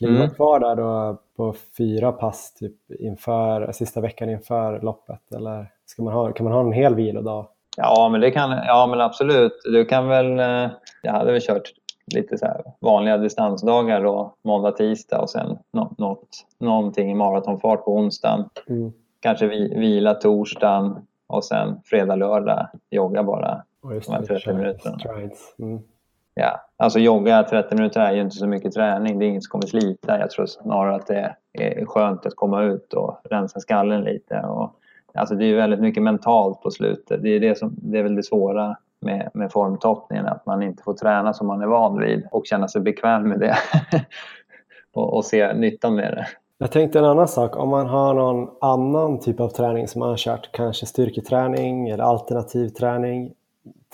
Ligger 0.00 0.16
mm. 0.16 0.30
kvar 0.30 0.60
där 0.60 0.76
då 0.76 1.18
på 1.36 1.54
fyra 1.78 2.12
pass 2.12 2.54
typ 2.54 2.76
inför, 2.98 3.72
sista 3.72 4.00
veckan 4.00 4.30
inför 4.30 4.80
loppet 4.80 5.32
eller 5.32 5.66
ska 5.86 6.02
man 6.02 6.12
ha, 6.12 6.32
kan 6.32 6.44
man 6.44 6.52
ha 6.52 6.60
en 6.60 6.72
hel 6.72 6.94
vilodag? 6.94 7.46
Ja 7.76 8.08
men, 8.12 8.20
det 8.20 8.30
kan, 8.30 8.50
ja, 8.50 8.86
men 8.90 9.00
absolut. 9.00 9.52
Du 9.64 9.84
kan 9.84 10.08
väl, 10.08 10.38
eh, 10.38 10.70
jag 11.02 11.12
hade 11.12 11.32
väl 11.32 11.40
kört 11.40 11.72
lite 12.14 12.38
så 12.38 12.46
vanliga 12.80 13.18
distansdagar 13.18 14.04
då, 14.04 14.34
måndag, 14.44 14.72
tisdag 14.72 15.20
och 15.20 15.30
sen 15.30 15.58
något, 15.72 15.98
något, 15.98 16.28
någonting 16.60 17.10
i 17.10 17.14
maratonfart 17.14 17.84
på 17.84 17.96
onsdagen. 17.96 18.48
Mm. 18.68 18.92
Kanske 19.20 19.46
vi, 19.46 19.78
vila 19.78 20.14
torsdagen 20.14 21.06
och 21.26 21.44
sen 21.44 21.80
fredag, 21.84 22.16
lördag 22.16 22.68
jogga 22.90 23.22
bara 23.22 23.62
de 23.88 24.12
här 24.12 24.22
30 24.22 24.52
minuterna. 24.52 24.98
Mm. 25.58 25.80
Ja, 26.34 26.60
alltså 26.76 26.98
jogga 26.98 27.42
30 27.42 27.74
minuter 27.74 28.00
är 28.00 28.12
ju 28.12 28.20
inte 28.20 28.36
så 28.36 28.46
mycket 28.46 28.72
träning. 28.72 29.18
Det 29.18 29.24
är 29.24 29.28
inget 29.28 29.44
som 29.44 29.50
kommer 29.50 29.66
slita. 29.66 30.18
Jag 30.18 30.30
tror 30.30 30.46
snarare 30.46 30.94
att 30.94 31.06
det 31.06 31.34
är 31.52 31.86
skönt 31.86 32.26
att 32.26 32.36
komma 32.36 32.62
ut 32.62 32.92
och 32.92 33.20
rensa 33.30 33.60
skallen 33.60 34.04
lite. 34.04 34.40
Och, 34.40 34.70
alltså 35.14 35.34
det 35.34 35.44
är 35.44 35.56
väldigt 35.56 35.80
mycket 35.80 36.02
mentalt 36.02 36.62
på 36.62 36.70
slutet. 36.70 37.22
Det 37.22 37.28
är, 37.28 37.40
det 37.40 37.58
som, 37.58 37.74
det 37.76 37.98
är 37.98 38.02
väl 38.02 38.14
det 38.14 38.22
svåra 38.22 38.76
med, 39.00 39.30
med 39.34 39.52
formtoppningen, 39.52 40.26
att 40.26 40.46
man 40.46 40.62
inte 40.62 40.82
får 40.82 40.94
träna 40.94 41.32
som 41.32 41.46
man 41.46 41.62
är 41.62 41.66
van 41.66 41.98
vid 41.98 42.26
och 42.30 42.46
känna 42.46 42.68
sig 42.68 42.80
bekväm 42.80 43.28
med 43.28 43.40
det. 43.40 43.56
och, 44.92 45.16
och 45.16 45.24
se 45.24 45.52
nyttan 45.52 45.94
med 45.94 46.12
det. 46.12 46.26
Jag 46.58 46.72
tänkte 46.72 46.98
en 46.98 47.04
annan 47.04 47.28
sak, 47.28 47.56
om 47.56 47.68
man 47.68 47.86
har 47.86 48.14
någon 48.14 48.50
annan 48.60 49.20
typ 49.20 49.40
av 49.40 49.48
träning 49.48 49.88
som 49.88 49.98
man 49.98 50.08
har 50.08 50.16
kört, 50.16 50.52
kanske 50.52 50.86
styrketräning 50.86 51.88
eller 51.88 52.04
alternativ 52.04 52.68
träning 52.68 53.32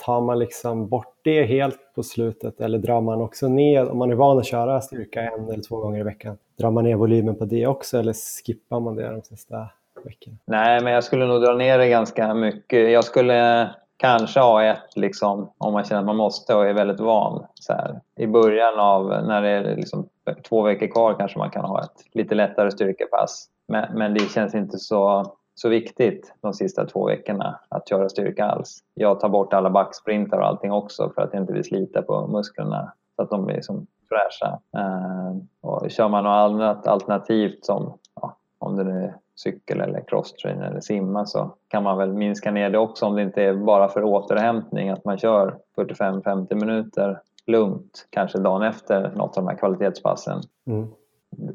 tar 0.05 0.21
man 0.21 0.39
liksom 0.39 0.89
bort 0.89 1.15
det 1.23 1.43
helt 1.43 1.79
på 1.95 2.03
slutet 2.03 2.61
eller 2.61 2.77
drar 2.77 3.01
man 3.01 3.21
också 3.21 3.47
ner, 3.47 3.89
om 3.89 3.97
man 3.97 4.11
är 4.11 4.15
van 4.15 4.37
att 4.37 4.45
köra 4.45 4.81
styrka 4.81 5.21
en 5.21 5.49
eller 5.49 5.63
två 5.63 5.77
gånger 5.77 5.99
i 5.99 6.03
veckan, 6.03 6.37
drar 6.59 6.71
man 6.71 6.83
ner 6.83 6.95
volymen 6.95 7.35
på 7.35 7.45
det 7.45 7.67
också 7.67 7.97
eller 7.97 8.13
skippar 8.13 8.79
man 8.79 8.95
det 8.95 9.11
de 9.11 9.21
sista 9.21 9.67
veckorna? 10.03 10.37
Nej, 10.45 10.83
men 10.83 10.93
jag 10.93 11.03
skulle 11.03 11.25
nog 11.25 11.41
dra 11.41 11.53
ner 11.53 11.77
det 11.77 11.89
ganska 11.89 12.33
mycket. 12.33 12.91
Jag 12.91 13.03
skulle 13.03 13.69
kanske 13.97 14.39
ha 14.39 14.63
ett, 14.63 14.95
liksom, 14.95 15.51
om 15.57 15.73
man 15.73 15.83
känner 15.83 15.99
att 15.99 16.05
man 16.05 16.15
måste 16.15 16.55
och 16.55 16.65
är 16.65 16.73
väldigt 16.73 16.99
van. 16.99 17.45
Så 17.53 17.73
här. 17.73 18.01
I 18.17 18.27
början 18.27 18.79
av, 18.79 19.07
när 19.07 19.41
det 19.41 19.49
är 19.49 19.75
liksom 19.75 20.09
två 20.49 20.61
veckor 20.61 20.87
kvar 20.87 21.15
kanske 21.19 21.37
man 21.37 21.49
kan 21.49 21.65
ha 21.65 21.83
ett 21.83 22.05
lite 22.13 22.35
lättare 22.35 22.71
styrkepass. 22.71 23.47
Men, 23.67 23.97
men 23.97 24.13
det 24.13 24.31
känns 24.31 24.55
inte 24.55 24.77
så 24.77 25.33
så 25.61 25.69
viktigt 25.69 26.33
de 26.41 26.53
sista 26.53 26.85
två 26.85 27.05
veckorna 27.05 27.59
att 27.69 27.89
köra 27.89 28.09
styrka 28.09 28.45
alls. 28.45 28.83
Jag 28.93 29.19
tar 29.19 29.29
bort 29.29 29.53
alla 29.53 29.69
backsprintar 29.69 30.37
och 30.37 30.47
allting 30.47 30.71
också 30.71 31.11
för 31.15 31.21
att 31.21 31.33
jag 31.33 31.43
inte 31.43 31.53
vill 31.53 31.63
slita 31.63 32.01
på 32.01 32.27
musklerna 32.27 32.93
så 33.15 33.21
att 33.21 33.29
de 33.29 33.45
blir 33.45 33.61
som 33.61 33.87
fräscha. 34.09 34.59
Uh, 34.77 35.37
och 35.61 35.91
kör 35.91 36.09
man 36.09 36.23
något 36.23 36.51
annat 36.51 36.87
alternativt 36.87 37.65
som 37.65 37.97
ja, 38.21 38.37
om 38.59 38.75
det 38.75 38.91
är 38.91 39.15
cykel 39.35 39.81
eller 39.81 40.03
crosstrain 40.07 40.61
eller 40.61 40.79
simma 40.79 41.25
så 41.25 41.55
kan 41.67 41.83
man 41.83 41.97
väl 41.97 42.13
minska 42.13 42.51
ner 42.51 42.69
det 42.69 42.77
också 42.77 43.05
om 43.05 43.15
det 43.15 43.21
inte 43.21 43.43
är 43.43 43.53
bara 43.53 43.87
för 43.87 44.03
återhämtning 44.03 44.89
att 44.89 45.05
man 45.05 45.17
kör 45.17 45.57
45-50 45.77 46.55
minuter 46.55 47.21
lugnt, 47.47 48.07
kanske 48.09 48.39
dagen 48.39 48.61
efter 48.61 49.01
något 49.15 49.37
av 49.37 49.43
de 49.43 49.47
här 49.47 49.57
kvalitetspassen. 49.57 50.41
Mm. 50.67 50.87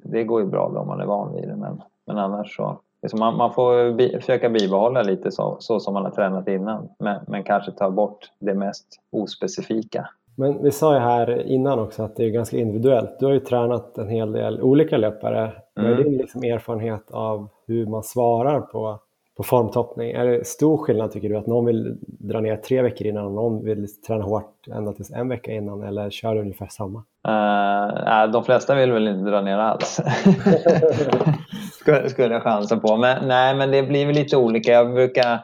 Det 0.05 0.25
går 0.25 0.41
ju 0.41 0.47
bra 0.47 0.71
då 0.75 0.81
om 0.81 0.89
man 0.89 1.01
är 1.01 1.07
van 1.07 1.35
vid 1.35 1.49
det 1.49 1.57
men, 1.57 1.83
men 2.07 2.19
annars 2.19 2.57
så 2.57 2.81
liksom 3.03 3.19
man, 3.21 3.37
man 3.37 3.53
får 3.53 3.93
bi, 3.93 4.19
försöka 4.21 4.49
bibehålla 4.49 5.03
lite 5.03 5.31
så, 5.31 5.57
så 5.61 5.81
som 5.81 5.95
man 5.95 6.05
har 6.05 6.11
tränat 6.11 6.49
innan 6.49 6.89
men, 6.99 7.21
men 7.29 7.45
kanske 7.45 7.73
ta 7.73 7.91
bort 7.91 8.19
det 8.39 8.55
mest 8.55 8.87
ospecifika. 9.13 10.09
Men 10.39 10.63
vi 10.63 10.71
sa 10.71 10.95
ju 10.95 11.01
här 11.01 11.43
innan 11.47 11.79
också 11.79 12.03
att 12.03 12.17
det 12.17 12.25
är 12.25 12.31
ganska 12.31 12.57
individuellt. 12.57 13.17
Du 13.19 13.27
har 13.27 13.33
ju 13.33 13.41
tränat 13.41 13.99
en 13.99 14.09
hel 14.09 14.33
del 14.33 14.63
olika 14.63 14.97
löpare. 14.97 15.53
Vad 15.75 15.85
är 15.85 15.93
Mm. 15.93 16.05
din 16.05 16.17
liksom 16.19 16.43
erfarenhet 16.43 17.11
av 17.11 17.49
hur 17.67 17.87
man 17.87 18.03
svarar 18.03 18.61
på, 18.61 18.99
på 19.37 19.43
formtoppning? 19.43 20.11
Är 20.11 20.27
det 20.27 20.47
stor 20.47 20.77
skillnad 20.77 21.13
tycker 21.13 21.29
du 21.29 21.37
att 21.37 21.47
någon 21.47 21.67
vill 21.67 21.97
dra 22.03 22.41
ner 22.41 22.57
tre 22.57 22.83
veckor 22.83 23.07
innan 23.07 23.25
och 23.25 23.33
någon 23.33 23.65
vill 23.65 23.87
träna 24.03 24.25
hårt 24.25 24.69
ända 24.71 24.93
tills 24.93 25.11
en 25.11 25.29
vecka 25.29 25.53
innan 25.53 25.83
eller 25.83 26.11
kör 26.11 26.35
du 26.35 26.41
ungefär 26.41 26.69
samma? 26.71 26.99
Uh, 27.29 28.33
de 28.33 28.45
flesta 28.45 28.75
vill 28.75 28.93
väl 28.93 29.09
inte 29.09 29.31
dra 29.31 29.41
ner 29.41 29.59
alls. 29.59 30.01
skulle, 31.81 32.09
skulle 32.09 32.35
jag 32.35 32.43
chansa 32.43 32.77
på. 32.77 32.97
Men, 32.97 33.29
nej, 33.29 33.55
men 33.55 33.71
det 33.71 33.83
blir 33.83 34.07
väl 34.07 34.15
lite 34.15 34.37
olika. 34.37 34.73
Jag 34.73 34.95
brukar, 34.95 35.39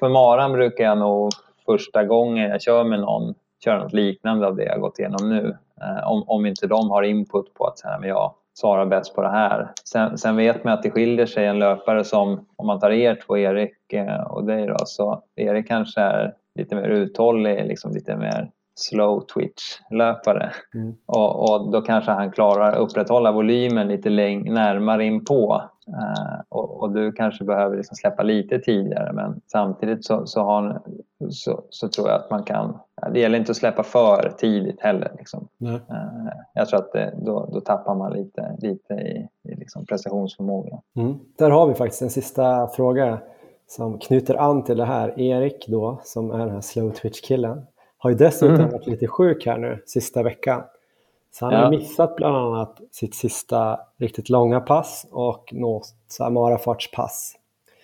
för 0.00 0.08
maran 0.08 0.52
brukar 0.52 0.84
jag 0.84 0.98
nog 0.98 1.30
första 1.66 2.04
gången 2.04 2.50
jag 2.50 2.62
kör 2.62 2.84
med 2.84 3.00
någon 3.00 3.34
köra 3.64 3.82
något 3.82 3.92
liknande 3.92 4.46
av 4.46 4.56
det 4.56 4.64
jag 4.64 4.80
gått 4.80 4.98
igenom 4.98 5.28
nu. 5.28 5.56
Uh, 5.82 6.08
om, 6.08 6.24
om 6.26 6.46
inte 6.46 6.66
de 6.66 6.90
har 6.90 7.02
input 7.02 7.54
på 7.54 7.66
att 7.66 7.78
så 7.78 7.88
här, 7.88 7.98
men 7.98 8.08
jag 8.08 8.34
svarar 8.60 8.86
bäst 8.86 9.14
på 9.14 9.22
det 9.22 9.30
här. 9.30 9.72
Sen, 9.84 10.18
sen 10.18 10.36
vet 10.36 10.64
man 10.64 10.72
att 10.72 10.82
det 10.82 10.90
skiljer 10.90 11.26
sig 11.26 11.46
en 11.46 11.58
löpare 11.58 12.04
som, 12.04 12.46
om 12.56 12.66
man 12.66 12.80
tar 12.80 12.90
er 12.90 13.20
två, 13.26 13.38
Erik 13.38 13.92
eh, 13.92 14.20
och 14.20 14.44
dig 14.44 14.66
då, 14.66 14.76
så 14.86 15.22
Erik 15.36 15.68
kanske 15.68 16.00
är 16.00 16.34
lite 16.54 16.74
mer 16.74 16.88
uthållig, 16.88 17.66
liksom 17.66 17.92
lite 17.92 18.16
mer 18.16 18.50
slow 18.78 19.20
twitch-löpare. 19.20 20.52
Mm. 20.74 20.94
Och, 21.06 21.50
och 21.50 21.70
då 21.70 21.82
kanske 21.82 22.10
han 22.10 22.32
klarar 22.32 22.72
att 22.72 22.78
upprätthålla 22.78 23.32
volymen 23.32 23.88
lite 23.88 24.08
läng- 24.08 24.52
närmare 24.52 25.04
in 25.04 25.24
på. 25.24 25.62
Uh, 25.88 26.40
och, 26.48 26.82
och, 26.82 26.92
du 26.92 27.12
kanske 27.12 27.44
behöver 27.44 27.76
liksom 27.76 27.96
släppa 27.96 28.22
lite 28.22 28.58
tidigare 28.58 29.12
men 29.12 29.40
samtidigt 29.46 30.04
så, 30.04 30.26
så, 30.26 30.42
har 30.42 30.62
han, 30.62 30.80
så, 31.30 31.62
så, 31.70 31.88
tror 31.88 32.08
jag 32.08 32.16
att 32.16 32.30
man 32.30 32.42
kan... 32.42 32.78
Det 33.12 33.20
gäller 33.20 33.38
inte 33.38 33.50
att 33.50 33.56
släppa 33.56 33.82
för 33.82 34.32
tidigt 34.38 34.80
heller. 34.80 35.12
Liksom. 35.18 35.48
Uh, 35.62 35.78
jag 36.54 36.68
tror 36.68 36.78
att 36.78 36.92
det, 36.92 37.14
då, 37.16 37.48
då 37.52 37.60
tappar 37.60 37.94
man 37.94 38.12
lite, 38.12 38.56
lite 38.58 38.94
i, 38.94 39.28
i 39.48 39.54
liksom 39.54 39.86
prestationsförmåga. 39.86 40.78
Mm. 40.96 41.18
Där 41.38 41.50
har 41.50 41.66
vi 41.66 41.74
faktiskt 41.74 42.02
en 42.02 42.10
sista 42.10 42.68
fråga 42.68 43.18
som 43.66 43.98
knyter 43.98 44.34
an 44.34 44.64
till 44.64 44.76
det 44.76 44.84
här. 44.84 45.20
Erik 45.20 45.66
då, 45.68 46.00
som 46.04 46.30
är 46.30 46.38
den 46.38 46.50
här 46.50 46.60
slow 46.60 46.92
twitch-killen, 46.92 47.66
har 47.98 48.10
ju 48.10 48.16
dessutom 48.16 48.54
mm. 48.54 48.70
varit 48.70 48.86
lite 48.86 49.06
sjuk 49.06 49.46
här 49.46 49.58
nu 49.58 49.82
sista 49.86 50.22
veckan. 50.22 50.62
Så 51.30 51.44
han 51.44 51.54
ja. 51.54 51.60
har 51.60 51.70
missat 51.70 52.16
bland 52.16 52.36
annat 52.36 52.80
sitt 52.90 53.14
sista 53.14 53.80
riktigt 53.96 54.28
långa 54.28 54.60
pass 54.60 55.06
och 55.10 55.48
något 55.52 55.94
marafartspass. 56.30 57.34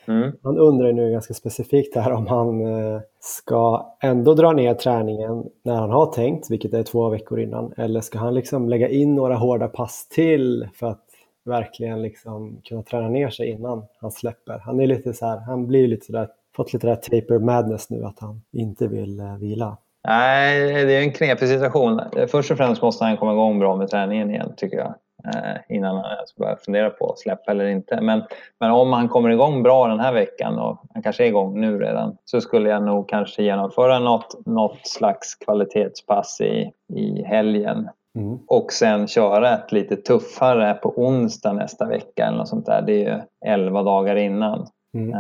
Mm. 0.07 0.33
Han 0.43 0.59
undrar 0.59 0.93
nu 0.93 1.11
ganska 1.11 1.35
specifikt 1.35 1.97
här 1.97 2.13
om 2.13 2.27
han 2.27 2.67
eh, 2.67 3.01
ska 3.21 3.93
ändå 4.01 4.35
dra 4.35 4.53
ner 4.53 4.75
träningen 4.75 5.45
när 5.63 5.75
han 5.75 5.91
har 5.91 6.07
tänkt, 6.07 6.51
vilket 6.51 6.75
är 6.75 6.83
två 6.83 7.09
veckor 7.09 7.41
innan, 7.41 7.73
eller 7.77 8.01
ska 8.01 8.19
han 8.19 8.35
liksom 8.35 8.69
lägga 8.69 8.89
in 8.89 9.15
några 9.15 9.35
hårda 9.35 9.69
pass 9.69 10.09
till 10.09 10.69
för 10.75 10.87
att 10.87 11.05
verkligen 11.45 12.03
liksom 12.03 12.61
kunna 12.65 12.83
träna 12.83 13.09
ner 13.09 13.31
sig 13.31 13.49
innan 13.51 13.85
han 14.01 14.11
släpper. 14.11 14.59
Han 14.59 14.81
är 14.81 14.87
lite 14.87 15.15
så 15.15 15.27
här, 15.27 15.39
han 15.39 15.67
blir 15.67 15.89
lite 15.89 16.13
där, 16.13 16.29
fått 16.57 16.73
lite 16.73 16.87
där 16.87 16.97
taper 16.97 17.39
madness 17.39 17.91
nu 17.91 18.05
att 18.05 18.19
han 18.19 18.43
inte 18.53 18.89
vill 18.89 19.21
eh, 19.21 19.37
vila. 19.37 19.77
Nej, 20.09 20.85
det 20.85 20.97
är 20.97 21.03
en 21.03 21.13
knepig 21.13 21.49
situation. 21.49 22.01
Först 22.29 22.51
och 22.51 22.57
främst 22.57 22.83
måste 22.83 23.05
han 23.05 23.17
komma 23.17 23.33
igång 23.33 23.59
bra 23.59 23.77
med 23.77 23.91
träningen 23.91 24.31
igen 24.31 24.53
tycker 24.57 24.77
jag. 24.77 24.95
Eh, 25.25 25.77
innan 25.77 25.97
han 25.97 26.13
ens 26.13 26.37
börjar 26.37 26.57
fundera 26.57 26.91
på 26.91 27.11
att 27.11 27.19
släppa 27.19 27.51
eller 27.51 27.67
inte. 27.67 28.01
Men, 28.01 28.23
men 28.61 28.71
om 28.71 28.93
han 28.93 29.09
kommer 29.09 29.31
igång 29.31 29.63
bra 29.63 29.89
den 29.89 30.01
här 30.01 30.13
veckan 30.13 30.59
och 30.59 30.81
han 30.95 31.03
kanske 31.03 31.25
är 31.25 31.29
igång 31.29 31.61
nu 31.61 31.79
redan 31.79 32.17
så 32.25 32.41
skulle 32.41 32.69
jag 32.71 32.83
nog 32.83 33.09
kanske 33.09 33.43
genomföra 33.43 33.99
något, 33.99 34.47
något 34.47 34.87
slags 34.87 35.35
kvalitetspass 35.35 36.41
i, 36.41 36.71
i 36.95 37.23
helgen. 37.23 37.89
Mm. 38.19 38.39
Och 38.47 38.73
sen 38.73 39.07
köra 39.07 39.55
ett 39.55 39.73
lite 39.73 39.97
tuffare 39.97 40.75
på 40.75 40.89
onsdag 40.97 41.53
nästa 41.53 41.87
vecka 41.87 42.27
eller 42.27 42.39
något 42.39 42.49
sånt 42.49 42.67
där. 42.67 42.83
Det 42.83 42.93
är 42.93 43.15
ju 43.15 43.21
11 43.47 43.83
dagar 43.83 44.17
innan. 44.17 44.67
Mm. 44.95 45.17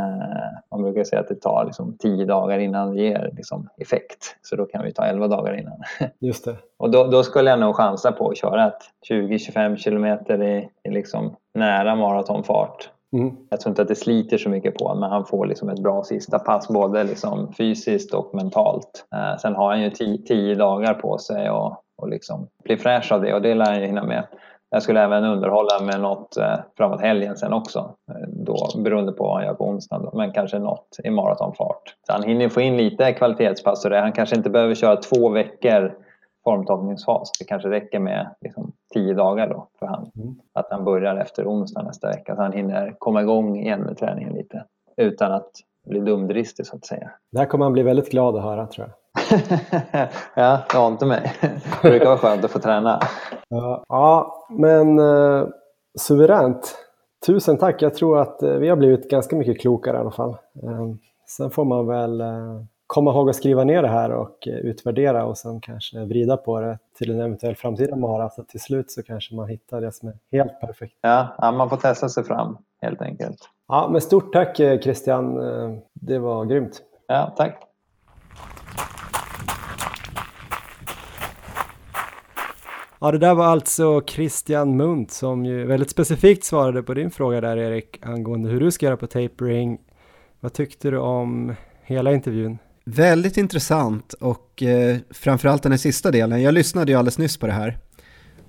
Man 0.71 0.83
brukar 0.83 1.05
säga 1.05 1.21
att 1.21 1.29
det 1.29 1.41
tar 1.41 1.65
liksom 1.65 1.97
10 1.99 2.25
dagar 2.25 2.59
innan 2.59 2.95
det 2.95 3.03
ger 3.03 3.31
liksom 3.37 3.69
effekt. 3.77 4.37
Så 4.43 4.57
då 4.57 4.67
kan 4.67 4.85
vi 4.85 4.93
ta 4.93 5.05
11 5.05 5.29
dagar 5.29 5.61
innan. 5.61 5.83
Just 6.19 6.45
det. 6.45 6.57
Och 6.77 6.91
då, 6.91 7.05
då 7.05 7.23
skulle 7.23 7.51
jag 7.51 7.61
nog 7.61 7.77
chansa 7.77 8.13
på 8.13 8.29
att 8.29 8.37
köra 8.37 8.67
ett 8.67 9.11
20-25 9.11 9.77
kilometer 9.77 10.43
i, 10.43 10.69
i 10.83 10.91
liksom 10.91 11.37
nära 11.55 11.95
maratonfart. 11.95 12.91
Mm. 13.15 13.37
Jag 13.49 13.61
tror 13.61 13.71
inte 13.71 13.83
att 13.83 13.89
det 13.89 13.95
sliter 13.95 14.39
så 14.39 14.49
mycket 14.49 14.75
på 14.75 14.95
men 14.95 15.11
han 15.11 15.25
får 15.25 15.47
liksom 15.47 15.69
ett 15.69 15.83
bra 15.83 16.05
sista 16.05 16.39
pass 16.39 16.69
både 16.69 17.05
liksom 17.05 17.53
fysiskt 17.53 18.15
och 18.15 18.35
mentalt. 18.35 19.07
Sen 19.43 19.55
har 19.55 19.71
han 19.71 19.83
ju 19.83 19.91
10 19.91 20.55
dagar 20.55 20.95
på 20.95 21.19
sig 21.19 21.51
och, 21.51 21.77
och 21.97 22.09
liksom 22.09 22.49
bli 22.65 22.77
fräsch 22.77 23.13
av 23.13 23.23
det 23.23 23.35
och 23.35 23.43
det 23.43 23.55
lär 23.55 23.65
han 23.65 23.81
ju 23.81 23.87
hinna 23.87 24.05
med. 24.05 24.27
Jag 24.75 24.83
skulle 24.83 25.03
även 25.03 25.25
underhålla 25.25 25.81
med 25.81 26.01
något 26.01 26.37
eh, 26.37 26.55
framåt 26.77 27.01
helgen 27.01 27.37
sen 27.37 27.53
också. 27.53 27.95
Då, 28.29 28.57
beroende 28.85 29.13
på 29.13 29.25
vad 29.25 29.35
han 29.35 29.45
gör 29.45 29.55
på 29.55 29.65
onsdagen. 29.65 30.11
Men 30.13 30.33
kanske 30.33 30.59
något 30.59 30.97
i 31.05 31.11
maratonfart. 31.11 31.97
Så 32.07 32.13
han 32.13 32.23
hinner 32.23 32.49
få 32.49 32.61
in 32.61 32.77
lite 32.77 33.13
kvalitetspass 33.13 33.85
och 33.85 33.91
det. 33.91 34.01
Han 34.01 34.13
kanske 34.13 34.37
inte 34.37 34.51
behöver 34.51 34.75
köra 34.75 34.97
två 34.97 35.29
veckor 35.29 35.99
formtoppningsfas. 36.45 37.31
Det 37.39 37.45
kanske 37.45 37.71
räcker 37.71 37.99
med 37.99 38.35
liksom, 38.41 38.73
tio 38.95 39.15
dagar 39.15 39.49
då 39.49 39.69
för 39.79 39.87
han. 39.87 40.11
Mm. 40.17 40.35
Att 40.53 40.67
han 40.71 40.85
börjar 40.85 41.17
efter 41.17 41.47
onsdag 41.47 41.83
nästa 41.83 42.09
vecka. 42.09 42.37
Så 42.37 42.43
han 42.43 42.53
hinner 42.53 42.95
komma 42.99 43.23
igång 43.23 43.57
igen 43.57 43.81
med 43.81 43.99
träningen 43.99 44.33
lite. 44.33 44.65
Utan 44.97 45.33
att 45.33 45.51
bli 45.87 46.01
dumdristig 46.01 46.67
så 46.67 46.77
att 46.77 46.85
säga. 46.85 47.11
Det 47.33 47.39
här 47.39 47.47
kommer 47.47 47.65
han 47.65 47.73
bli 47.73 47.83
väldigt 47.83 48.11
glad 48.11 48.37
att 48.37 48.43
höra 48.43 48.67
tror 48.67 48.87
jag. 48.87 49.04
ja, 50.35 50.61
det 50.71 50.79
var 50.79 50.89
inte 50.89 51.07
mig. 51.07 51.33
Det 51.83 51.89
brukar 51.89 52.07
vara 52.07 52.19
skönt 52.19 52.45
att 52.45 52.51
få 52.51 52.59
träna. 52.59 53.01
Ja, 53.49 53.85
ja 53.89 54.47
men 54.51 54.99
eh, 54.99 55.47
suveränt. 55.99 56.77
Tusen 57.27 57.59
tack. 57.59 57.83
Jag 57.83 57.95
tror 57.95 58.21
att 58.21 58.43
eh, 58.43 58.51
vi 58.51 58.69
har 58.69 58.77
blivit 58.77 59.11
ganska 59.11 59.37
mycket 59.37 59.61
klokare 59.61 59.97
i 59.97 60.01
alla 60.01 60.11
fall. 60.11 60.31
Eh, 60.63 60.95
sen 61.29 61.51
får 61.51 61.65
man 61.65 61.87
väl 61.87 62.21
eh, 62.21 62.63
komma 62.87 63.11
ihåg 63.11 63.31
att 63.31 63.37
skriva 63.37 63.65
ner 63.65 63.83
det 63.83 63.89
här 63.89 64.11
och 64.11 64.49
eh, 64.49 64.55
utvärdera 64.55 65.25
och 65.25 65.39
sen 65.39 65.61
kanske 65.61 66.05
vrida 66.05 66.37
på 66.37 66.61
det 66.61 66.79
till 66.99 67.11
en 67.11 67.21
eventuell 67.21 67.57
framtida 67.57 67.97
mara. 67.97 68.31
Så 68.31 68.43
till 68.45 68.61
slut 68.61 68.91
så 68.91 69.03
kanske 69.03 69.35
man 69.35 69.49
hittar 69.49 69.81
det 69.81 69.93
som 69.93 70.09
är 70.09 70.15
helt 70.33 70.61
perfekt. 70.61 70.95
Ja, 71.01 71.35
ja 71.39 71.53
man 71.53 71.71
får 71.71 71.77
testa 71.77 72.09
sig 72.09 72.25
fram 72.25 72.59
helt 72.83 73.03
enkelt. 73.03 73.39
Ja, 73.69 73.89
men 73.93 74.01
stort 74.01 74.33
tack 74.33 74.61
eh, 74.61 74.81
Christian. 74.81 75.41
Det 75.93 76.19
var 76.19 76.45
grymt. 76.45 76.83
Ja, 77.09 77.35
tack. 77.37 77.74
Ja, 83.05 83.11
det 83.11 83.19
där 83.19 83.35
var 83.35 83.47
alltså 83.47 84.03
Christian 84.07 84.77
Munt 84.77 85.11
som 85.11 85.45
ju 85.45 85.67
väldigt 85.67 85.91
specifikt 85.91 86.45
svarade 86.45 86.83
på 86.83 86.95
din 86.95 87.11
fråga 87.11 87.41
där 87.41 87.57
Erik 87.57 87.99
angående 88.03 88.49
hur 88.49 88.61
du 88.61 88.71
ska 88.71 88.87
göra 88.87 88.97
på 88.97 89.07
tapering. 89.07 89.79
Vad 90.41 90.53
tyckte 90.53 90.91
du 90.91 90.99
om 90.99 91.55
hela 91.83 92.13
intervjun? 92.13 92.59
Väldigt 92.85 93.37
intressant 93.37 94.13
och 94.13 94.63
eh, 94.63 94.97
framförallt 95.11 95.63
den 95.63 95.73
här 95.73 95.77
sista 95.77 96.11
delen. 96.11 96.43
Jag 96.43 96.55
lyssnade 96.55 96.93
ju 96.93 96.99
alldeles 96.99 97.19
nyss 97.19 97.37
på 97.37 97.47
det 97.47 97.53
här. 97.53 97.79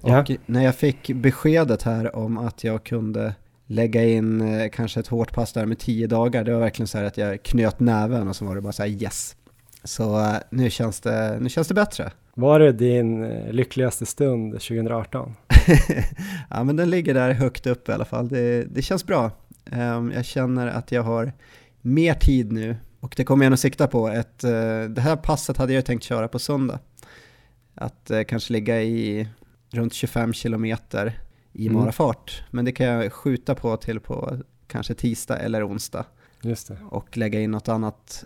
Och 0.01 0.09
ja. 0.09 0.25
när 0.45 0.63
jag 0.63 0.75
fick 0.75 1.11
beskedet 1.11 1.83
här 1.83 2.15
om 2.15 2.37
att 2.37 2.63
jag 2.63 2.83
kunde 2.83 3.35
lägga 3.65 4.03
in 4.03 4.41
eh, 4.41 4.69
kanske 4.69 4.99
ett 4.99 5.07
hårt 5.07 5.33
pass 5.33 5.53
där 5.53 5.65
med 5.65 5.79
tio 5.79 6.07
dagar, 6.07 6.43
det 6.43 6.53
var 6.53 6.59
verkligen 6.59 6.87
så 6.87 6.97
här 6.97 7.05
att 7.05 7.17
jag 7.17 7.43
knöt 7.43 7.79
näven 7.79 8.27
och 8.27 8.35
så 8.35 8.45
var 8.45 8.55
det 8.55 8.61
bara 8.61 8.73
så 8.73 8.83
här 8.83 8.89
yes. 8.89 9.35
Så 9.83 10.19
eh, 10.19 10.35
nu, 10.49 10.69
känns 10.69 10.99
det, 10.99 11.37
nu 11.41 11.49
känns 11.49 11.67
det 11.67 11.73
bättre. 11.73 12.11
Var 12.37 12.59
det 12.59 12.71
din 12.71 13.23
eh, 13.23 13.53
lyckligaste 13.53 14.05
stund 14.05 14.53
2018? 14.53 15.35
ja, 16.49 16.63
men 16.63 16.75
den 16.75 16.89
ligger 16.89 17.13
där 17.13 17.31
högt 17.31 17.67
upp 17.67 17.89
i 17.89 17.91
alla 17.91 18.05
fall. 18.05 18.27
Det, 18.27 18.63
det 18.63 18.81
känns 18.81 19.05
bra. 19.05 19.31
Um, 19.71 20.11
jag 20.11 20.25
känner 20.25 20.67
att 20.67 20.91
jag 20.91 21.03
har 21.03 21.33
mer 21.81 22.13
tid 22.13 22.51
nu 22.51 22.77
och 22.99 23.13
det 23.17 23.23
kommer 23.23 23.45
jag 23.45 23.49
nog 23.49 23.59
sikta 23.59 23.87
på. 23.87 24.07
Ett, 24.07 24.43
uh, 24.43 24.89
det 24.89 25.01
här 25.01 25.15
passet 25.15 25.57
hade 25.57 25.73
jag 25.73 25.85
tänkt 25.85 26.03
köra 26.03 26.27
på 26.27 26.39
söndag. 26.39 26.79
Att 27.75 28.11
uh, 28.11 28.23
kanske 28.23 28.53
ligga 28.53 28.81
i 28.81 29.27
runt 29.69 29.93
25 29.93 30.33
kilometer 30.33 31.19
i 31.53 31.67
mm. 31.67 31.79
marafart. 31.79 32.43
Men 32.51 32.65
det 32.65 32.71
kan 32.71 32.85
jag 32.85 33.13
skjuta 33.13 33.55
på 33.55 33.77
till 33.77 33.99
på 33.99 34.37
kanske 34.67 34.93
tisdag 34.93 35.37
eller 35.37 35.67
onsdag. 35.67 36.05
Just 36.41 36.67
det. 36.67 36.77
Och 36.89 37.17
lägga 37.17 37.41
in 37.41 37.51
något 37.51 37.67
annat 37.67 38.25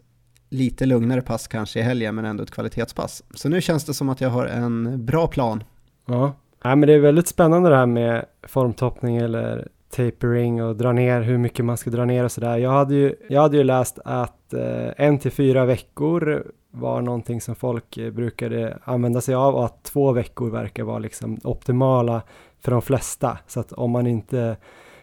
lite 0.49 0.85
lugnare 0.85 1.21
pass 1.21 1.47
kanske 1.47 1.79
i 1.79 1.81
helgen 1.81 2.15
men 2.15 2.25
ändå 2.25 2.43
ett 2.43 2.51
kvalitetspass. 2.51 3.23
Så 3.33 3.49
nu 3.49 3.61
känns 3.61 3.85
det 3.85 3.93
som 3.93 4.09
att 4.09 4.21
jag 4.21 4.29
har 4.29 4.45
en 4.45 5.05
bra 5.05 5.27
plan. 5.27 5.63
Ja, 6.05 6.33
ja 6.63 6.75
men 6.75 6.87
det 6.87 6.93
är 6.93 6.99
väldigt 6.99 7.27
spännande 7.27 7.69
det 7.69 7.75
här 7.75 7.85
med 7.85 8.25
formtoppning 8.43 9.17
eller 9.17 9.67
tapering 9.89 10.63
och 10.63 10.75
dra 10.75 10.91
ner 10.91 11.21
hur 11.21 11.37
mycket 11.37 11.65
man 11.65 11.77
ska 11.77 11.89
dra 11.89 12.05
ner 12.05 12.23
och 12.23 12.31
sådär. 12.31 12.57
Jag 12.57 12.71
hade 12.71 12.95
ju, 12.95 13.15
jag 13.29 13.41
hade 13.41 13.57
ju 13.57 13.63
läst 13.63 13.99
att 14.05 14.53
eh, 14.53 14.89
en 14.97 15.19
till 15.19 15.31
fyra 15.31 15.65
veckor 15.65 16.51
var 16.71 17.01
någonting 17.01 17.41
som 17.41 17.55
folk 17.55 17.97
eh, 17.97 18.11
brukade 18.11 18.77
använda 18.83 19.21
sig 19.21 19.35
av 19.35 19.55
och 19.55 19.65
att 19.65 19.83
två 19.83 20.11
veckor 20.11 20.49
verkar 20.49 20.83
vara 20.83 20.99
liksom 20.99 21.39
optimala 21.43 22.21
för 22.61 22.71
de 22.71 22.81
flesta. 22.81 23.37
Så 23.47 23.59
att 23.59 23.71
om 23.71 23.91
man 23.91 24.07
inte 24.07 24.57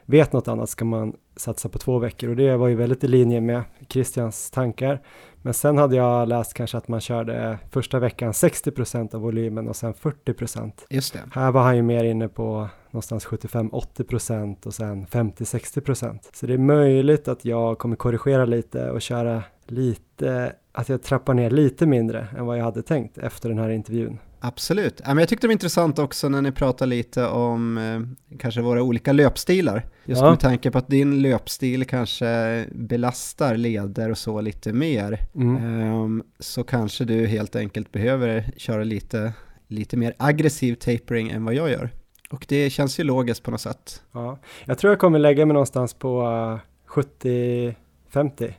vet 0.04 0.32
något 0.32 0.48
annat 0.48 0.70
ska 0.70 0.84
man 0.84 1.16
satsa 1.36 1.68
på 1.68 1.78
två 1.78 1.98
veckor 1.98 2.30
och 2.30 2.36
det 2.36 2.56
var 2.56 2.68
ju 2.68 2.74
väldigt 2.74 3.04
i 3.04 3.08
linje 3.08 3.40
med 3.40 3.62
Christians 3.88 4.50
tankar. 4.50 5.00
Men 5.42 5.54
sen 5.54 5.78
hade 5.78 5.96
jag 5.96 6.28
läst 6.28 6.54
kanske 6.54 6.78
att 6.78 6.88
man 6.88 7.00
körde 7.00 7.58
första 7.70 7.98
veckan 7.98 8.32
60% 8.32 9.14
av 9.14 9.20
volymen 9.20 9.68
och 9.68 9.76
sen 9.76 9.94
40 9.94 10.72
Just 10.90 11.12
det. 11.12 11.22
Här 11.32 11.52
var 11.52 11.62
han 11.62 11.76
ju 11.76 11.82
mer 11.82 12.04
inne 12.04 12.28
på 12.28 12.68
någonstans 12.90 13.26
75-80% 13.26 14.66
och 14.66 14.74
sen 14.74 15.06
50-60% 15.06 16.18
Så 16.32 16.46
det 16.46 16.54
är 16.54 16.58
möjligt 16.58 17.28
att 17.28 17.44
jag 17.44 17.78
kommer 17.78 17.96
korrigera 17.96 18.44
lite 18.44 18.90
och 18.90 19.02
köra 19.02 19.42
lite, 19.66 20.52
att 20.72 20.88
jag 20.88 21.02
trappar 21.02 21.34
ner 21.34 21.50
lite 21.50 21.86
mindre 21.86 22.28
än 22.38 22.46
vad 22.46 22.58
jag 22.58 22.64
hade 22.64 22.82
tänkt 22.82 23.18
efter 23.18 23.48
den 23.48 23.58
här 23.58 23.68
intervjun. 23.68 24.18
Absolut. 24.46 25.00
Jag 25.06 25.28
tyckte 25.28 25.46
det 25.46 25.48
var 25.48 25.52
intressant 25.52 25.98
också 25.98 26.28
när 26.28 26.42
ni 26.42 26.52
pratade 26.52 26.88
lite 26.88 27.26
om 27.26 27.78
eh, 27.78 28.36
kanske 28.38 28.60
våra 28.60 28.82
olika 28.82 29.12
löpstilar. 29.12 29.86
Just 30.04 30.22
Ja. 30.22 30.30
med 30.30 30.40
tanke 30.40 30.70
på 30.70 30.78
att 30.78 30.88
din 30.88 31.22
löpstil 31.22 31.84
kanske 31.84 32.64
belastar 32.72 33.56
leder 33.56 34.10
och 34.10 34.18
så 34.18 34.40
lite 34.40 34.72
mer. 34.72 35.20
Mm. 35.34 35.56
Ehm, 35.56 36.22
så 36.38 36.64
kanske 36.64 37.04
du 37.04 37.26
helt 37.26 37.56
enkelt 37.56 37.92
behöver 37.92 38.50
köra 38.56 38.84
lite, 38.84 39.32
lite 39.68 39.96
mer 39.96 40.14
aggressiv 40.18 40.74
tapering 40.74 41.30
än 41.30 41.44
vad 41.44 41.54
jag 41.54 41.70
gör. 41.70 41.90
Och 42.30 42.44
det 42.48 42.70
känns 42.70 43.00
ju 43.00 43.04
logiskt 43.04 43.42
på 43.42 43.50
något 43.50 43.60
sätt. 43.60 44.02
Ja. 44.12 44.38
Jag 44.64 44.78
tror 44.78 44.90
jag 44.90 44.98
kommer 44.98 45.18
lägga 45.18 45.46
mig 45.46 45.54
någonstans 45.54 45.94
på 45.94 46.22
eh, 46.22 46.94
70-50. 46.94 48.52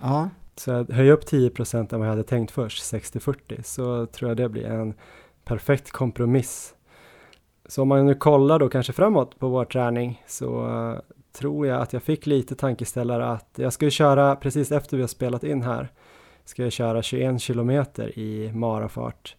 Ja, 0.00 0.30
Så 0.56 0.70
jag 0.70 0.90
höjer 0.90 1.12
upp 1.12 1.24
10% 1.32 1.94
än 1.94 1.98
vad 2.00 2.08
jag 2.08 2.12
hade 2.12 2.24
tänkt 2.24 2.50
först, 2.50 2.92
60-40, 2.92 3.62
så 3.62 4.06
tror 4.06 4.30
jag 4.30 4.36
det 4.36 4.48
blir 4.48 4.64
en 4.66 4.94
perfekt 5.44 5.90
kompromiss. 5.90 6.74
Så 7.66 7.82
om 7.82 7.88
man 7.88 8.06
nu 8.06 8.14
kollar 8.14 8.58
då 8.58 8.68
kanske 8.68 8.92
framåt 8.92 9.38
på 9.38 9.48
vår 9.48 9.64
träning 9.64 10.22
så 10.26 10.66
eh, 10.68 10.98
tror 11.32 11.66
jag 11.66 11.80
att 11.80 11.92
jag 11.92 12.02
fick 12.02 12.26
lite 12.26 12.54
tankeställare 12.54 13.26
att 13.26 13.50
jag 13.56 13.72
ska 13.72 13.84
ju 13.84 13.90
köra 13.90 14.36
precis 14.36 14.72
efter 14.72 14.96
vi 14.96 15.02
har 15.02 15.08
spelat 15.08 15.44
in 15.44 15.62
här 15.62 15.88
ska 16.44 16.62
jag 16.62 16.72
köra 16.72 17.02
21 17.02 17.40
kilometer 17.40 18.18
i 18.18 18.52
marafart. 18.52 19.36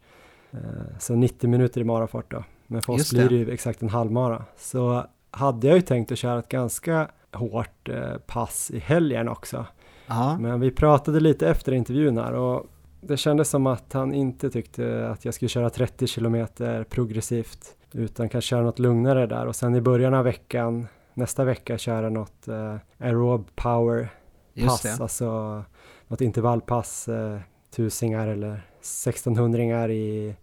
Eh, 0.51 0.59
så 0.99 1.15
90 1.15 1.49
minuter 1.49 1.81
i 1.81 1.83
marafart 1.83 2.31
då. 2.31 2.43
Men 2.67 2.81
för 2.81 2.93
oss 2.93 3.11
blir 3.11 3.29
det. 3.29 3.35
ju 3.35 3.51
exakt 3.51 3.81
en 3.81 3.89
halvmara. 3.89 4.45
Så 4.57 5.05
hade 5.31 5.67
jag 5.67 5.75
ju 5.75 5.81
tänkt 5.81 6.11
att 6.11 6.17
köra 6.17 6.39
ett 6.39 6.49
ganska 6.49 7.09
hårt 7.31 7.89
eh, 7.89 8.17
pass 8.25 8.71
i 8.71 8.79
helgen 8.79 9.29
också. 9.29 9.65
ja. 10.07 10.37
Men 10.39 10.59
vi 10.59 10.71
pratade 10.71 11.19
lite 11.19 11.49
efter 11.49 11.71
intervjun 11.71 12.17
här 12.17 12.33
och 12.33 12.65
det 13.07 13.17
kändes 13.17 13.49
som 13.49 13.67
att 13.67 13.93
han 13.93 14.13
inte 14.13 14.49
tyckte 14.49 15.09
att 15.09 15.25
jag 15.25 15.33
skulle 15.33 15.49
köra 15.49 15.69
30 15.69 16.07
kilometer 16.07 16.83
progressivt 16.83 17.75
utan 17.91 18.29
kanske 18.29 18.49
köra 18.49 18.61
något 18.61 18.79
lugnare 18.79 19.27
där 19.27 19.45
och 19.45 19.55
sen 19.55 19.75
i 19.75 19.81
början 19.81 20.13
av 20.13 20.23
veckan 20.23 20.87
nästa 21.13 21.43
vecka 21.43 21.77
köra 21.77 22.09
något 22.09 22.47
eh, 22.47 22.75
aerob 22.97 23.55
power 23.55 24.09
just 24.53 24.67
pass, 24.67 24.81
det. 24.81 25.03
alltså 25.03 25.63
något 26.07 26.21
intervallpass, 26.21 27.07
eh, 27.07 27.39
tusingar 27.75 28.27
eller 28.27 28.67
1600 28.79 29.87
i 29.87 30.35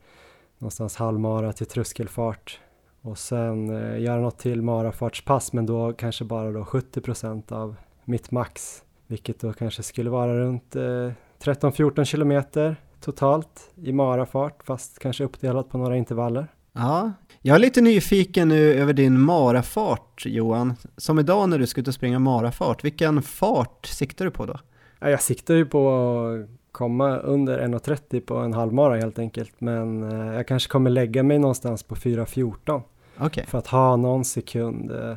någonstans 0.59 0.97
halvmara 0.97 1.53
till 1.53 1.67
tröskelfart 1.67 2.61
och 3.01 3.19
sen 3.19 3.71
eh, 3.77 4.01
göra 4.01 4.21
något 4.21 4.39
till 4.39 4.63
marafartspass 4.63 5.53
men 5.53 5.67
då 5.67 5.93
kanske 5.93 6.25
bara 6.25 6.51
då 6.51 6.63
70% 6.63 7.53
av 7.53 7.77
mitt 8.05 8.31
max 8.31 8.83
vilket 9.07 9.41
då 9.41 9.53
kanske 9.53 9.83
skulle 9.83 10.11
vara 10.11 10.39
runt 10.39 10.77
eh, 10.77 11.11
13-14 11.45 12.05
kilometer 12.05 12.77
totalt 13.01 13.71
i 13.77 13.93
marafart 13.93 14.63
fast 14.65 14.99
kanske 14.99 15.25
uppdelat 15.25 15.69
på 15.69 15.79
några 15.79 15.97
intervaller. 15.97 16.49
Ja, 16.73 17.13
jag 17.43 17.55
är 17.55 17.59
lite 17.59 17.81
nyfiken 17.81 18.49
nu 18.49 18.75
över 18.75 18.93
din 18.93 19.21
marafart 19.21 20.23
Johan. 20.27 20.75
Som 20.97 21.19
idag 21.19 21.49
när 21.49 21.59
du 21.59 21.67
ska 21.67 21.81
ut 21.81 21.89
och 21.89 21.95
springa 21.95 22.19
marafart, 22.19 22.85
vilken 22.85 23.23
fart 23.23 23.87
siktar 23.87 24.25
du 24.25 24.31
på 24.31 24.47
då? 24.47 24.59
Ja, 24.99 25.11
jag 25.11 25.23
siktar 25.23 25.55
ju 25.55 25.67
på 25.67 25.91
att 25.91 26.49
komma 26.73 27.17
under 27.17 27.59
1.30 27.61 28.21
på 28.21 28.37
en 28.37 28.53
halvmara 28.53 28.97
helt 28.97 29.19
enkelt 29.19 29.53
men 29.59 30.03
eh, 30.03 30.35
jag 30.35 30.47
kanske 30.47 30.71
kommer 30.71 30.91
lägga 30.91 31.23
mig 31.23 31.39
någonstans 31.39 31.83
på 31.83 31.95
4.14 31.95 32.83
Okej, 33.19 33.45
för 33.47 33.59
att 33.59 33.67
ha 33.67 33.97
någon 33.97 34.25
sekund 34.25 34.91
eh, 34.91 35.15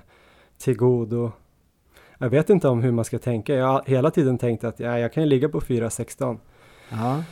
till 0.58 0.78
godo. 0.78 1.32
Jag 2.18 2.30
vet 2.30 2.50
inte 2.50 2.68
om 2.68 2.84
hur 2.84 2.92
man 2.92 3.06
ska 3.06 3.20
tänka. 3.20 3.54
Jag 3.54 3.68
har 3.68 3.84
hela 3.86 4.12
tiden 4.12 4.38
tänkt 4.38 4.64
att 4.64 4.80
ja, 4.80 5.00
jag 5.00 5.14
kan 5.14 5.24
ju 5.24 5.30
ligga 5.30 5.50
på 5.50 5.62
4.16 5.62 6.38
ja, 6.90 7.24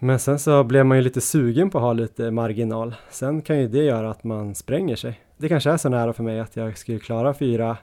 Men 0.00 0.18
sen 0.18 0.38
så 0.38 0.64
blev 0.64 0.86
man 0.86 0.96
ju 0.96 1.02
lite 1.02 1.20
sugen 1.20 1.70
på 1.70 1.78
att 1.78 1.84
ha 1.84 1.92
lite 1.92 2.30
marginal. 2.30 2.94
Sen 3.10 3.42
kan 3.42 3.60
ju 3.60 3.68
det 3.68 3.84
göra 3.84 4.10
att 4.10 4.24
man 4.24 4.54
spränger 4.54 4.96
sig. 4.96 5.20
Det 5.36 5.48
kanske 5.48 5.70
är 5.70 5.76
så 5.76 5.88
nära 5.88 6.12
för 6.12 6.22
mig 6.22 6.40
att 6.40 6.56
jag 6.56 6.78
skulle 6.78 6.98
klara 6.98 7.34
4 7.34 7.76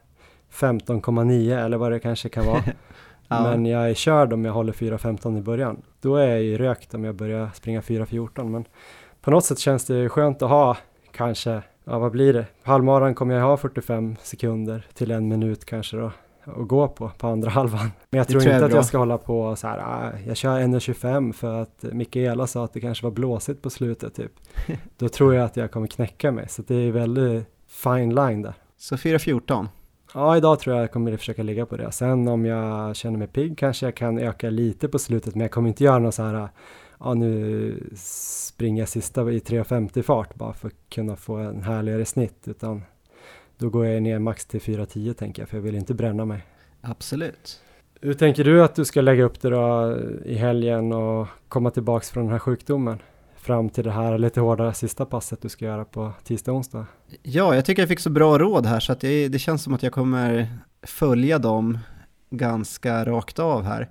15,9 0.54 1.66
eller 1.66 1.78
vad 1.78 1.91
det 1.91 2.00
kanske 2.00 2.30
kan 2.30 2.45
vara. 2.45 2.64
ja. 3.28 3.43
Men 3.43 3.66
jag 3.66 3.89
är 3.89 3.93
körd 3.93 4.34
om 4.34 4.45
jag 4.45 4.54
håller 4.54 4.74
4.15 4.74 5.38
i 5.38 5.41
början. 5.41 5.82
Då 6.02 6.16
är 6.16 6.28
jag 6.28 6.43
ju 6.43 6.58
rökt 6.58 6.93
om 6.93 7.04
jag 7.04 7.16
börjar 7.16 7.50
springa 7.54 7.82
4.14. 7.82 8.50
Men 8.50 8.66
på 9.22 9.32
något 9.32 9.45
sätt 9.45 9.60
känns 9.60 9.86
det 9.86 10.10
skönt 10.10 10.41
att 10.41 10.50
ha 10.50 10.78
kanske, 11.12 11.62
ja 11.84 12.00
vad 12.00 12.12
blir 12.12 12.34
det? 12.34 12.45
Halvmaran 12.64 13.16
kommer 13.16 13.36
jag 13.36 13.43
ha 13.43 13.58
45 13.58 14.16
sekunder 14.22 14.86
till 14.93 15.12
en 15.12 15.28
minut 15.28 15.66
kanske 15.66 15.98
då 15.98 16.12
att 16.56 16.68
gå 16.68 16.88
på, 16.88 17.12
på 17.18 17.28
andra 17.28 17.50
halvan. 17.60 17.91
Men 18.10 18.18
jag 18.18 18.28
tror 18.28 18.39
tror 18.39 18.52
jag 18.52 18.58
inte 18.58 18.66
är 18.66 18.70
att 18.70 18.76
jag 18.76 18.86
ska 18.86 18.98
hålla 18.98 19.18
på 19.18 19.56
så 19.56 19.68
här, 19.68 19.78
ah, 19.78 20.12
jag 20.28 20.38
kör 20.38 20.60
1.25 20.60 21.34
för 21.34 21.62
att 21.62 21.84
Mikaela 21.84 22.48
sa 22.48 22.64
att 22.64 22.74
det 22.74 22.82
kanske 22.82 23.04
var 23.04 23.12
blåsigt 23.12 23.62
på 23.62 23.70
slutet 23.70 24.16
typ. 24.16 24.32
Då 24.98 25.10
tror 25.10 25.36
jag 25.36 25.45
att 25.45 25.58
jag 25.58 25.72
kommer 25.72 25.88
knäcka 25.88 26.32
mig, 26.32 26.50
så 26.50 26.62
det 26.62 26.76
är 26.76 26.91
väldigt 26.91 27.45
fine 27.68 28.16
line 28.16 28.41
där. 28.41 28.54
Så 28.78 28.95
4.14. 28.95 29.68
Ja, 30.14 30.38
idag 30.38 30.60
tror 30.60 30.76
jag 30.76 30.84
jag 30.84 30.91
kommer 30.91 31.18
försöka 31.18 31.43
ligga 31.43 31.66
på 31.66 31.78
det. 31.78 31.91
Sen 31.91 32.28
om 32.28 32.45
jag 32.45 32.95
känner 32.95 33.18
mig 33.18 33.28
pigg 33.28 33.58
kanske 33.58 33.86
jag 33.86 33.95
kan 33.95 34.20
öka 34.20 34.50
lite 34.50 34.88
på 34.88 35.00
slutet, 35.00 35.36
men 35.36 35.41
jag 35.41 35.52
kommer 35.52 35.70
inte 35.70 35.84
göra 35.84 36.00
något 36.00 36.16
så 36.16 36.24
här, 36.24 36.50
ja 37.00 37.14
nu 37.14 37.89
springer 37.95 38.82
jag 38.82 38.89
sista 38.89 39.22
i 39.22 39.39
3.50 39.39 40.02
fart 40.02 40.36
bara 40.36 40.54
för 40.54 40.68
att 40.68 40.89
kunna 40.89 41.16
få 41.16 41.36
en 41.36 41.64
härligare 41.64 42.06
snitt, 42.06 42.48
utan 42.48 42.84
då 43.58 43.70
går 43.70 43.86
jag 43.86 44.03
ner 44.03 44.20
max 44.20 44.45
till 44.45 44.60
4.10 44.60 45.14
tänker 45.14 45.41
jag, 45.41 45.49
för 45.49 45.58
jag 45.58 45.62
vill 45.62 45.76
inte 45.76 45.93
bränna 45.93 46.26
mig. 46.26 46.45
Absolut. 46.82 47.62
Hur 48.01 48.14
tänker 48.14 48.43
du 48.43 48.64
att 48.64 48.76
du 48.76 48.86
ska 48.86 49.01
lägga 49.01 49.24
upp 49.24 49.41
det 49.41 49.49
då 49.49 49.97
i 50.26 50.36
helgen 50.36 50.93
och 50.93 51.28
komma 51.47 51.72
tillbaks 51.72 52.12
från 52.12 52.24
den 52.24 52.32
här 52.32 52.39
sjukdomen? 52.39 52.99
Fram 53.36 53.70
till 53.70 53.84
det 53.84 53.91
här 53.91 54.18
lite 54.18 54.39
hårdare 54.39 54.74
sista 54.74 55.05
passet 55.05 55.41
du 55.41 55.49
ska 55.49 55.66
göra 55.66 55.86
på 55.86 56.12
tisdag 56.24 56.51
och 56.51 56.58
onsdag. 56.58 56.86
Ja, 57.24 57.55
jag 57.55 57.66
tycker 57.66 57.82
jag 57.82 57.89
fick 57.89 57.99
så 57.99 58.10
bra 58.10 58.38
råd 58.38 58.66
här 58.66 58.80
så 58.80 58.91
att 58.91 58.99
det, 58.99 59.28
det 59.28 59.39
känns 59.39 59.64
som 59.64 59.74
att 59.74 59.84
jag 59.84 59.93
kommer 59.93 60.47
följa 60.84 61.39
dem 61.39 61.80
ganska 62.30 63.05
rakt 63.05 63.39
av 63.39 63.64
här. 63.64 63.89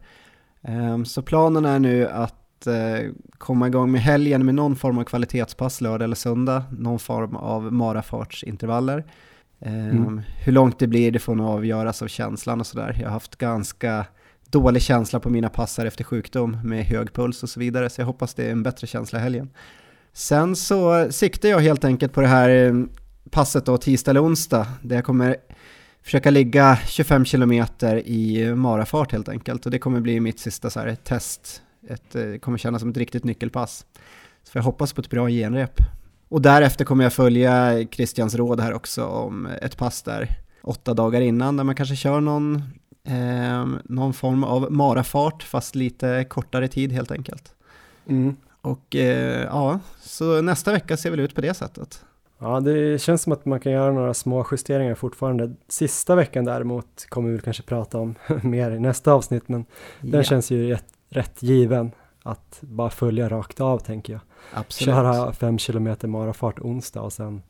Ehm, 0.62 1.04
Så 1.04 1.22
planen 1.22 1.64
är 1.64 1.78
nu 1.78 2.08
att 2.08 2.66
eh, 2.66 3.10
komma 3.38 3.66
igång 3.66 3.92
med 3.92 4.00
helgen 4.00 4.46
med 4.46 4.54
någon 4.54 4.76
form 4.76 4.98
av 4.98 5.04
kvalitetspass 5.04 5.80
lördag 5.80 6.04
eller 6.04 6.16
söndag, 6.16 6.64
någon 6.78 6.98
form 6.98 7.36
av 7.36 7.72
marafartsintervaller. 7.72 9.04
Ehm, 9.61 9.90
Mm. 9.90 10.20
Hur 10.44 10.52
långt 10.52 10.78
det 10.78 10.86
blir 10.86 11.11
det 11.11 11.18
får 11.18 11.34
nog 11.34 11.46
avgöras 11.46 12.02
av 12.02 12.09
känslan 12.09 12.61
och 12.61 12.66
sådär. 12.66 12.96
Jag 13.00 13.07
har 13.07 13.12
haft 13.12 13.36
ganska 13.36 14.07
dålig 14.50 14.82
känsla 14.82 15.20
på 15.20 15.30
mina 15.30 15.48
passar 15.48 15.86
efter 15.86 16.04
sjukdom 16.04 16.59
med 16.64 16.84
hög 16.84 17.12
puls 17.12 17.42
och 17.42 17.48
så 17.50 17.61
vidare, 17.61 17.90
så 17.90 18.00
jag 18.00 18.07
hoppas 18.07 18.34
det 18.34 18.44
är 18.44 18.52
en 18.52 18.62
bättre 18.62 18.86
känsla 18.86 19.18
i 19.18 19.22
helgen. 19.22 19.50
Sen 20.12 20.57
så 20.57 21.12
siktar 21.12 21.48
jag 21.48 21.61
helt 21.61 21.84
enkelt 21.84 22.12
på 22.12 22.20
det 22.20 22.26
här 22.26 22.48
eh, 22.48 22.74
passet 23.30 23.66
då 23.66 23.78
tisdag 23.78 24.11
eller 24.11 24.24
onsdag, 24.24 24.66
där 24.82 24.96
jag 24.96 25.04
kommer 25.04 25.36
försöka 26.02 26.30
ligga 26.30 26.78
25 26.86 27.24
kilometer 27.24 28.09
i 28.09 28.54
marafart 28.54 29.12
helt 29.12 29.28
enkelt. 29.28 29.66
Och 29.66 29.72
det 29.72 29.78
kommer 29.78 30.00
bli 30.00 30.20
mitt 30.20 30.38
sista 30.38 30.70
så 30.70 30.80
här, 30.80 30.94
test. 30.94 31.62
Ett, 31.88 32.14
eh, 32.14 32.22
det 32.22 32.38
kommer 32.38 32.59
kännas 32.59 32.80
som 32.80 32.90
ett 32.90 32.96
riktigt 32.96 33.24
nyckelpass. 33.24 33.86
Så 34.44 34.59
jag 34.59 34.62
hoppas 34.62 34.92
på 34.92 35.00
ett 35.00 35.11
bra 35.11 35.28
genrep. 35.28 35.80
Och 36.28 36.42
därefter 36.42 36.84
kommer 36.84 37.04
jag 37.04 37.12
följa 37.12 37.84
Christians 37.90 38.34
råd 38.34 38.60
här 38.60 38.74
också 38.74 39.04
om 39.04 39.46
ett 39.46 39.76
pass 39.76 40.02
där 40.02 40.30
åtta 40.62 40.94
dagar 40.94 41.20
innan, 41.20 41.56
där 41.56 41.64
man 41.64 41.74
kanske 41.74 41.96
kör 41.96 42.20
någon, 42.20 42.62
eh, 43.04 43.66
någon 43.84 44.12
form 44.12 44.44
av 44.44 44.72
marafart, 44.72 45.42
fast 45.42 45.74
lite 45.74 46.24
kortare 46.28 46.68
tid 46.68 46.92
helt 46.92 47.10
enkelt. 47.10 47.54
Och 48.60 48.96
eh, 48.96 49.44
ja, 49.44 49.80
så 50.00 50.42
nästa 50.42 50.72
vecka 50.72 50.96
ser 50.96 51.10
väl 51.10 51.20
ut 51.20 51.34
på 51.34 51.40
det 51.40 51.54
sättet. 51.54 52.04
Ja, 52.38 52.60
det 52.60 53.02
känns 53.02 53.22
som 53.22 53.32
att 53.32 53.44
man 53.44 53.60
kan 53.60 53.72
göra 53.72 53.92
några 53.92 54.14
små 54.14 54.46
justeringar 54.50 54.94
fortfarande. 54.94 55.54
Sista 55.68 56.14
veckan 56.14 56.44
däremot 56.44 57.06
kommer 57.08 57.30
vi 57.30 57.38
kanske 57.38 57.62
prata 57.62 57.98
om 57.98 58.14
mer 58.42 58.70
i 58.70 58.80
nästa 58.80 59.12
avsnitt, 59.12 59.48
men 59.48 59.64
den 60.00 60.12
Ja, 60.12 60.22
känns 60.22 60.50
ju 60.50 60.68
rätt, 60.70 60.86
rätt 61.10 61.42
given 61.42 61.90
att 62.26 62.58
bara 62.60 62.90
följa 62.90 63.28
rakt 63.28 63.60
av 63.60 63.78
tänker 63.78 64.12
jag. 64.12 64.22
absolut. 64.54 64.94
Köra 64.94 65.32
fem 65.32 65.58
kilometer 65.58 66.08
marafart 66.08 66.58
onsdag 66.58 67.00
och 67.00 67.12
sen 67.12 67.42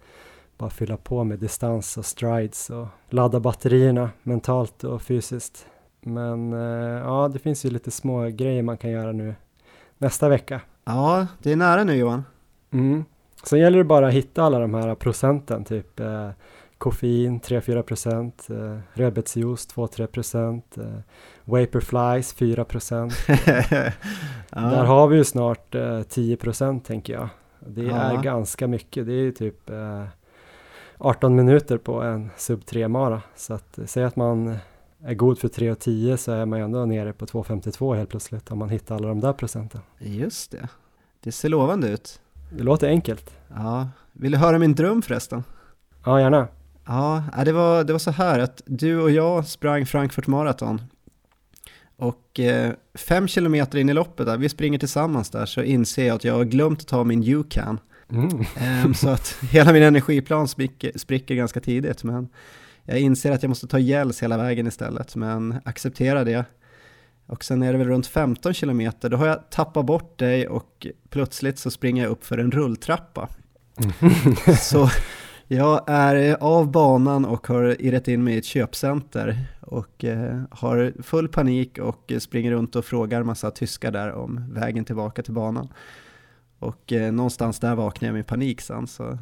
bara 0.59 0.71
fylla 0.71 0.97
på 0.97 1.25
med 1.25 1.39
distans 1.39 1.97
och 1.97 2.05
strides 2.05 2.71
och 2.71 2.87
ladda 3.11 3.41
batterierna 3.41 4.11
mentalt 4.23 4.85
och 4.85 5.03
fysiskt. 5.03 5.67
Men 6.01 6.53
eh, 6.53 7.01
ja, 7.05 7.29
det 7.33 7.39
finns 7.39 7.65
ju 7.65 7.71
lite 7.71 7.91
små 7.91 8.29
grejer 8.29 8.63
man 8.63 8.79
kan 8.79 8.91
göra 8.91 9.13
nu 9.13 9.35
nästa 9.99 10.29
vecka. 10.29 10.61
Ja, 10.85 11.27
det 11.43 11.53
är 11.53 11.57
nära 11.57 11.85
nu 11.85 11.95
Johan. 11.95 12.25
Mm. 12.71 13.05
Sen 13.43 13.59
gäller 13.59 13.79
det 13.79 13.85
bara 13.85 14.07
att 14.07 14.13
hitta 14.13 14.43
alla 14.43 14.59
de 14.59 14.75
här 14.75 14.95
procenten, 14.95 15.65
typ 15.65 16.01
eh, 16.01 16.31
koffein 16.79 17.41
3-4%, 17.41 18.51
eh, 18.51 18.79
rödbetsjuice 18.95 19.67
2-3%, 19.67 20.79
eh, 20.79 20.99
Vaporflies 21.45 22.33
4%. 22.35 23.13
ja. 24.51 24.61
Där 24.61 24.85
har 24.85 25.09
vi 25.09 25.17
ju 25.17 25.25
snart 25.25 25.75
eh, 25.75 26.01
10% 26.01 26.81
tänker 26.85 27.13
jag. 27.13 27.29
Det 27.61 27.83
Ja. 27.83 27.97
är 27.97 28.23
ganska 28.23 28.67
mycket, 28.69 29.07
det 29.07 29.13
är 29.13 29.23
ju 29.23 29.33
typ 29.33 29.71
eh, 29.71 30.05
18 30.99 31.35
minuter 31.37 31.79
på 31.79 32.03
en 32.03 32.31
sub 32.37 32.67
3 32.67 32.89
mara. 32.89 33.23
Så 33.37 33.55
att 33.55 33.79
eh, 33.79 33.85
säg 33.87 34.05
att 34.05 34.17
man 34.17 34.57
är 35.05 35.15
god 35.15 35.39
för 35.39 35.49
3 35.49 35.71
och 35.71 35.79
10 35.79 36.17
så 36.17 36.33
är 36.33 36.47
man 36.47 36.59
ju 36.59 36.65
ändå 36.65 36.85
nere 36.85 37.13
på 37.13 37.27
2,52 37.27 37.95
helt 37.95 38.11
plötsligt 38.11 38.51
om 38.51 38.59
man 38.59 38.69
hittar 38.69 38.95
alla 38.95 39.09
de 39.09 39.21
där 39.21 39.33
procenten. 39.33 39.81
Just 39.99 40.51
det. 40.51 40.69
Det 41.21 41.33
ser 41.33 41.49
lovande 41.49 41.89
ut. 41.89 42.21
Det 42.53 42.63
låter 42.63 42.89
enkelt. 42.89 43.37
Ja. 43.49 43.89
Vill 44.13 44.33
du 44.33 44.39
höra 44.39 44.59
min 44.59 44.75
dröm 44.75 45.03
förresten? 45.03 45.45
Ja, 46.05 46.21
gärna. 46.21 46.49
Ja, 46.87 47.25
ja, 47.37 47.45
det 47.45 47.53
var, 47.53 47.85
det 47.85 47.93
var 47.93 47.99
så 47.99 48.11
här 48.11 48.39
att 48.39 48.63
du 48.67 49.01
och 49.01 49.11
jag 49.11 49.47
sprang 49.47 49.87
Frankfurt 49.87 50.27
Marathon. 50.27 50.81
Och 51.97 52.41
eh, 52.41 52.73
fem 52.95 53.29
kilometer 53.29 53.79
in 53.79 53.89
i 53.89 53.95
loppet, 53.95 54.27
där, 54.27 54.37
vi 54.37 54.49
springer 54.49 54.79
tillsammans 54.79 55.31
där, 55.31 55.47
så 55.47 55.63
inser 55.63 56.07
jag 56.07 56.15
att 56.15 56.25
jag 56.25 56.35
har 56.35 56.45
glömt 56.45 56.81
att 56.81 56.87
ta 56.87 57.05
min 57.05 57.23
U-can. 57.23 57.81
Mm. 58.11 58.45
Ehm, 58.57 58.95
så 58.95 59.09
att 59.09 59.37
hela 59.51 59.73
min 59.73 59.83
energiplan 59.83 60.49
spricker, 60.49 60.93
spricker 60.99 61.35
ganska 61.35 61.61
tidigt. 61.61 62.05
Men 62.05 62.29
jag 62.85 62.99
inser 62.99 63.33
att 63.33 63.43
jag 63.43 63.49
måste 63.49 63.67
ta 63.67 63.79
gels 63.79 64.23
hela 64.23 64.37
vägen 64.37 64.67
istället, 64.67 65.17
men 65.17 65.55
accepterar 65.65 66.25
det. 66.25 66.45
Och 67.27 67.45
sen 67.45 67.63
är 67.63 67.73
det 67.73 67.79
väl 67.79 67.89
runt 67.89 68.07
15 68.07 68.55
kilometer, 68.55 69.09
då 69.09 69.17
har 69.17 69.27
jag 69.27 69.51
tappat 69.51 69.87
bort 69.87 70.19
dig 70.19 70.49
och 70.49 70.87
plötsligt 71.11 71.59
så 71.59 71.71
springer 71.71 72.03
jag 72.03 72.11
upp 72.11 72.25
för 72.25 72.39
en 72.39 72.51
rulltrappa. 72.51 73.29
Så 74.61 74.91
jag 75.49 75.81
är 75.87 76.37
av 76.41 76.71
banan 76.71 77.25
och 77.25 77.47
har 77.47 77.83
irrat 77.83 78.09
in 78.09 78.25
mig 78.25 78.35
i 78.35 78.39
ett 78.39 78.45
köpcenter 78.45 79.39
och 79.61 80.05
eh, 80.05 80.43
har 80.51 81.03
full 81.03 81.29
panik 81.29 81.79
och 81.79 82.13
springer 82.19 82.51
runt 82.51 82.77
och 82.77 82.85
frågar 82.85 83.23
massa 83.23 83.51
tyskar 83.51 83.91
där 83.91 84.13
om 84.13 84.45
vägen 84.53 84.85
tillbaka 84.85 85.23
till 85.23 85.35
banan. 85.35 85.69
Och 86.59 86.93
eh, 86.93 87.13
någonstans 87.13 87.61
där 87.61 87.75
vaknar 87.75 88.09
jag 88.09 88.15
med 88.15 88.27
panik 88.27 88.61
sen 88.61 88.87
så 88.87 89.19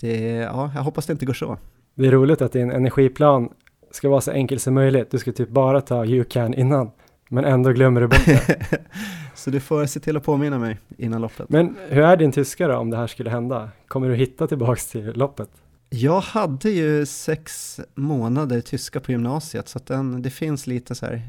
det, 0.00 0.18
ja, 0.34 0.70
jag 0.74 0.82
hoppas 0.82 1.06
det 1.06 1.12
inte 1.12 1.26
går 1.26 1.34
så. 1.34 1.58
Det 1.94 2.06
är 2.06 2.10
roligt 2.10 2.42
att 2.42 2.52
din 2.52 2.70
energiplan 2.70 3.48
ska 3.90 4.08
vara 4.08 4.20
så 4.20 4.30
enkel 4.30 4.60
som 4.60 4.74
möjligt. 4.74 5.10
Du 5.10 5.18
ska 5.18 5.32
typ 5.32 5.48
bara 5.48 5.80
ta 5.80 6.04
you-can 6.04 6.54
innan, 6.54 6.90
men 7.28 7.44
ändå 7.44 7.70
glömmer 7.70 8.00
du 8.00 8.08
bort 8.08 8.26
det. 8.26 8.68
så 9.34 9.50
du 9.50 9.60
får 9.60 9.86
se 9.86 10.00
till 10.00 10.16
att 10.16 10.24
påminna 10.24 10.58
mig 10.58 10.78
innan 10.96 11.20
loppet. 11.20 11.48
Men 11.48 11.76
hur 11.88 12.02
är 12.02 12.16
din 12.16 12.32
tyska 12.32 12.68
då 12.68 12.76
om 12.76 12.90
det 12.90 12.96
här 12.96 13.06
skulle 13.06 13.30
hända? 13.30 13.68
Kommer 13.88 14.08
du 14.08 14.14
hitta 14.14 14.46
tillbaks 14.46 14.86
till 14.86 15.12
loppet? 15.14 15.61
Jag 15.94 16.20
hade 16.20 16.70
ju 16.70 17.06
sex 17.06 17.80
månader 17.94 18.60
tyska 18.60 19.00
på 19.00 19.12
gymnasiet 19.12 19.68
så 19.68 19.80
den, 19.86 20.22
det 20.22 20.30
finns 20.30 20.66
lite 20.66 20.94
så 20.94 21.06
här 21.06 21.22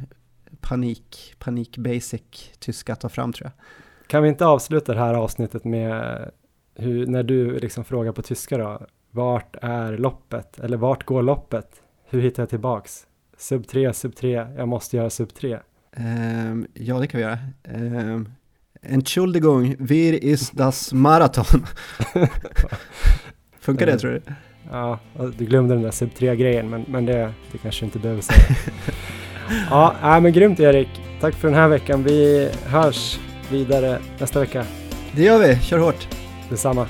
panik, 0.62 1.36
panik 1.40 1.78
basic 1.78 2.22
tyska 2.60 2.94
att 2.94 3.00
ta 3.00 3.10
fram 3.10 3.34
tror 3.34 3.46
jag. 3.46 3.66
Kan 4.08 4.24
vi 4.24 4.30
inte 4.30 4.46
avsluta 4.46 4.94
det 4.94 5.00
här 5.00 5.14
avsnittet 5.14 5.64
med 5.64 6.32
hur, 6.76 7.08
när 7.08 7.24
du 7.24 7.60
liksom 7.60 7.84
frågar 7.84 8.12
på 8.12 8.22
tyska 8.22 8.58
då, 8.58 8.88
vart 9.12 9.56
är 9.62 9.98
loppet? 9.98 10.60
Eller 10.60 10.78
vart 10.78 11.06
går 11.06 11.22
loppet? 11.22 11.82
Hur 12.10 12.22
hittar 12.22 12.44
jag 12.44 12.50
tillbaks? 12.50 13.08
Sub 13.38 13.68
3, 13.68 13.94
sub 13.94 14.16
3, 14.16 14.48
jag 14.58 14.68
måste 14.68 14.98
göra 14.98 15.10
sub 15.10 15.34
3. 15.34 15.60
Ehm, 15.92 16.68
ja, 16.74 17.00
det 17.00 17.08
kan 17.08 17.18
vi 17.18 17.24
göra. 17.24 17.40
Um, 17.64 18.34
Entschuldigung, 18.82 19.76
wir 19.80 20.24
ist 20.24 20.58
das 20.58 20.94
Marathon? 20.94 21.66
Funkar 23.60 23.86
det 23.86 24.00
tror 24.00 24.12
du? 24.12 24.22
Ja, 24.72 25.00
du 25.38 25.46
glömde 25.46 25.74
den 25.74 25.84
där 25.84 25.92
sub 25.92 26.10
3-grejen, 26.18 26.70
men, 26.70 26.86
men 26.88 27.06
det, 27.06 27.34
det 27.52 27.58
kanske 27.58 27.86
inte 27.86 28.00
behöver 28.00 28.22
säga. 28.22 28.56
ja, 29.70 29.96
nej, 30.02 30.22
men 30.22 30.34
grymt 30.34 30.60
Erik. 30.60 30.90
Tack 31.22 31.36
för 31.36 31.48
den 31.48 31.58
här 31.58 31.68
veckan. 31.68 32.04
Vi 32.04 32.50
hörs 32.66 33.20
vidare 33.52 34.00
nästa 34.20 34.40
vecka. 34.40 34.66
Det 35.12 35.24
gör 35.24 35.40
vi, 35.40 35.60
kör 35.60 35.80
hårt! 35.80 36.08
Detsamma. 36.50 36.88